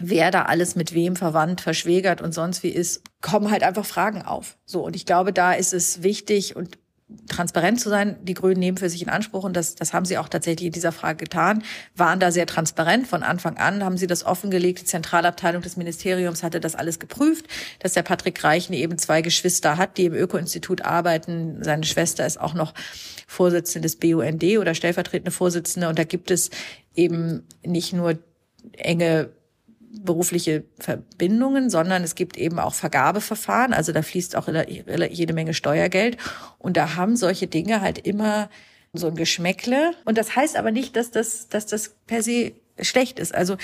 wer 0.00 0.30
da 0.30 0.42
alles 0.44 0.74
mit 0.74 0.94
wem 0.94 1.16
verwandt, 1.16 1.60
verschwägert 1.60 2.20
und 2.20 2.32
sonst 2.32 2.62
wie 2.62 2.70
ist, 2.70 3.02
kommen 3.20 3.50
halt 3.50 3.62
einfach 3.62 3.84
Fragen 3.84 4.22
auf. 4.22 4.56
So, 4.64 4.84
und 4.84 4.96
ich 4.96 5.06
glaube, 5.06 5.32
da 5.32 5.52
ist 5.52 5.74
es 5.74 6.02
wichtig 6.02 6.56
und 6.56 6.78
transparent 7.26 7.80
zu 7.80 7.88
sein. 7.88 8.16
Die 8.22 8.34
Grünen 8.34 8.60
nehmen 8.60 8.76
für 8.76 8.90
sich 8.90 9.02
in 9.02 9.08
Anspruch 9.08 9.44
und 9.44 9.56
das, 9.56 9.74
das 9.74 9.92
haben 9.92 10.04
sie 10.04 10.18
auch 10.18 10.28
tatsächlich 10.28 10.66
in 10.66 10.72
dieser 10.72 10.92
Frage 10.92 11.24
getan, 11.24 11.62
waren 11.96 12.20
da 12.20 12.30
sehr 12.30 12.46
transparent. 12.46 13.06
Von 13.06 13.22
Anfang 13.22 13.56
an 13.56 13.82
haben 13.82 13.96
sie 13.96 14.06
das 14.06 14.24
offengelegt. 14.24 14.80
Die 14.80 14.84
Zentralabteilung 14.84 15.62
des 15.62 15.76
Ministeriums 15.76 16.42
hatte 16.42 16.60
das 16.60 16.74
alles 16.74 16.98
geprüft, 16.98 17.46
dass 17.78 17.94
der 17.94 18.02
Patrick 18.02 18.42
Reichen 18.44 18.74
eben 18.74 18.98
zwei 18.98 19.22
Geschwister 19.22 19.78
hat, 19.78 19.96
die 19.96 20.06
im 20.06 20.14
Öko-Institut 20.14 20.82
arbeiten. 20.82 21.62
Seine 21.62 21.84
Schwester 21.84 22.26
ist 22.26 22.38
auch 22.38 22.54
noch 22.54 22.74
Vorsitzende 23.26 23.86
des 23.86 23.96
BUND 23.96 24.44
oder 24.58 24.74
stellvertretende 24.74 25.30
Vorsitzende. 25.30 25.88
Und 25.88 25.98
da 25.98 26.04
gibt 26.04 26.30
es 26.30 26.50
eben 26.94 27.46
nicht 27.64 27.92
nur 27.92 28.18
enge 28.72 29.30
berufliche 29.90 30.64
Verbindungen, 30.78 31.70
sondern 31.70 32.02
es 32.04 32.14
gibt 32.14 32.36
eben 32.36 32.58
auch 32.58 32.74
Vergabeverfahren. 32.74 33.72
Also 33.72 33.92
da 33.92 34.02
fließt 34.02 34.36
auch 34.36 34.48
jede 34.48 35.32
Menge 35.32 35.54
Steuergeld. 35.54 36.18
Und 36.58 36.76
da 36.76 36.96
haben 36.96 37.16
solche 37.16 37.46
Dinge 37.46 37.80
halt 37.80 37.98
immer 37.98 38.50
so 38.92 39.08
ein 39.08 39.16
Geschmäckle. 39.16 39.92
Und 40.04 40.18
das 40.18 40.36
heißt 40.36 40.56
aber 40.56 40.70
nicht, 40.70 40.96
dass 40.96 41.10
das, 41.10 41.48
dass 41.48 41.66
das 41.66 41.96
per 42.06 42.22
se 42.22 42.52
schlecht 42.80 43.18
ist. 43.18 43.34
Also 43.34 43.56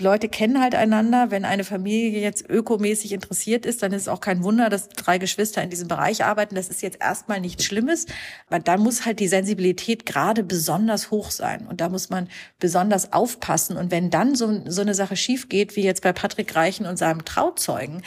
Leute 0.00 0.28
kennen 0.28 0.60
halt 0.60 0.74
einander. 0.74 1.30
Wenn 1.30 1.44
eine 1.44 1.64
Familie 1.64 2.20
jetzt 2.20 2.48
ökomäßig 2.48 3.12
interessiert 3.12 3.66
ist, 3.66 3.82
dann 3.82 3.92
ist 3.92 4.02
es 4.02 4.08
auch 4.08 4.20
kein 4.20 4.42
Wunder, 4.42 4.68
dass 4.68 4.88
drei 4.88 5.18
Geschwister 5.18 5.62
in 5.62 5.70
diesem 5.70 5.88
Bereich 5.88 6.24
arbeiten. 6.24 6.54
Das 6.54 6.68
ist 6.68 6.82
jetzt 6.82 6.98
erstmal 7.00 7.40
nichts 7.40 7.64
Schlimmes. 7.64 8.06
Aber 8.48 8.58
da 8.58 8.76
muss 8.76 9.06
halt 9.06 9.20
die 9.20 9.28
Sensibilität 9.28 10.06
gerade 10.06 10.42
besonders 10.42 11.10
hoch 11.10 11.30
sein. 11.30 11.66
Und 11.66 11.80
da 11.80 11.88
muss 11.88 12.10
man 12.10 12.28
besonders 12.58 13.12
aufpassen. 13.12 13.76
Und 13.76 13.90
wenn 13.90 14.10
dann 14.10 14.34
so, 14.34 14.62
so 14.66 14.80
eine 14.80 14.94
Sache 14.94 15.16
schief 15.16 15.48
geht, 15.48 15.76
wie 15.76 15.82
jetzt 15.82 16.02
bei 16.02 16.12
Patrick 16.12 16.54
Reichen 16.56 16.86
und 16.86 16.96
seinem 16.96 17.24
Trauzeugen, 17.24 18.02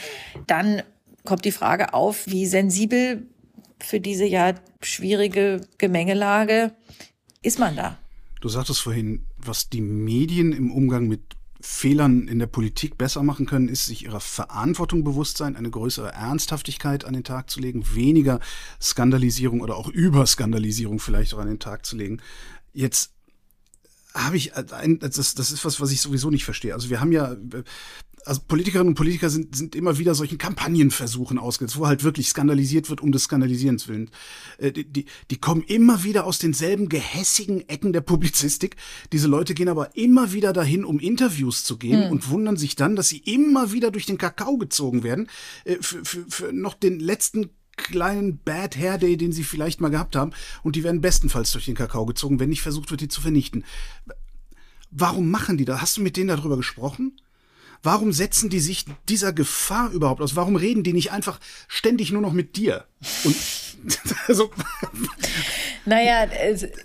dann 0.46 0.82
kommt 1.24 1.44
die 1.44 1.52
Frage 1.52 1.94
auf, 1.94 2.26
wie 2.26 2.46
sensibel 2.46 3.26
für 3.78 4.00
diese 4.00 4.24
ja 4.24 4.54
schwierige 4.82 5.60
Gemengelage 5.78 6.72
ist 7.42 7.58
man 7.58 7.76
da? 7.76 7.98
Du 8.40 8.48
sagtest 8.48 8.80
vorhin, 8.80 9.24
was 9.38 9.68
die 9.68 9.80
Medien 9.80 10.52
im 10.52 10.72
Umgang 10.72 11.06
mit 11.06 11.20
Fehlern 11.66 12.28
in 12.28 12.38
der 12.38 12.46
Politik 12.46 12.98
besser 12.98 13.22
machen 13.22 13.46
können, 13.46 13.68
ist, 13.68 13.86
sich 13.86 14.04
ihrer 14.04 14.20
Verantwortung 14.20 15.02
bewusst 15.02 15.38
sein, 15.38 15.56
eine 15.56 15.70
größere 15.70 16.12
Ernsthaftigkeit 16.12 17.06
an 17.06 17.14
den 17.14 17.24
Tag 17.24 17.48
zu 17.48 17.58
legen, 17.58 17.84
weniger 17.94 18.38
Skandalisierung 18.82 19.62
oder 19.62 19.76
auch 19.76 19.88
Überskandalisierung 19.88 20.98
vielleicht 20.98 21.32
auch 21.32 21.38
an 21.38 21.48
den 21.48 21.60
Tag 21.60 21.86
zu 21.86 21.96
legen. 21.96 22.20
Jetzt 22.74 23.12
habe 24.12 24.36
ich 24.36 24.54
ein, 24.54 24.98
das, 24.98 25.34
das 25.34 25.50
ist 25.50 25.64
was, 25.64 25.80
was 25.80 25.90
ich 25.90 26.02
sowieso 26.02 26.28
nicht 26.30 26.44
verstehe. 26.44 26.74
Also 26.74 26.90
wir 26.90 27.00
haben 27.00 27.12
ja 27.12 27.34
also 28.24 28.40
Politikerinnen 28.46 28.88
und 28.88 28.94
Politiker 28.94 29.30
sind, 29.30 29.54
sind 29.54 29.74
immer 29.74 29.98
wieder 29.98 30.14
solchen 30.14 30.38
Kampagnenversuchen 30.38 31.38
ausgesetzt, 31.38 31.78
wo 31.78 31.86
halt 31.86 32.04
wirklich 32.04 32.28
skandalisiert 32.28 32.88
wird 32.90 33.00
um 33.00 33.12
des 33.12 33.24
Skandalisierens 33.24 33.88
willen. 33.88 34.10
Äh, 34.58 34.72
die, 34.72 34.84
die, 34.84 35.04
die 35.30 35.36
kommen 35.36 35.62
immer 35.62 36.04
wieder 36.04 36.24
aus 36.24 36.38
denselben 36.38 36.88
gehässigen 36.88 37.68
Ecken 37.68 37.92
der 37.92 38.00
Publizistik. 38.00 38.76
Diese 39.12 39.28
Leute 39.28 39.54
gehen 39.54 39.68
aber 39.68 39.96
immer 39.96 40.32
wieder 40.32 40.52
dahin, 40.52 40.84
um 40.84 40.98
Interviews 40.98 41.64
zu 41.64 41.76
geben 41.76 42.04
hm. 42.04 42.12
und 42.12 42.30
wundern 42.30 42.56
sich 42.56 42.76
dann, 42.76 42.96
dass 42.96 43.08
sie 43.08 43.18
immer 43.18 43.72
wieder 43.72 43.90
durch 43.90 44.06
den 44.06 44.18
Kakao 44.18 44.56
gezogen 44.56 45.02
werden, 45.02 45.28
äh, 45.64 45.76
für, 45.80 46.04
für, 46.04 46.24
für 46.28 46.52
noch 46.52 46.74
den 46.74 47.00
letzten 47.00 47.50
kleinen 47.76 48.38
Bad 48.38 48.76
Hair 48.76 48.98
Day, 48.98 49.16
den 49.16 49.32
sie 49.32 49.44
vielleicht 49.44 49.80
mal 49.80 49.88
gehabt 49.90 50.16
haben. 50.16 50.32
Und 50.62 50.76
die 50.76 50.84
werden 50.84 51.00
bestenfalls 51.00 51.52
durch 51.52 51.64
den 51.64 51.74
Kakao 51.74 52.06
gezogen, 52.06 52.38
wenn 52.38 52.48
nicht 52.48 52.62
versucht 52.62 52.90
wird, 52.90 53.00
die 53.00 53.08
zu 53.08 53.20
vernichten. 53.20 53.64
Warum 54.90 55.30
machen 55.30 55.58
die 55.58 55.64
das? 55.64 55.80
Hast 55.80 55.96
du 55.96 56.02
mit 56.02 56.16
denen 56.16 56.28
darüber 56.28 56.56
gesprochen? 56.56 57.16
Warum 57.84 58.12
setzen 58.14 58.48
die 58.48 58.60
sich 58.60 58.86
dieser 59.10 59.34
Gefahr 59.34 59.90
überhaupt 59.90 60.22
aus? 60.22 60.36
Warum 60.36 60.56
reden 60.56 60.82
die 60.82 60.94
nicht 60.94 61.12
einfach 61.12 61.38
ständig 61.68 62.10
nur 62.12 62.22
noch 62.22 62.32
mit 62.32 62.56
dir? 62.56 62.86
Und 63.24 63.36
also, 64.26 64.50
naja, 65.84 66.26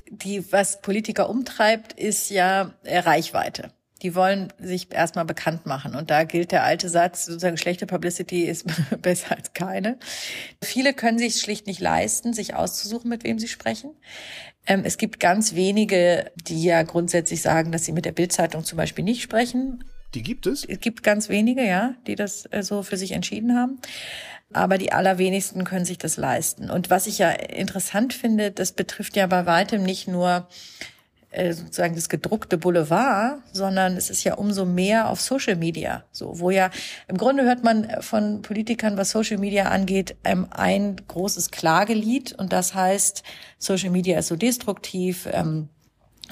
die, 0.09 0.51
was 0.51 0.81
Politiker 0.81 1.29
umtreibt, 1.29 1.93
ist 1.93 2.29
ja 2.29 2.73
Reichweite. 2.85 3.71
Die 4.01 4.13
wollen 4.13 4.51
sich 4.59 4.93
erstmal 4.93 5.23
bekannt 5.23 5.65
machen. 5.65 5.95
Und 5.95 6.09
da 6.09 6.25
gilt 6.25 6.51
der 6.51 6.63
alte 6.63 6.89
Satz, 6.89 7.25
sozusagen 7.25 7.57
schlechte 7.57 7.85
Publicity 7.85 8.43
ist 8.43 8.65
besser 9.01 9.38
als 9.38 9.53
keine. 9.53 9.97
Viele 10.62 10.93
können 10.93 11.17
sich 11.17 11.39
schlicht 11.39 11.65
nicht 11.65 11.79
leisten, 11.79 12.33
sich 12.33 12.55
auszusuchen, 12.55 13.09
mit 13.09 13.23
wem 13.23 13.39
sie 13.39 13.47
sprechen. 13.47 13.91
Ähm, 14.67 14.81
es 14.83 14.97
gibt 14.97 15.21
ganz 15.21 15.55
wenige, 15.55 16.31
die 16.35 16.62
ja 16.62 16.83
grundsätzlich 16.83 17.41
sagen, 17.41 17.71
dass 17.71 17.85
sie 17.85 17.93
mit 17.93 18.03
der 18.03 18.12
Bildzeitung 18.12 18.65
zum 18.65 18.77
Beispiel 18.77 19.05
nicht 19.05 19.21
sprechen. 19.21 19.83
Die 20.13 20.24
gibt 20.24 20.48
es? 20.48 20.65
Es 20.65 20.80
gibt 20.80 21.04
ganz 21.04 21.30
wenige, 21.30 21.65
ja, 21.65 21.93
die 22.08 22.15
das 22.15 22.45
äh, 22.52 22.63
so 22.63 22.84
für 22.84 22.98
sich 22.98 23.12
entschieden 23.12 23.56
haben. 23.56 23.80
Aber 24.52 24.80
die 24.80 24.91
allerwenigsten 24.91 25.63
können 25.63 25.86
sich 25.86 26.00
das 26.00 26.17
leisten. 26.17 26.72
Und 26.72 26.89
was 26.89 27.06
ich 27.06 27.19
ja 27.19 27.30
interessant 27.30 28.13
finde, 28.13 28.52
das 28.52 28.72
betrifft 28.72 29.15
ja 29.15 29.28
bei 29.28 29.45
weitem 29.45 29.84
nicht 29.84 30.08
nur 30.08 30.48
äh, 31.32 31.54
sozusagen 31.54 31.93
das 31.93 32.10
gedruckte 32.10 32.58
Boulevard, 32.58 33.43
sondern 33.54 33.95
es 33.95 34.10
ist 34.10 34.24
ja 34.24 34.34
umso 34.34 34.65
mehr 34.65 35.10
auf 35.10 35.22
Social 35.22 35.56
Media. 35.56 36.04
So, 36.12 36.39
wo 36.39 36.50
ja 36.50 36.72
im 37.08 37.17
Grunde 37.19 37.43
hört 37.43 37.63
man 37.63 37.88
von 38.02 38.41
Politikern, 38.41 38.98
was 38.98 39.12
Social 39.12 39.38
Media 39.38 39.65
angeht, 39.65 40.15
ähm, 40.24 40.48
ein 40.50 40.95
großes 41.08 41.52
Klagelied 41.52 42.34
und 42.34 42.52
das 42.52 42.74
heißt, 42.74 43.22
Social 43.60 43.91
Media 43.91 44.17
ist 44.17 44.30
so 44.30 44.36
destruktiv. 44.36 45.30
Ähm, 45.32 45.69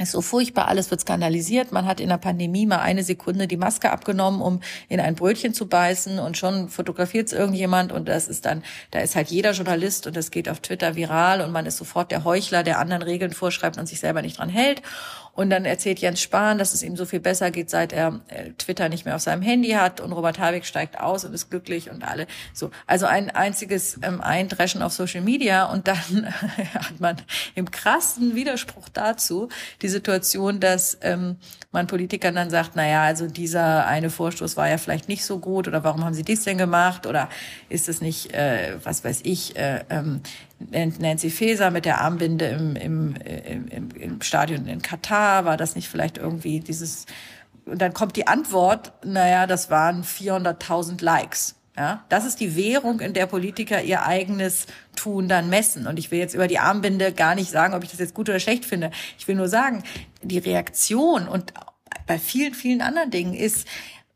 ist 0.04 0.12
so 0.12 0.22
furchtbar, 0.22 0.68
alles 0.68 0.92
wird 0.92 1.02
skandalisiert. 1.02 1.72
Man 1.72 1.86
hat 1.86 2.00
in 2.00 2.10
der 2.10 2.18
Pandemie 2.18 2.66
mal 2.66 2.80
eine 2.80 3.04
Sekunde 3.04 3.48
die 3.48 3.58
Maske 3.58 3.92
abgenommen, 3.92 4.42
um 4.42 4.60
in 4.90 5.00
ein 5.00 5.16
Brötchen 5.16 5.54
zu 5.54 5.68
beißen 5.68 6.20
und 6.20 6.38
schon 6.38 6.70
fotografiert 6.70 7.28
es 7.28 7.34
irgendjemand 7.34 7.92
und 7.92 8.08
das 8.08 8.28
ist 8.28 8.46
dann, 8.46 8.64
da 8.92 9.00
ist 9.00 9.16
halt 9.16 9.30
jeder 9.30 9.52
Journalist 9.52 10.08
und 10.08 10.16
das 10.16 10.32
geht 10.32 10.50
auf 10.50 10.60
Twitter 10.60 10.96
viral 10.96 11.42
und 11.42 11.52
man 11.52 11.66
ist 11.66 11.78
sofort 11.78 12.12
der 12.12 12.24
Heuchler, 12.24 12.64
der 12.64 12.80
anderen 12.80 13.02
Regeln 13.02 13.34
vorschreibt 13.34 13.78
und 13.78 13.88
sich 13.88 14.00
selber 14.00 14.22
nicht 14.22 14.40
dran 14.40 14.50
hält. 14.50 14.82
Und 15.38 15.52
dann 15.52 15.66
erzählt 15.66 16.00
Jens 16.00 16.20
Spahn, 16.20 16.58
dass 16.58 16.74
es 16.74 16.82
ihm 16.82 16.98
so 16.98 17.06
viel 17.06 17.20
besser 17.20 17.52
geht, 17.52 17.70
seit 17.70 17.94
er 17.94 18.22
äh, 18.28 18.54
Twitter 18.58 18.90
nicht 18.90 19.06
mehr 19.06 19.16
auf 19.16 19.22
seinem 19.22 19.44
Handy 19.44 19.70
hat 19.70 20.02
und 20.02 20.12
Robert 20.12 20.40
Habeck 20.40 20.66
steigt 20.66 21.00
aus 21.00 21.26
und 21.26 21.34
ist 21.36 21.52
glücklich 21.52 21.92
und 21.92 22.04
alle 22.04 22.26
so. 22.54 22.72
Also 22.88 23.06
ein 23.06 23.30
einziges 23.30 24.00
ähm, 24.02 24.20
Eindreschen 24.20 24.82
auf 24.82 24.94
Social 24.94 25.22
Media 25.22 25.66
und 25.66 25.88
dann 25.88 26.34
hat 26.74 27.00
man 27.00 27.18
im 27.54 27.70
krassen 27.70 28.34
Widerspruch 28.34 28.90
dazu 28.90 29.50
die 29.84 29.87
Situation, 29.90 30.60
dass 30.60 30.98
ähm, 31.02 31.38
man 31.72 31.88
Politikern 31.88 32.36
dann 32.36 32.50
sagt, 32.50 32.72
na 32.76 32.88
ja, 32.88 33.04
also 33.04 33.28
dieser 33.28 33.86
eine 33.88 34.10
Vorstoß 34.10 34.58
war 34.58 34.70
ja 34.70 34.78
vielleicht 34.78 35.08
nicht 35.08 35.26
so 35.26 35.40
gut 35.40 35.68
oder 35.68 35.84
warum 35.84 36.04
haben 36.04 36.14
Sie 36.14 36.24
dies 36.24 36.44
denn 36.44 36.58
gemacht 36.58 37.06
oder 37.06 37.30
ist 37.70 37.90
es 37.90 38.02
nicht, 38.02 38.34
äh, 38.34 38.76
was 38.84 39.04
weiß 39.04 39.22
ich, 39.24 39.56
äh, 39.56 39.84
ähm, 39.90 40.22
Nancy 40.60 41.30
Faeser 41.30 41.72
mit 41.72 41.86
der 41.86 42.02
Armbinde 42.02 42.48
im, 42.48 42.76
im, 42.76 43.16
im, 43.70 43.90
im 43.92 44.22
Stadion 44.22 44.66
in 44.68 44.82
Katar, 44.82 45.46
war 45.46 45.58
das 45.58 45.76
nicht 45.76 45.88
vielleicht 45.88 46.18
irgendwie 46.18 46.60
dieses, 46.60 47.06
und 47.66 47.82
dann 47.82 47.94
kommt 47.94 48.16
die 48.16 48.28
Antwort, 48.28 48.94
naja, 49.04 49.46
das 49.46 49.70
waren 49.70 50.04
400.000 50.04 51.04
Likes. 51.04 51.57
Ja, 51.78 52.04
das 52.10 52.26
ist 52.26 52.40
die 52.40 52.56
Währung, 52.56 53.02
in 53.02 53.14
der 53.14 53.28
Politiker 53.28 53.84
ihr 53.84 54.04
eigenes 54.04 54.66
Tun 54.96 55.28
dann 55.30 55.48
messen. 55.50 55.86
Und 55.86 56.00
ich 56.00 56.10
will 56.10 56.18
jetzt 56.18 56.34
über 56.34 56.48
die 56.48 56.58
Armbinde 56.58 57.14
gar 57.14 57.36
nicht 57.36 57.52
sagen, 57.52 57.76
ob 57.76 57.84
ich 57.84 57.92
das 57.92 58.00
jetzt 58.00 58.16
gut 58.16 58.30
oder 58.30 58.40
schlecht 58.40 58.66
finde. 58.66 58.90
Ich 59.20 59.28
will 59.28 59.36
nur 59.36 59.48
sagen, 59.48 59.84
die 60.24 60.40
Reaktion 60.40 61.28
und 61.28 61.54
bei 62.08 62.18
vielen, 62.18 62.56
vielen 62.56 62.82
anderen 62.82 63.12
Dingen 63.12 63.36
ist, 63.36 63.68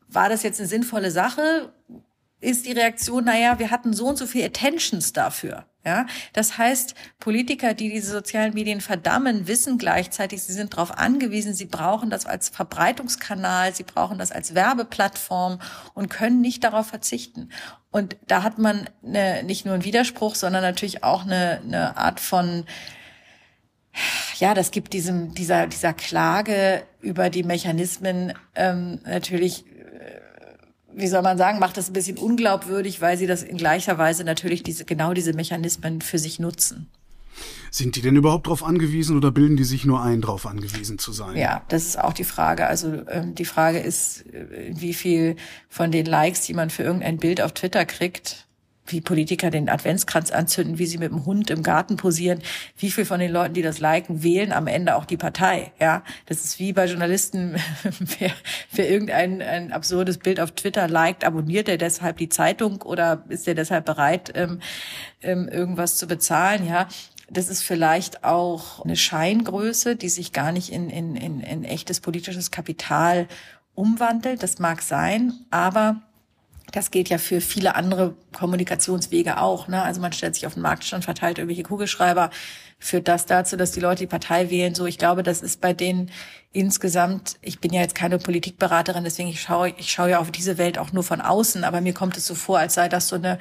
war 0.07 0.27
das 0.27 0.41
jetzt 0.41 0.59
eine 0.59 0.67
sinnvolle 0.67 1.11
Sache? 1.11 1.71
Ist 2.39 2.65
die 2.65 2.71
Reaktion, 2.71 3.25
naja, 3.25 3.59
wir 3.59 3.69
hatten 3.69 3.93
so 3.93 4.07
und 4.07 4.17
so 4.17 4.25
viel 4.25 4.43
Attentions 4.43 5.13
dafür. 5.13 5.65
Ja, 5.83 6.05
das 6.33 6.59
heißt, 6.59 6.93
Politiker, 7.19 7.73
die 7.73 7.89
diese 7.89 8.11
sozialen 8.11 8.53
Medien 8.53 8.81
verdammen, 8.81 9.47
wissen 9.47 9.79
gleichzeitig, 9.79 10.43
sie 10.43 10.53
sind 10.53 10.73
darauf 10.73 10.95
angewiesen, 10.95 11.55
sie 11.55 11.65
brauchen 11.65 12.11
das 12.11 12.27
als 12.27 12.49
Verbreitungskanal, 12.49 13.73
sie 13.73 13.81
brauchen 13.81 14.19
das 14.19 14.31
als 14.31 14.53
Werbeplattform 14.53 15.59
und 15.95 16.09
können 16.09 16.39
nicht 16.39 16.63
darauf 16.63 16.85
verzichten. 16.85 17.49
Und 17.89 18.15
da 18.27 18.43
hat 18.43 18.59
man 18.59 18.89
eine, 19.03 19.41
nicht 19.41 19.65
nur 19.65 19.73
einen 19.73 19.83
Widerspruch, 19.83 20.35
sondern 20.35 20.61
natürlich 20.61 21.03
auch 21.03 21.23
eine, 21.23 21.61
eine 21.65 21.97
Art 21.97 22.19
von 22.19 22.65
ja, 24.37 24.53
das 24.53 24.71
gibt 24.71 24.93
diesem 24.93 25.33
dieser 25.33 25.67
dieser 25.67 25.93
Klage 25.93 26.83
über 27.01 27.29
die 27.29 27.43
Mechanismen 27.43 28.33
ähm, 28.55 29.01
natürlich 29.03 29.65
wie 30.95 31.07
soll 31.07 31.21
man 31.21 31.37
sagen, 31.37 31.59
macht 31.59 31.77
das 31.77 31.89
ein 31.89 31.93
bisschen 31.93 32.17
unglaubwürdig, 32.17 33.01
weil 33.01 33.17
sie 33.17 33.27
das 33.27 33.43
in 33.43 33.57
gleicher 33.57 33.97
Weise 33.97 34.23
natürlich 34.23 34.63
diese, 34.63 34.85
genau 34.85 35.13
diese 35.13 35.33
Mechanismen 35.33 36.01
für 36.01 36.19
sich 36.19 36.39
nutzen. 36.39 36.89
Sind 37.69 37.95
die 37.95 38.01
denn 38.01 38.17
überhaupt 38.17 38.47
darauf 38.47 38.63
angewiesen 38.63 39.15
oder 39.15 39.31
bilden 39.31 39.55
die 39.55 39.63
sich 39.63 39.85
nur 39.85 40.03
ein, 40.03 40.21
darauf 40.21 40.45
angewiesen 40.45 40.99
zu 40.99 41.13
sein? 41.13 41.37
Ja, 41.37 41.63
das 41.69 41.85
ist 41.85 41.97
auch 41.97 42.13
die 42.13 42.25
Frage. 42.25 42.67
Also 42.67 43.03
ähm, 43.07 43.33
die 43.33 43.45
Frage 43.45 43.79
ist, 43.79 44.25
äh, 44.33 44.73
wie 44.75 44.93
viel 44.93 45.37
von 45.69 45.91
den 45.91 46.05
Likes, 46.05 46.41
die 46.41 46.53
man 46.53 46.69
für 46.69 46.83
irgendein 46.83 47.17
Bild 47.17 47.41
auf 47.41 47.53
Twitter 47.53 47.85
kriegt, 47.85 48.47
wie 48.85 49.01
Politiker 49.01 49.49
den 49.51 49.69
Adventskranz 49.69 50.31
anzünden, 50.31 50.79
wie 50.79 50.85
sie 50.85 50.97
mit 50.97 51.11
dem 51.11 51.25
Hund 51.25 51.49
im 51.49 51.63
Garten 51.63 51.97
posieren, 51.97 52.39
wie 52.77 52.91
viel 52.91 53.05
von 53.05 53.19
den 53.19 53.31
Leuten, 53.31 53.53
die 53.53 53.61
das 53.61 53.79
liken, 53.79 54.23
wählen 54.23 54.51
am 54.51 54.67
Ende 54.67 54.95
auch 54.95 55.05
die 55.05 55.17
Partei. 55.17 55.71
Ja, 55.79 56.03
das 56.25 56.43
ist 56.43 56.59
wie 56.59 56.73
bei 56.73 56.85
Journalisten, 56.85 57.55
wer, 58.19 58.31
wer 58.71 58.89
irgendein 58.89 59.41
ein 59.41 59.71
absurdes 59.71 60.17
Bild 60.17 60.39
auf 60.39 60.51
Twitter 60.51 60.87
liked, 60.87 61.23
abonniert 61.23 61.69
er 61.69 61.77
deshalb 61.77 62.17
die 62.17 62.29
Zeitung 62.29 62.81
oder 62.81 63.23
ist 63.29 63.47
er 63.47 63.55
deshalb 63.55 63.85
bereit, 63.85 64.31
ähm, 64.35 64.59
ähm, 65.21 65.47
irgendwas 65.47 65.97
zu 65.97 66.07
bezahlen? 66.07 66.67
Ja, 66.67 66.87
das 67.29 67.47
ist 67.47 67.63
vielleicht 67.63 68.23
auch 68.23 68.83
eine 68.83 68.97
Scheingröße, 68.97 69.95
die 69.95 70.09
sich 70.09 70.33
gar 70.33 70.51
nicht 70.51 70.71
in, 70.71 70.89
in, 70.89 71.15
in, 71.15 71.39
in 71.39 71.63
echtes 71.63 72.01
politisches 72.01 72.51
Kapital 72.51 73.27
umwandelt. 73.73 74.43
Das 74.43 74.59
mag 74.59 74.81
sein, 74.81 75.33
aber 75.49 76.01
das 76.71 76.91
gilt 76.91 77.09
ja 77.09 77.17
für 77.17 77.41
viele 77.41 77.75
andere 77.75 78.15
Kommunikationswege 78.33 79.39
auch. 79.39 79.67
Ne? 79.67 79.81
Also 79.81 80.01
man 80.01 80.13
stellt 80.13 80.35
sich 80.35 80.47
auf 80.47 80.53
den 80.53 80.63
Marktstand, 80.63 81.03
verteilt 81.03 81.37
irgendwelche 81.37 81.63
Kugelschreiber, 81.63 82.29
führt 82.79 83.07
das 83.07 83.25
dazu, 83.25 83.57
dass 83.57 83.71
die 83.71 83.79
Leute 83.79 84.03
die 84.03 84.07
Partei 84.07 84.49
wählen. 84.49 84.73
So, 84.73 84.85
ich 84.85 84.97
glaube, 84.97 85.23
das 85.23 85.41
ist 85.41 85.61
bei 85.61 85.73
denen 85.73 86.09
insgesamt, 86.53 87.37
ich 87.41 87.59
bin 87.59 87.73
ja 87.73 87.81
jetzt 87.81 87.95
keine 87.95 88.19
Politikberaterin, 88.19 89.03
deswegen 89.03 89.29
ich 89.29 89.41
schaue, 89.41 89.73
ich 89.77 89.91
schaue 89.91 90.11
ja 90.11 90.19
auf 90.19 90.31
diese 90.31 90.57
Welt 90.57 90.77
auch 90.77 90.91
nur 90.91 91.03
von 91.03 91.21
außen, 91.21 91.63
aber 91.63 91.81
mir 91.81 91.93
kommt 91.93 92.17
es 92.17 92.25
so 92.25 92.35
vor, 92.35 92.59
als 92.59 92.73
sei 92.73 92.89
das 92.89 93.07
so 93.07 93.15
eine 93.15 93.39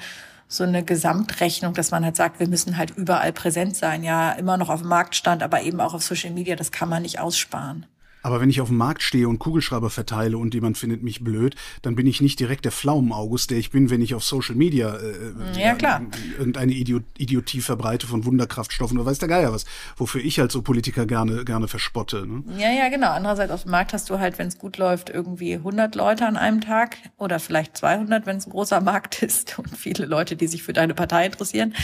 so 0.52 0.64
eine 0.64 0.84
Gesamtrechnung, 0.84 1.74
dass 1.74 1.92
man 1.92 2.04
halt 2.04 2.16
sagt, 2.16 2.40
wir 2.40 2.48
müssen 2.48 2.76
halt 2.76 2.90
überall 2.96 3.32
präsent 3.32 3.76
sein, 3.76 4.02
ja, 4.02 4.32
immer 4.32 4.56
noch 4.56 4.68
auf 4.68 4.80
dem 4.80 4.88
Marktstand, 4.88 5.44
aber 5.44 5.62
eben 5.62 5.80
auch 5.80 5.94
auf 5.94 6.02
Social 6.02 6.32
Media, 6.32 6.56
das 6.56 6.72
kann 6.72 6.88
man 6.88 7.02
nicht 7.02 7.20
aussparen. 7.20 7.86
Aber 8.22 8.40
wenn 8.40 8.50
ich 8.50 8.60
auf 8.60 8.68
dem 8.68 8.76
Markt 8.76 9.02
stehe 9.02 9.28
und 9.28 9.38
Kugelschreiber 9.38 9.90
verteile 9.90 10.38
und 10.38 10.54
jemand 10.54 10.78
findet 10.78 11.02
mich 11.02 11.22
blöd, 11.24 11.54
dann 11.82 11.94
bin 11.94 12.06
ich 12.06 12.20
nicht 12.20 12.38
direkt 12.40 12.64
der 12.64 12.72
Pflaumen-August, 12.72 13.50
der 13.50 13.58
ich 13.58 13.70
bin, 13.70 13.90
wenn 13.90 14.02
ich 14.02 14.14
auf 14.14 14.24
Social 14.24 14.54
Media 14.54 14.96
äh, 14.96 15.60
ja, 15.60 15.74
klar. 15.74 16.02
irgendeine 16.38 16.72
Idiot 16.72 17.04
Idiotie 17.18 17.60
verbreite 17.60 18.06
von 18.06 18.24
Wunderkraftstoffen 18.24 18.98
oder 18.98 19.06
weiß 19.06 19.18
der 19.18 19.28
Geier 19.28 19.52
was, 19.52 19.64
wofür 19.96 20.22
ich 20.22 20.38
halt 20.38 20.52
so 20.52 20.62
Politiker 20.62 21.06
gerne 21.06 21.44
gerne 21.44 21.68
verspotte. 21.68 22.26
Ne? 22.26 22.42
Ja, 22.58 22.70
ja, 22.70 22.88
genau. 22.88 23.10
Andererseits 23.10 23.52
auf 23.52 23.62
dem 23.62 23.72
Markt 23.72 23.92
hast 23.92 24.10
du 24.10 24.18
halt, 24.18 24.38
wenn 24.38 24.48
es 24.48 24.58
gut 24.58 24.76
läuft, 24.76 25.10
irgendwie 25.10 25.54
100 25.54 25.94
Leute 25.94 26.26
an 26.26 26.36
einem 26.36 26.60
Tag 26.60 26.96
oder 27.18 27.40
vielleicht 27.40 27.76
200, 27.76 28.26
wenn 28.26 28.36
es 28.36 28.46
ein 28.46 28.50
großer 28.50 28.80
Markt 28.80 29.22
ist 29.22 29.58
und 29.58 29.76
viele 29.76 30.06
Leute, 30.06 30.36
die 30.36 30.46
sich 30.46 30.62
für 30.62 30.72
deine 30.72 30.94
Partei 30.94 31.26
interessieren. 31.26 31.74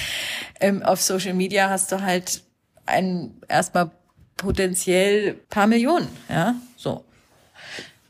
Ähm, 0.61 0.83
auf 0.83 1.01
Social 1.01 1.35
Media 1.35 1.69
hast 1.69 1.93
du 1.93 2.03
halt 2.03 2.43
ein 2.87 3.35
erstmal 3.49 3.91
potenziell 4.37 5.35
paar 5.49 5.67
Millionen, 5.67 6.09
ja, 6.29 6.55
so. 6.77 7.05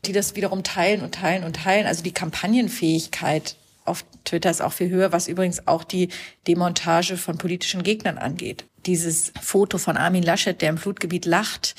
Die 0.05 0.13
das 0.13 0.35
wiederum 0.35 0.63
teilen 0.63 1.01
und 1.01 1.15
teilen 1.15 1.43
und 1.43 1.55
teilen. 1.55 1.85
Also 1.85 2.03
die 2.03 2.13
Kampagnenfähigkeit 2.13 3.55
auf 3.87 4.05
Twitter 4.25 4.51
ist 4.51 4.61
auch 4.61 4.73
viel 4.73 4.89
höher, 4.89 5.11
was 5.11 5.27
übrigens 5.27 5.67
auch 5.67 5.83
die 5.83 6.09
Demontage 6.47 7.17
von 7.17 7.37
politischen 7.37 7.83
Gegnern 7.83 8.17
angeht. 8.17 8.65
Dieses 8.85 9.33
Foto 9.41 9.77
von 9.77 9.97
Armin 9.97 10.23
Laschet, 10.23 10.61
der 10.61 10.69
im 10.69 10.77
Flutgebiet 10.77 11.25
lacht, 11.25 11.75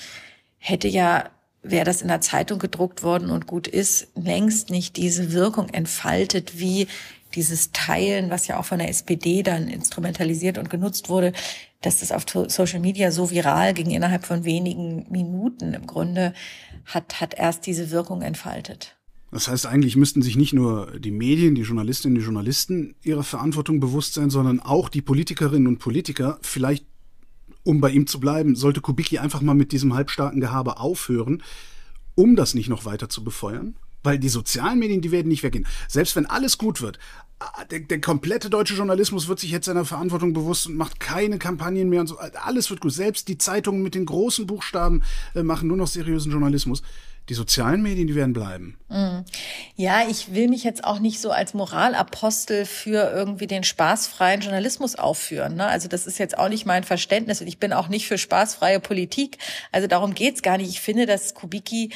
hätte 0.59 0.89
ja, 0.89 1.31
wäre 1.63 1.85
das 1.85 2.03
in 2.03 2.09
der 2.09 2.21
Zeitung 2.21 2.59
gedruckt 2.59 3.03
worden 3.03 3.31
und 3.31 3.47
gut 3.47 3.67
ist, 3.67 4.09
längst 4.15 4.71
nicht 4.71 4.97
diese 4.97 5.33
Wirkung 5.33 5.69
entfaltet, 5.69 6.59
wie 6.59 6.89
dieses 7.35 7.73
Teilen, 7.73 8.31
was 8.31 8.47
ja 8.47 8.59
auch 8.59 8.65
von 8.65 8.79
der 8.79 8.89
SPD 8.89 9.43
dann 9.43 9.69
instrumentalisiert 9.69 10.57
und 10.57 10.71
genutzt 10.71 11.09
wurde, 11.09 11.33
dass 11.81 12.01
das 12.01 12.13
auf 12.13 12.25
Social 12.49 12.81
Media 12.81 13.11
so 13.11 13.31
viral 13.31 13.75
ging 13.75 13.91
innerhalb 13.91 14.27
von 14.27 14.45
wenigen 14.45 15.07
Minuten 15.11 15.75
im 15.75 15.87
Grunde, 15.87 16.35
hat, 16.85 17.21
hat 17.21 17.35
erst 17.35 17.67
diese 17.67 17.91
Wirkung 17.91 18.23
entfaltet. 18.23 18.97
Das 19.31 19.47
heißt, 19.47 19.67
eigentlich 19.67 19.95
müssten 19.95 20.23
sich 20.23 20.37
nicht 20.37 20.55
nur 20.55 20.99
die 20.99 21.11
Medien, 21.11 21.55
die 21.55 21.63
Journalistinnen, 21.63 22.17
die 22.17 22.25
Journalisten 22.25 22.95
ihrer 23.03 23.23
Verantwortung 23.23 23.79
bewusst 23.79 24.15
sein, 24.15 24.31
sondern 24.31 24.61
auch 24.61 24.89
die 24.89 25.03
Politikerinnen 25.03 25.67
und 25.67 25.79
Politiker. 25.79 26.39
Vielleicht, 26.41 26.87
um 27.63 27.81
bei 27.81 27.91
ihm 27.91 28.07
zu 28.07 28.21
bleiben, 28.21 28.57
sollte 28.57 28.81
Kubicki 28.81 29.19
einfach 29.19 29.43
mal 29.43 29.55
mit 29.55 29.73
diesem 29.73 29.95
halbstarken 29.95 30.41
Gehabe 30.41 30.79
aufhören, 30.79 31.43
um 32.15 32.37
das 32.37 32.55
nicht 32.55 32.71
noch 32.71 32.87
weiter 32.87 33.11
zu 33.11 33.23
befeuern? 33.23 33.77
Weil 34.03 34.19
die 34.19 34.31
sozialen 34.31 34.79
Medien, 34.79 35.03
die 35.03 35.13
werden 35.13 35.29
nicht 35.29 35.43
weggehen. 35.43 35.67
Selbst 35.89 36.17
wenn 36.17 36.25
alles 36.25 36.57
gut 36.57 36.81
wird, 36.81 36.99
der, 37.71 37.81
der, 37.81 38.01
komplette 38.01 38.51
deutsche 38.51 38.75
Journalismus 38.75 39.29
wird 39.29 39.39
sich 39.39 39.51
jetzt 39.51 39.67
seiner 39.67 39.85
Verantwortung 39.85 40.33
bewusst 40.33 40.67
und 40.67 40.77
macht 40.77 40.99
keine 40.99 41.39
Kampagnen 41.39 41.89
mehr 41.89 42.01
und 42.01 42.07
so. 42.07 42.19
Alles 42.19 42.71
wird 42.71 42.81
gut. 42.81 42.93
Selbst 42.93 43.29
die 43.29 43.39
Zeitungen 43.39 43.83
mit 43.83 43.95
den 43.95 44.07
großen 44.07 44.47
Buchstaben 44.47 45.03
äh, 45.35 45.43
machen 45.43 45.69
nur 45.69 45.77
noch 45.77 45.87
seriösen 45.87 46.33
Journalismus. 46.33 46.83
Die 47.29 47.35
sozialen 47.35 47.83
Medien, 47.83 48.07
die 48.07 48.15
werden 48.15 48.33
bleiben. 48.33 48.79
Mm. 48.89 49.19
Ja, 49.77 50.09
ich 50.09 50.33
will 50.35 50.49
mich 50.49 50.65
jetzt 50.65 50.83
auch 50.85 50.99
nicht 50.99 51.21
so 51.21 51.31
als 51.31 51.53
Moralapostel 51.53 52.65
für 52.65 53.13
irgendwie 53.13 53.47
den 53.47 53.65
spaßfreien 53.65 54.41
Journalismus 54.41 54.95
aufführen. 54.95 55.57
Ne? 55.57 55.67
Also 55.67 55.89
das 55.89 56.07
ist 56.07 56.19
jetzt 56.19 56.39
auch 56.39 56.49
nicht 56.49 56.65
mein 56.65 56.85
Verständnis 56.85 57.43
und 57.43 57.47
ich 57.47 57.59
bin 57.59 57.75
auch 57.75 57.89
nicht 57.89 58.09
für 58.09 58.17
spaßfreie 58.17 58.81
Politik. 58.81 59.37
Also 59.73 59.87
darum 59.89 60.15
geht's 60.15 60.41
gar 60.41 60.57
nicht. 60.57 60.71
Ich 60.71 60.81
finde, 60.81 61.05
dass 61.05 61.35
Kubicki 61.35 61.91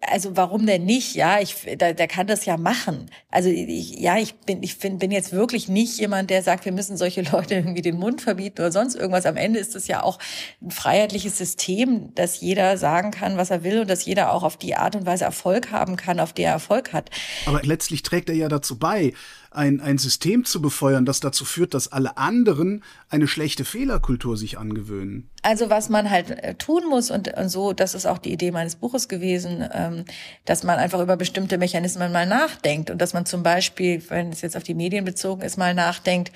also 0.00 0.36
warum 0.36 0.66
denn 0.66 0.84
nicht? 0.84 1.14
Ja, 1.14 1.40
ich, 1.40 1.56
der, 1.78 1.94
der 1.94 2.08
kann 2.08 2.26
das 2.26 2.44
ja 2.44 2.56
machen. 2.56 3.10
Also 3.30 3.48
ich, 3.48 3.98
ja, 3.98 4.18
ich 4.18 4.34
bin, 4.34 4.62
ich 4.62 4.78
bin, 4.78 4.98
bin 4.98 5.10
jetzt 5.10 5.32
wirklich 5.32 5.68
nicht 5.68 5.98
jemand, 5.98 6.30
der 6.30 6.42
sagt, 6.42 6.64
wir 6.64 6.72
müssen 6.72 6.96
solche 6.96 7.22
Leute 7.32 7.54
irgendwie 7.54 7.82
den 7.82 7.98
Mund 7.98 8.20
verbieten 8.20 8.60
oder 8.60 8.72
sonst 8.72 8.94
irgendwas. 8.94 9.26
Am 9.26 9.36
Ende 9.36 9.58
ist 9.58 9.74
es 9.74 9.86
ja 9.88 10.02
auch 10.02 10.18
ein 10.60 10.70
freiheitliches 10.70 11.38
System, 11.38 12.14
dass 12.14 12.40
jeder 12.40 12.76
sagen 12.78 13.10
kann, 13.10 13.36
was 13.36 13.50
er 13.50 13.64
will 13.64 13.80
und 13.80 13.90
dass 13.90 14.04
jeder 14.04 14.32
auch 14.32 14.42
auf 14.42 14.56
die 14.56 14.74
Art 14.74 14.96
und 14.96 15.06
Weise 15.06 15.24
Erfolg 15.24 15.70
haben 15.70 15.96
kann, 15.96 16.20
auf 16.20 16.32
der 16.32 16.48
er 16.48 16.52
Erfolg 16.52 16.92
hat. 16.92 17.10
Aber 17.46 17.62
letztlich 17.62 18.02
trägt 18.02 18.28
er 18.28 18.34
ja 18.34 18.48
dazu 18.48 18.78
bei, 18.78 19.12
ein, 19.54 19.80
ein 19.80 19.98
System 19.98 20.44
zu 20.44 20.60
befeuern, 20.60 21.04
das 21.04 21.20
dazu 21.20 21.44
führt, 21.44 21.74
dass 21.74 21.90
alle 21.90 22.16
anderen 22.16 22.82
eine 23.08 23.28
schlechte 23.28 23.64
Fehlerkultur 23.64 24.36
sich 24.36 24.58
angewöhnen. 24.58 25.28
Also 25.42 25.70
was 25.70 25.88
man 25.88 26.10
halt 26.10 26.30
äh, 26.30 26.54
tun 26.54 26.82
muss 26.88 27.10
und, 27.10 27.36
und 27.36 27.48
so, 27.48 27.72
das 27.72 27.94
ist 27.94 28.06
auch 28.06 28.18
die 28.18 28.32
Idee 28.32 28.50
meines 28.50 28.76
Buches 28.76 29.08
gewesen, 29.08 29.68
ähm, 29.72 30.04
dass 30.44 30.62
man 30.62 30.78
einfach 30.78 31.00
über 31.00 31.16
bestimmte 31.16 31.58
Mechanismen 31.58 32.12
mal 32.12 32.26
nachdenkt 32.26 32.90
und 32.90 32.98
dass 33.00 33.12
man 33.12 33.26
zum 33.26 33.42
Beispiel, 33.42 34.02
wenn 34.08 34.30
es 34.30 34.40
jetzt 34.40 34.56
auf 34.56 34.62
die 34.62 34.74
Medien 34.74 35.04
bezogen 35.04 35.42
ist, 35.42 35.56
mal 35.56 35.74
nachdenkt, 35.74 36.32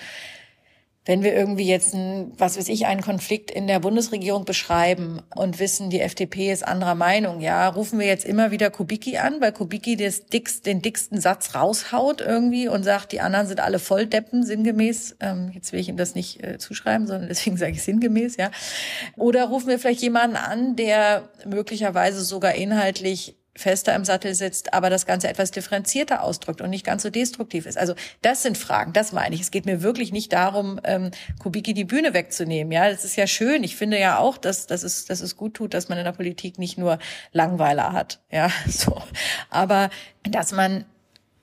wenn 1.07 1.23
wir 1.23 1.35
irgendwie 1.35 1.67
jetzt 1.67 1.95
ein, 1.95 2.33
was 2.37 2.59
weiß 2.59 2.69
ich, 2.69 2.87
einen 2.87 3.01
Konflikt 3.01 3.53
in 3.53 3.69
der 3.69 3.79
Bundesregierung 3.79 4.45
beschreiben 4.45 5.23
und 5.37 5.61
wissen, 5.61 5.89
die 5.89 6.01
FDP 6.01 6.53
ist 6.53 6.67
anderer 6.67 6.97
Meinung, 6.97 7.41
ja, 7.41 7.69
rufen 7.69 8.01
wir 8.01 8.07
jetzt 8.07 8.25
immer 8.25 8.51
wieder 8.51 8.71
Kubicki 8.71 9.17
an, 9.17 9.41
weil 9.41 9.53
Kubicki 9.53 9.97
das 9.97 10.27
dickst, 10.27 10.67
den 10.67 10.83
dicksten 10.83 11.21
Satz 11.21 11.55
raushaut 11.55 12.21
irgendwie 12.21 12.67
und 12.69 12.83
sagt, 12.83 13.13
die 13.13 13.21
anderen 13.21 13.47
sind 13.47 13.61
alle 13.61 13.79
Volldeppen, 13.79 14.45
sinngemäß. 14.45 15.17
Ähm, 15.21 15.53
jetzt 15.55 15.73
will 15.73 15.79
ich 15.79 15.89
ihm 15.89 15.97
das 15.97 16.17
nicht 16.17 16.43
äh, 16.43 16.59
zuschreiben, 16.59 17.07
sondern 17.07 17.29
deswegen 17.29 17.57
sage 17.57 17.73
ich 17.73 17.85
sinngemäß, 17.85 18.37
ja. 18.37 18.51
Oder 19.17 19.45
rufen 19.45 19.69
wir 19.69 19.79
vielleicht 19.79 20.03
jemanden 20.03 20.37
an, 20.37 20.75
der 20.75 21.29
möglicherweise 21.47 22.23
sogar 22.23 22.57
inhaltlich 22.57 23.37
fester 23.57 23.95
im 23.95 24.05
Sattel 24.05 24.35
sitzt, 24.35 24.75
aber 24.75 24.91
das 24.91 25.07
Ganze 25.07 25.29
etwas 25.29 25.51
differenzierter 25.51 26.23
ausdrückt 26.23 26.61
und 26.61 26.71
nicht 26.71 26.85
ganz 26.85 27.03
so 27.03 27.11
destruktiv 27.11 27.67
ist. 27.67 27.79
Also 27.79 27.95
das 28.23 28.43
sind 28.43 28.59
Fragen, 28.59 28.93
das 28.93 29.13
meine 29.13 29.35
ich. 29.35 29.41
Es 29.41 29.51
geht 29.51 29.67
mir 29.67 29.83
wirklich 29.83 30.13
nicht 30.13 30.33
darum, 30.33 30.81
ähm, 30.85 31.11
Kubicki 31.39 31.75
die 31.75 31.85
Bühne 31.85 32.15
wegzunehmen. 32.15 32.73
Ja, 32.73 32.91
das 32.91 33.05
ist 33.05 33.17
ja 33.17 33.27
schön. 33.27 33.65
Ich 33.65 33.77
finde 33.77 33.99
ja 33.99 34.19
auch, 34.19 34.39
dass, 34.39 34.67
dass, 34.67 34.83
es, 34.83 35.05
dass 35.07 35.21
es 35.21 35.37
gut 35.37 35.55
tut, 35.55 35.75
dass 35.75 35.89
man 35.89 35.99
in 35.99 36.05
der 36.05 36.13
Politik 36.13 36.59
nicht 36.59 36.79
nur 36.79 36.99
Langweiler 37.33 37.93
hat. 37.93 38.21
Ja, 38.31 38.51
so. 38.69 39.03
Aber 39.51 39.91
dass 40.23 40.53
man 40.53 40.85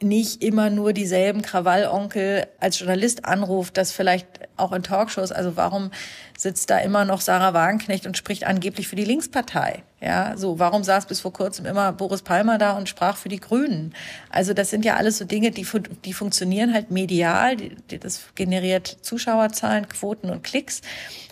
nicht 0.03 0.43
immer 0.43 0.69
nur 0.69 0.93
dieselben 0.93 1.41
Krawallonkel 1.41 2.45
als 2.59 2.79
Journalist 2.79 3.25
anruft, 3.25 3.77
das 3.77 3.91
vielleicht 3.91 4.27
auch 4.57 4.71
in 4.73 4.83
Talkshows. 4.83 5.31
Also 5.31 5.55
warum 5.55 5.91
sitzt 6.37 6.69
da 6.69 6.77
immer 6.79 7.05
noch 7.05 7.21
Sarah 7.21 7.53
Wagenknecht 7.53 8.05
und 8.05 8.17
spricht 8.17 8.43
angeblich 8.43 8.87
für 8.87 8.95
die 8.95 9.05
Linkspartei? 9.05 9.83
Ja, 10.03 10.35
so 10.35 10.59
warum 10.59 10.83
saß 10.83 11.05
bis 11.05 11.21
vor 11.21 11.31
kurzem 11.31 11.65
immer 11.65 11.93
Boris 11.93 12.23
Palmer 12.23 12.57
da 12.57 12.73
und 12.73 12.89
sprach 12.89 13.15
für 13.15 13.29
die 13.29 13.39
Grünen? 13.39 13.95
Also 14.29 14.53
das 14.53 14.69
sind 14.69 14.83
ja 14.83 14.97
alles 14.97 15.17
so 15.17 15.23
Dinge, 15.23 15.51
die 15.51 15.65
die 16.03 16.11
funktionieren 16.11 16.73
halt 16.73 16.91
medial. 16.91 17.55
Die, 17.55 17.73
die, 17.89 17.99
das 17.99 18.25
generiert 18.35 18.97
Zuschauerzahlen, 19.01 19.87
Quoten 19.87 20.29
und 20.29 20.43
Klicks. 20.43 20.81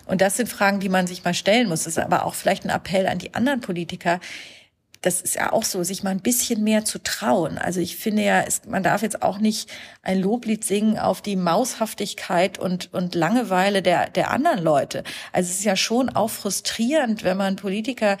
Und 0.06 0.22
das 0.22 0.38
sind 0.38 0.48
Fragen, 0.48 0.80
die 0.80 0.88
man 0.88 1.06
sich 1.06 1.22
mal 1.22 1.34
stellen 1.34 1.68
muss. 1.68 1.84
Das 1.84 1.98
ist 1.98 2.02
aber 2.02 2.24
auch 2.24 2.32
vielleicht 2.32 2.64
ein 2.64 2.70
Appell 2.70 3.06
an 3.08 3.18
die 3.18 3.34
anderen 3.34 3.60
Politiker 3.60 4.20
das 5.02 5.20
ist 5.20 5.34
ja 5.34 5.52
auch 5.52 5.64
so, 5.64 5.82
sich 5.82 6.04
mal 6.04 6.10
ein 6.10 6.20
bisschen 6.20 6.62
mehr 6.62 6.84
zu 6.84 7.02
trauen. 7.02 7.58
Also 7.58 7.80
ich 7.80 7.96
finde 7.96 8.22
ja, 8.22 8.40
es, 8.42 8.62
man 8.66 8.84
darf 8.84 9.02
jetzt 9.02 9.20
auch 9.20 9.38
nicht 9.38 9.68
ein 10.02 10.20
Loblied 10.20 10.64
singen 10.64 10.96
auf 10.96 11.20
die 11.20 11.34
Maushaftigkeit 11.34 12.56
und, 12.60 12.94
und 12.94 13.16
Langeweile 13.16 13.82
der, 13.82 14.08
der 14.08 14.30
anderen 14.30 14.62
Leute. 14.62 15.02
Also 15.32 15.50
es 15.50 15.58
ist 15.58 15.64
ja 15.64 15.74
schon 15.74 16.08
auch 16.08 16.30
frustrierend, 16.30 17.24
wenn 17.24 17.36
man 17.36 17.56
Politiker 17.56 18.16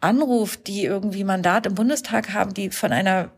anruft, 0.00 0.66
die 0.66 0.84
irgendwie 0.84 1.24
Mandat 1.24 1.66
im 1.66 1.74
Bundestag 1.74 2.32
haben, 2.32 2.54
die 2.54 2.70
von 2.70 2.92
einer 2.92 3.30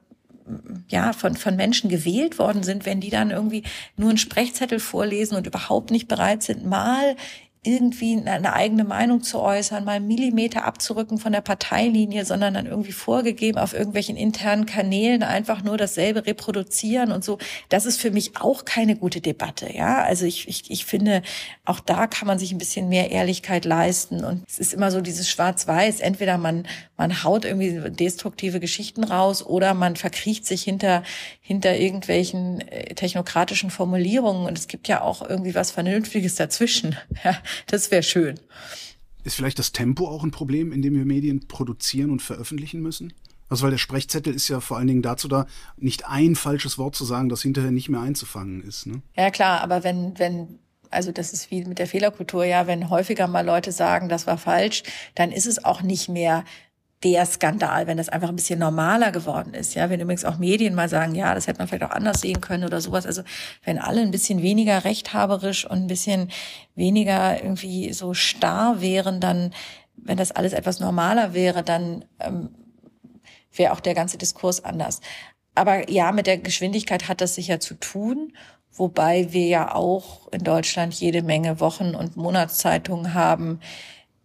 ja, 0.89 1.13
von, 1.13 1.37
von 1.37 1.57
Menschen 1.57 1.89
gewählt 1.89 2.39
worden 2.39 2.63
sind, 2.63 2.85
wenn 2.85 3.01
die 3.01 3.11
dann 3.11 3.31
irgendwie 3.31 3.63
nur 3.97 4.09
einen 4.09 4.19
Sprechzettel 4.19 4.81
vorlesen 4.81 5.37
und 5.37 5.47
überhaupt 5.47 5.91
nicht 5.91 6.09
bereit 6.09 6.43
sind, 6.43 6.67
mal 6.67 7.17
irgendwie 7.65 8.21
eine 8.21 8.55
eigene 8.55 8.83
Meinung 8.83 9.23
zu 9.23 9.39
äußern, 9.39 9.85
mal 9.85 10.01
Millimeter 10.01 10.65
abzurücken 10.65 11.19
von 11.19 11.31
der 11.31 11.43
Parteilinie, 11.43 12.25
sondern 12.25 12.55
dann 12.55 12.67
irgendwie 12.67 12.91
vorgegeben 12.91 13.57
auf 13.57 13.73
irgendwelchen 13.73 14.17
internen 14.17 14.67
Kanälen 14.67 15.23
einfach 15.23 15.63
nur 15.63 15.77
dasselbe 15.77 16.27
reproduzieren 16.27 17.13
und 17.13 17.23
so. 17.23 17.39
Das 17.69 17.87
ist 17.87 18.01
für 18.01 18.11
mich 18.11 18.37
auch 18.37 18.65
keine 18.65 18.97
gute 18.97 19.21
Debatte, 19.21 19.73
ja. 19.73 20.03
Also 20.03 20.27
ich, 20.27 20.49
ich, 20.49 20.73
ich 20.73 20.85
finde, 20.85 21.23
auch 21.65 21.79
da 21.79 22.09
kann 22.09 22.27
man 22.27 22.41
sich 22.41 22.51
ein 22.51 22.59
bisschen 22.59 22.89
mehr 22.89 23.13
Ehrlichkeit 23.13 23.65
leisten 23.65 24.25
und 24.25 24.43
es 24.49 24.59
ist 24.59 24.75
immer 24.75 24.91
so 24.91 25.01
dieses 25.01 25.31
Schwarz-Weiß. 25.31 26.01
Entweder 26.01 26.39
man, 26.39 26.67
man 26.97 27.23
haut 27.23 27.45
irgendwie 27.45 27.79
destruktive 27.91 28.59
Geschichten 28.59 29.05
raus 29.05 29.47
oder 29.47 29.73
man 29.75 29.95
verkriecht 29.95 30.47
sich 30.47 30.65
hinter, 30.65 31.05
hinter 31.41 31.77
irgendwelchen 31.77 32.61
äh, 32.63 32.97
technokratischen 32.97 33.71
Formulierungen 33.71 34.47
und 34.49 34.59
es 34.59 34.67
gibt 34.67 34.89
ja 34.89 35.01
auch 35.03 35.23
irgendwie 35.23 35.55
was 35.55 35.71
Vernünftiges 35.71 36.35
dazwischen, 36.35 36.97
ja 37.23 37.37
das 37.67 37.91
wäre 37.91 38.03
schön. 38.03 38.39
Ist 39.25 39.37
vielleicht 39.37 39.59
das 39.59 39.73
Tempo 39.73 40.09
auch 40.09 40.25
ein 40.25 40.31
Problem, 40.31 40.73
in 40.73 40.83
dem 40.83 40.95
wir 40.95 41.05
Medien 41.05 41.47
produzieren 41.47 42.11
und 42.11 42.23
veröffentlichen 42.23 42.81
müssen? 42.81 43.13
Also 43.49 43.65
weil 43.65 43.71
der 43.71 43.79
Sprechzettel 43.79 44.35
ist 44.35 44.49
ja 44.49 44.61
vor 44.61 44.79
allen 44.79 44.87
Dingen 44.87 45.03
dazu 45.03 45.29
da, 45.29 45.47
nicht 45.77 46.09
ein 46.09 46.37
falsches 46.37 46.79
Wort 46.79 46.97
zu 46.97 47.05
sagen, 47.05 47.29
das 47.29 47.43
hinterher 47.43 47.71
nicht 47.71 47.91
mehr 47.91 48.01
einzufangen 48.01 48.63
ist. 48.63 48.87
Ne? 48.87 49.03
Ja 49.15 49.31
klar, 49.31 49.61
aber 49.61 49.85
wenn, 49.85 50.19
wenn 50.19 50.59
also 50.93 51.13
das 51.13 51.33
ist 51.33 51.51
wie 51.51 51.65
mit 51.65 51.79
der 51.79 51.87
Fehlerkultur, 51.87 52.45
ja, 52.45 52.67
wenn 52.67 52.91
häufiger 52.91 53.27
mal 53.27 53.45
Leute 53.45 53.73
sagen, 53.73 54.09
das 54.09 54.27
war 54.27 54.39
falsch, 54.39 54.83
dann 55.15 55.33
ist 55.33 55.47
es 55.47 55.65
auch 55.65 55.83
nicht 55.83 56.09
mehr 56.09 56.45
der 57.05 57.27
Skandal, 57.27 57.87
wenn 57.87 57.97
das 57.97 58.09
einfach 58.09 58.29
ein 58.29 58.37
bisschen 58.37 58.61
normaler 58.61 59.11
geworden 59.11 59.55
ist. 59.55 59.75
Ja, 59.75 59.91
wenn 59.91 60.01
übrigens 60.01 60.25
auch 60.25 60.39
Medien 60.39 60.75
mal 60.75 60.89
sagen, 60.89 61.15
ja, 61.15 61.35
das 61.35 61.47
hätte 61.47 61.59
man 61.59 61.69
vielleicht 61.69 61.85
auch 61.85 61.95
anders 61.95 62.21
sehen 62.21 62.41
können 62.41 62.65
oder 62.65 62.81
sowas. 62.81 63.07
Also 63.07 63.23
wenn 63.65 63.79
alle 63.79 64.03
ein 64.03 64.11
bisschen 64.11 64.43
weniger 64.43 64.85
rechthaberisch 64.85 65.65
und 65.69 65.79
ein 65.79 65.87
bisschen 65.89 66.31
weniger 66.75 67.43
irgendwie 67.43 67.93
so 67.93 68.15
starr 68.15 68.81
wären, 68.81 69.21
dann, 69.21 69.53
wenn 69.97 70.17
das 70.17 70.33
alles 70.33 70.53
etwas 70.53 70.81
normaler 70.81 71.35
wäre, 71.35 71.63
dann 71.63 72.05
ähm, 72.21 72.51
wäre 73.53 73.73
auch 73.73 73.81
der 73.81 73.95
ganze 73.95 74.19
Diskurs 74.19 74.65
anders. 74.65 75.01
Aber 75.55 75.91
ja, 75.91 76.13
mit 76.13 76.27
der 76.27 76.39
Geschwindigkeit 76.39 77.09
hat 77.09 77.21
das 77.21 77.35
sicher 77.35 77.61
zu 77.61 77.75
tun. 77.75 78.33
Wobei 78.75 79.33
wir 79.33 79.47
ja 79.47 79.75
auch 79.75 80.29
in 80.33 80.45
Deutschland 80.45 80.95
jede 80.95 81.23
Menge 81.23 81.61
Wochen- 81.61 81.95
und 81.95 82.17
Monatszeitungen 82.17 83.13
haben, 83.13 83.61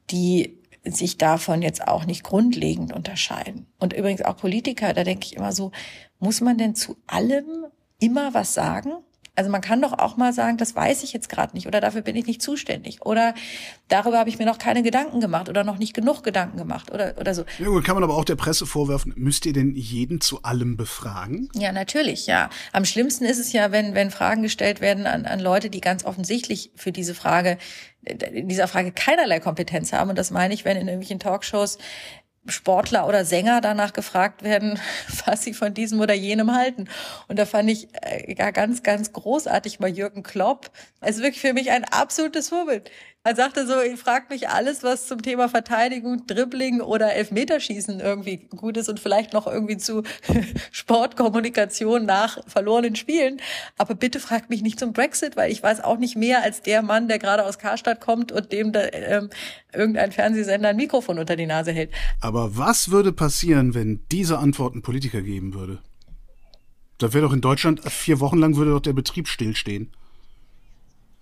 die 0.10 0.57
sich 0.95 1.17
davon 1.17 1.62
jetzt 1.62 1.88
auch 1.88 2.06
nicht 2.06 2.23
grundlegend 2.23 2.93
unterscheiden. 2.93 3.67
Und 3.80 3.93
übrigens 3.93 4.21
auch 4.21 4.38
Politiker, 4.38 4.93
da 4.93 5.04
denke 5.04 5.26
ich 5.26 5.36
immer 5.36 5.52
so, 5.52 5.71
muss 6.19 6.41
man 6.41 6.58
denn 6.58 6.76
zu 6.76 6.97
allem 7.08 7.65
immer 8.00 8.34
was 8.34 8.54
sagen? 8.54 8.91
Also 9.38 9.52
man 9.52 9.62
kann 9.62 9.82
doch 9.84 9.93
auch 9.93 10.17
mal 10.17 10.34
sagen, 10.34 10.58
das 10.58 10.76
weiß 10.76 11.04
ich 11.04 11.13
jetzt 11.13 11.30
gerade 11.30 11.56
nicht 11.56 11.67
oder 11.67 11.80
dafür 11.80 12.02
bin 12.02 12.15
ich 12.15 12.26
nicht 12.26 12.41
zuständig 12.41 13.06
oder 13.06 13.36
darüber 13.88 14.17
habe 14.17 14.30
ich 14.30 14.39
mir 14.39 14.45
noch 14.45 14.58
keine 14.58 14.82
Gedanken 14.82 15.21
gemacht 15.21 15.47
oder 15.47 15.63
noch 15.63 15.78
nicht 15.78 15.93
genug 15.93 16.23
Gedanken 16.23 16.58
gemacht 16.58 16.91
oder 16.91 17.13
oder 17.19 17.36
so. 17.36 17.45
Ja, 17.60 17.67
gut, 17.67 17.86
kann 17.86 17.93
man 17.93 18.04
aber 18.04 18.17
auch 18.17 18.26
der 18.26 18.36
Presse 18.36 18.65
vorwerfen, 18.65 19.13
müsst 19.15 19.45
ihr 19.45 19.54
denn 19.54 19.76
jeden 19.76 20.21
zu 20.21 20.41
allem 20.41 20.76
befragen? 20.76 21.50
Ja, 21.54 21.71
natürlich, 21.71 22.26
ja. 22.26 22.50
Am 22.73 22.84
schlimmsten 22.84 23.26
ist 23.26 23.38
es 23.38 23.54
ja, 23.54 23.71
wenn 23.71 23.93
wenn 23.93 24.10
Fragen 24.10 24.41
gestellt 24.41 24.82
werden 24.82 25.06
an, 25.06 25.28
an 25.28 25.39
Leute, 25.39 25.69
die 25.69 25.82
ganz 25.82 26.04
offensichtlich 26.04 26.71
für 26.76 26.91
diese 26.91 27.13
Frage 27.13 27.60
in 28.04 28.47
dieser 28.47 28.67
Frage 28.67 28.91
keinerlei 28.91 29.39
Kompetenz 29.39 29.93
haben 29.93 30.10
und 30.10 30.17
das 30.17 30.32
meine 30.32 30.54
ich, 30.54 30.65
wenn 30.65 30.78
in 30.78 30.88
irgendwelchen 30.88 31.19
Talkshows 31.19 31.78
Sportler 32.50 33.08
oder 33.08 33.26
Sänger 33.26 33.62
danach 33.62 33.94
gefragt 33.94 34.44
werden, 34.44 34.80
was 35.26 35.44
sie 35.44 35.54
von 35.54 35.74
diesem 35.74 36.00
oder 36.00 36.14
jenem 36.14 36.56
halten. 36.56 36.90
Und 37.28 37.40
da 37.40 37.46
fand 37.46 37.70
ich 37.70 37.88
äh, 38.02 38.34
ja 38.38 38.52
ganz, 38.52 38.84
ganz 38.84 39.14
großartig 39.14 39.80
mal 39.80 39.90
Jürgen 39.90 40.24
Klopp. 40.24 40.72
Es 41.02 41.18
ist 41.18 41.24
wirklich 41.24 41.42
für 41.42 41.54
mich 41.54 41.72
ein 41.72 41.86
absolutes 41.86 42.50
Vorbild. 42.50 42.90
Er 43.28 43.36
sagte 43.36 43.68
so, 43.68 43.82
ich 43.82 44.00
fragt 44.00 44.30
mich 44.30 44.48
alles, 44.48 44.84
was 44.84 45.06
zum 45.06 45.22
Thema 45.22 45.50
Verteidigung, 45.50 46.26
Dribbling 46.28 46.80
oder 46.80 47.13
Elfmeterschießen 47.13 48.00
irgendwie 48.00 48.38
gut 48.38 48.78
ist 48.78 48.88
und 48.88 49.02
vielleicht 49.02 49.34
noch 49.34 49.48
irgendwie 49.48 49.76
zu 49.76 50.04
Sportkommunikation 50.72 52.06
nach 52.06 52.38
verlorenen 52.48 52.96
Spielen. 52.96 53.42
Aber 53.78 53.96
bitte 53.96 54.22
fragt 54.22 54.50
mich 54.50 54.62
nicht 54.62 54.80
zum 54.80 54.94
Brexit, 54.94 55.36
weil 55.36 55.52
ich 55.52 55.62
weiß 55.62 55.84
auch 55.84 55.98
nicht 55.98 56.16
mehr 56.16 56.42
als 56.42 56.62
der 56.62 56.82
Mann, 56.84 57.10
der 57.10 57.20
gerade 57.20 57.44
aus 57.44 57.60
Karstadt 57.60 58.00
kommt 58.00 58.32
und 58.32 58.54
dem 58.54 58.72
da, 58.72 58.84
ähm, 58.94 59.30
irgendein 59.74 60.13
Fernsehsender 60.13 60.70
ein 60.70 60.78
Mikrofon 60.78 61.20
unter 61.20 61.36
die 61.36 61.48
Nase 61.48 61.74
hält. 61.74 61.92
Aber 62.22 62.56
was 62.56 62.92
würde 62.92 63.12
passieren, 63.12 63.74
wenn 63.74 64.06
diese 64.10 64.38
Antworten 64.38 64.84
Politiker 64.84 65.22
geben 65.22 65.54
würde? 65.54 65.80
Da 66.98 67.12
wäre 67.12 67.26
doch 67.26 67.34
in 67.34 67.42
Deutschland 67.42 67.82
vier 67.92 68.22
Wochen 68.22 68.38
lang 68.38 68.56
würde 68.56 68.72
doch 68.72 68.80
der 68.80 68.94
Betrieb 68.94 69.28
stillstehen. 69.28 69.92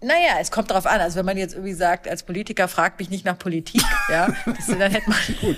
Naja, 0.01 0.37
es 0.41 0.51
kommt 0.51 0.69
darauf 0.69 0.85
an. 0.85 0.99
Also 0.99 1.17
wenn 1.17 1.25
man 1.25 1.37
jetzt 1.37 1.53
irgendwie 1.53 1.73
sagt, 1.73 2.07
als 2.07 2.23
Politiker 2.23 2.67
fragt 2.67 2.99
mich 2.99 3.09
nicht 3.09 3.25
nach 3.25 3.37
Politik, 3.37 3.81
ja, 4.09 4.35
das, 4.45 4.67
dann 4.67 4.91
hätte 4.91 5.09
man, 5.09 5.17
gut. 5.41 5.57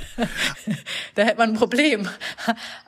da 1.15 1.23
hätte 1.23 1.37
man 1.37 1.49
ein 1.49 1.55
Problem. 1.55 2.07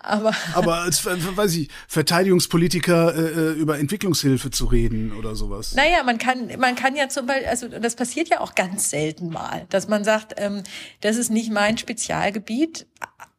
Aber, 0.01 0.33
aber 0.53 0.81
als, 0.81 1.05
weiß 1.05 1.55
ich, 1.55 1.69
Verteidigungspolitiker 1.87 3.15
äh, 3.15 3.19
äh, 3.19 3.51
über 3.53 3.79
Entwicklungshilfe 3.79 4.51
zu 4.51 4.65
reden 4.65 5.11
oder 5.11 5.35
sowas. 5.35 5.73
Naja, 5.73 6.03
man 6.03 6.19
kann, 6.19 6.51
man 6.59 6.75
kann 6.75 6.95
ja 6.95 7.09
zum 7.09 7.25
Beispiel, 7.25 7.47
also 7.47 7.67
das 7.67 7.95
passiert 7.95 8.29
ja 8.29 8.41
auch 8.41 8.53
ganz 8.53 8.91
selten 8.91 9.29
mal, 9.29 9.65
dass 9.69 9.87
man 9.87 10.03
sagt, 10.03 10.35
ähm, 10.37 10.63
das 11.01 11.17
ist 11.17 11.31
nicht 11.31 11.51
mein 11.51 11.77
Spezialgebiet, 11.77 12.85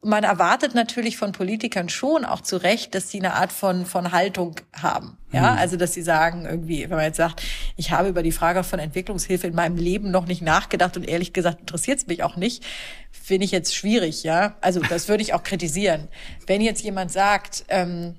man 0.02 0.24
erwartet 0.24 0.74
natürlich 0.74 1.18
von 1.18 1.32
Politikern 1.32 1.90
schon 1.90 2.24
auch 2.24 2.40
zu 2.40 2.56
Recht, 2.56 2.94
dass 2.94 3.10
sie 3.10 3.18
eine 3.18 3.34
Art 3.34 3.52
von, 3.52 3.84
von 3.84 4.12
Haltung 4.12 4.56
haben. 4.72 5.18
Ja, 5.30 5.52
mhm. 5.52 5.58
also, 5.58 5.76
dass 5.76 5.92
sie 5.92 6.02
sagen 6.02 6.46
irgendwie, 6.46 6.82
wenn 6.84 6.96
man 6.96 7.04
jetzt 7.04 7.18
sagt, 7.18 7.42
ich 7.76 7.90
habe 7.90 8.08
über 8.08 8.22
die 8.22 8.32
Frage 8.32 8.64
von 8.64 8.78
Entwicklungshilfe 8.78 9.46
in 9.46 9.54
meinem 9.54 9.76
Leben 9.76 10.10
noch 10.10 10.26
nicht 10.26 10.40
nachgedacht 10.40 10.96
und 10.96 11.06
ehrlich 11.06 11.32
gesagt 11.32 11.60
interessiert 11.60 11.98
es 11.98 12.06
mich 12.06 12.22
auch 12.22 12.36
nicht, 12.36 12.64
finde 13.10 13.44
ich 13.44 13.50
jetzt 13.50 13.74
schwierig, 13.74 14.22
ja. 14.22 14.56
Also, 14.62 14.80
das 14.80 15.08
würde 15.08 15.22
ich 15.22 15.34
auch 15.34 15.42
kritisieren. 15.42 16.08
Wenn 16.46 16.62
jetzt 16.62 16.82
jemand 16.82 17.12
sagt, 17.12 17.64
ähm, 17.68 18.16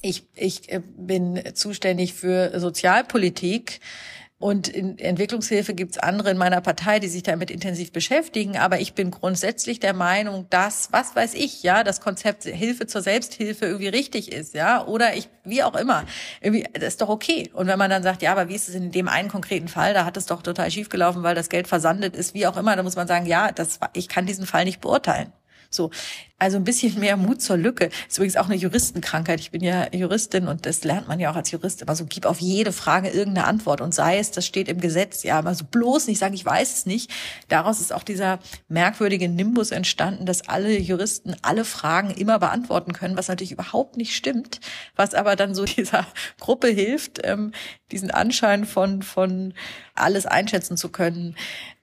ich, 0.00 0.28
ich 0.36 0.70
äh, 0.70 0.80
bin 0.96 1.42
zuständig 1.54 2.14
für 2.14 2.58
Sozialpolitik, 2.60 3.80
und 4.40 4.68
in 4.68 4.98
Entwicklungshilfe 4.98 5.74
gibt's 5.74 5.98
andere 5.98 6.30
in 6.30 6.38
meiner 6.38 6.60
Partei, 6.60 7.00
die 7.00 7.08
sich 7.08 7.24
damit 7.24 7.50
intensiv 7.50 7.90
beschäftigen. 7.90 8.56
Aber 8.56 8.78
ich 8.78 8.94
bin 8.94 9.10
grundsätzlich 9.10 9.80
der 9.80 9.94
Meinung, 9.94 10.46
dass, 10.48 10.92
was 10.92 11.16
weiß 11.16 11.34
ich, 11.34 11.64
ja, 11.64 11.82
das 11.82 12.00
Konzept 12.00 12.44
Hilfe 12.44 12.86
zur 12.86 13.02
Selbsthilfe 13.02 13.66
irgendwie 13.66 13.88
richtig 13.88 14.30
ist, 14.30 14.54
ja, 14.54 14.86
oder 14.86 15.16
ich, 15.16 15.28
wie 15.42 15.64
auch 15.64 15.74
immer. 15.74 16.04
Irgendwie, 16.40 16.64
das 16.72 16.84
ist 16.84 17.00
doch 17.00 17.08
okay. 17.08 17.50
Und 17.52 17.66
wenn 17.66 17.78
man 17.78 17.90
dann 17.90 18.04
sagt, 18.04 18.22
ja, 18.22 18.30
aber 18.30 18.48
wie 18.48 18.54
ist 18.54 18.68
es 18.68 18.76
in 18.76 18.92
dem 18.92 19.08
einen 19.08 19.28
konkreten 19.28 19.66
Fall? 19.66 19.92
Da 19.92 20.04
hat 20.04 20.16
es 20.16 20.26
doch 20.26 20.42
total 20.42 20.70
schief 20.70 20.88
gelaufen, 20.88 21.24
weil 21.24 21.34
das 21.34 21.48
Geld 21.48 21.66
versandet 21.66 22.14
ist, 22.14 22.32
wie 22.34 22.46
auch 22.46 22.56
immer. 22.56 22.76
Da 22.76 22.84
muss 22.84 22.94
man 22.94 23.08
sagen, 23.08 23.26
ja, 23.26 23.50
das, 23.50 23.80
ich 23.94 24.08
kann 24.08 24.26
diesen 24.26 24.46
Fall 24.46 24.64
nicht 24.64 24.80
beurteilen. 24.80 25.32
So, 25.70 25.90
also 26.38 26.56
ein 26.56 26.64
bisschen 26.64 26.98
mehr 27.00 27.16
Mut 27.16 27.42
zur 27.42 27.56
Lücke. 27.56 27.90
Ist 28.08 28.16
übrigens 28.16 28.36
auch 28.36 28.46
eine 28.46 28.54
Juristenkrankheit. 28.54 29.40
Ich 29.40 29.50
bin 29.50 29.62
ja 29.62 29.92
Juristin 29.92 30.46
und 30.46 30.66
das 30.66 30.84
lernt 30.84 31.08
man 31.08 31.18
ja 31.18 31.30
auch 31.30 31.36
als 31.36 31.50
Jurist 31.50 31.82
immer 31.82 31.96
so, 31.96 32.06
gib 32.06 32.26
auf 32.26 32.40
jede 32.40 32.72
Frage 32.72 33.08
irgendeine 33.08 33.46
Antwort 33.46 33.80
und 33.80 33.92
sei 33.92 34.18
es, 34.18 34.30
das 34.30 34.46
steht 34.46 34.68
im 34.68 34.80
Gesetz, 34.80 35.24
ja, 35.24 35.38
aber 35.38 35.54
so 35.54 35.64
bloß 35.64 36.06
nicht 36.06 36.18
sagen, 36.18 36.34
ich 36.34 36.44
weiß 36.44 36.74
es 36.74 36.86
nicht. 36.86 37.10
Daraus 37.48 37.80
ist 37.80 37.92
auch 37.92 38.04
dieser 38.04 38.38
merkwürdige 38.68 39.28
Nimbus 39.28 39.72
entstanden, 39.72 40.26
dass 40.26 40.48
alle 40.48 40.78
Juristen 40.78 41.34
alle 41.42 41.64
Fragen 41.64 42.10
immer 42.10 42.38
beantworten 42.38 42.92
können, 42.92 43.16
was 43.16 43.28
natürlich 43.28 43.52
überhaupt 43.52 43.96
nicht 43.96 44.14
stimmt, 44.14 44.60
was 44.94 45.14
aber 45.14 45.34
dann 45.34 45.54
so 45.54 45.64
dieser 45.78 46.06
Gruppe 46.38 46.68
hilft, 46.68 47.20
ähm, 47.24 47.52
diesen 47.90 48.10
Anschein 48.10 48.64
von, 48.64 49.02
von 49.02 49.54
alles 49.94 50.24
einschätzen 50.24 50.76
zu 50.76 50.88
können 50.88 51.34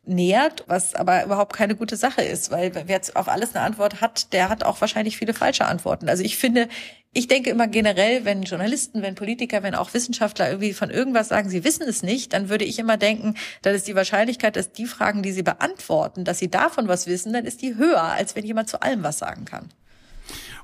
nähert, 0.07 0.63
was 0.67 0.95
aber 0.95 1.25
überhaupt 1.25 1.53
keine 1.53 1.75
gute 1.75 1.95
Sache 1.95 2.21
ist, 2.21 2.51
weil 2.51 2.73
wer 2.73 2.85
jetzt 2.87 3.15
auf 3.15 3.27
alles 3.27 3.55
eine 3.55 3.65
Antwort 3.65 4.01
hat, 4.01 4.33
der 4.33 4.49
hat 4.49 4.63
auch 4.63 4.81
wahrscheinlich 4.81 5.17
viele 5.17 5.33
falsche 5.33 5.65
Antworten. 5.65 6.09
Also 6.09 6.23
ich 6.23 6.37
finde, 6.37 6.67
ich 7.13 7.27
denke 7.27 7.49
immer 7.49 7.67
generell, 7.67 8.25
wenn 8.25 8.43
Journalisten, 8.43 9.01
wenn 9.01 9.15
Politiker, 9.15 9.63
wenn 9.63 9.73
auch 9.73 9.93
Wissenschaftler 9.93 10.49
irgendwie 10.49 10.73
von 10.73 10.89
irgendwas 10.89 11.29
sagen, 11.29 11.49
sie 11.49 11.63
wissen 11.63 11.83
es 11.87 12.03
nicht, 12.03 12.33
dann 12.33 12.49
würde 12.49 12.65
ich 12.65 12.77
immer 12.77 12.97
denken, 12.97 13.35
dann 13.61 13.73
ist 13.73 13.87
die 13.87 13.95
Wahrscheinlichkeit, 13.95 14.55
dass 14.55 14.73
die 14.73 14.85
Fragen, 14.85 15.23
die 15.23 15.31
sie 15.31 15.43
beantworten, 15.43 16.25
dass 16.25 16.39
sie 16.39 16.49
davon 16.49 16.87
was 16.87 17.07
wissen, 17.07 17.31
dann 17.31 17.45
ist 17.45 17.61
die 17.61 17.75
höher, 17.75 18.03
als 18.03 18.35
wenn 18.35 18.45
jemand 18.45 18.69
zu 18.69 18.81
allem 18.81 19.01
was 19.01 19.17
sagen 19.17 19.45
kann. 19.45 19.69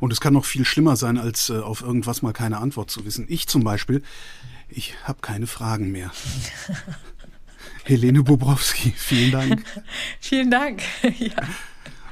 Und 0.02 0.12
es 0.12 0.20
kann 0.20 0.34
noch 0.34 0.46
viel 0.46 0.66
schlimmer 0.66 0.96
sein, 0.98 1.18
als 1.18 1.50
äh, 1.50 1.60
auf 1.60 1.82
irgendwas 1.82 2.22
mal 2.22 2.34
keine 2.34 2.58
Antwort 2.58 2.90
zu 2.90 3.06
wissen. 3.06 3.28
Ich 3.30 3.48
zum 3.48 3.64
Beispiel, 3.64 4.02
ich 4.68 4.96
habe 5.04 5.22
keine 5.22 5.48
Fragen 5.48 5.92
mehr. 5.92 6.12
Helene 7.92 8.24
Bobrowski, 8.24 8.94
vielen 8.96 9.32
Dank. 9.32 9.64
vielen 10.22 10.50
Dank. 10.50 10.82
ja. 11.20 11.36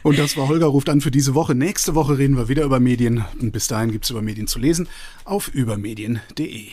Und 0.03 0.19
das 0.19 0.35
war 0.35 0.47
Holger 0.47 0.67
ruft 0.67 0.89
an 0.89 1.01
für 1.01 1.11
diese 1.11 1.35
Woche. 1.35 1.55
Nächste 1.55 1.95
Woche 1.95 2.17
reden 2.17 2.35
wir 2.35 2.49
wieder 2.49 2.63
über 2.63 2.79
Medien. 2.79 3.23
Und 3.39 3.51
bis 3.51 3.67
dahin 3.67 3.91
gibt 3.91 4.03
es 4.05 4.11
über 4.11 4.21
Medien 4.21 4.47
zu 4.47 4.59
lesen 4.59 4.87
auf 5.23 5.47
übermedien.de. 5.47 6.71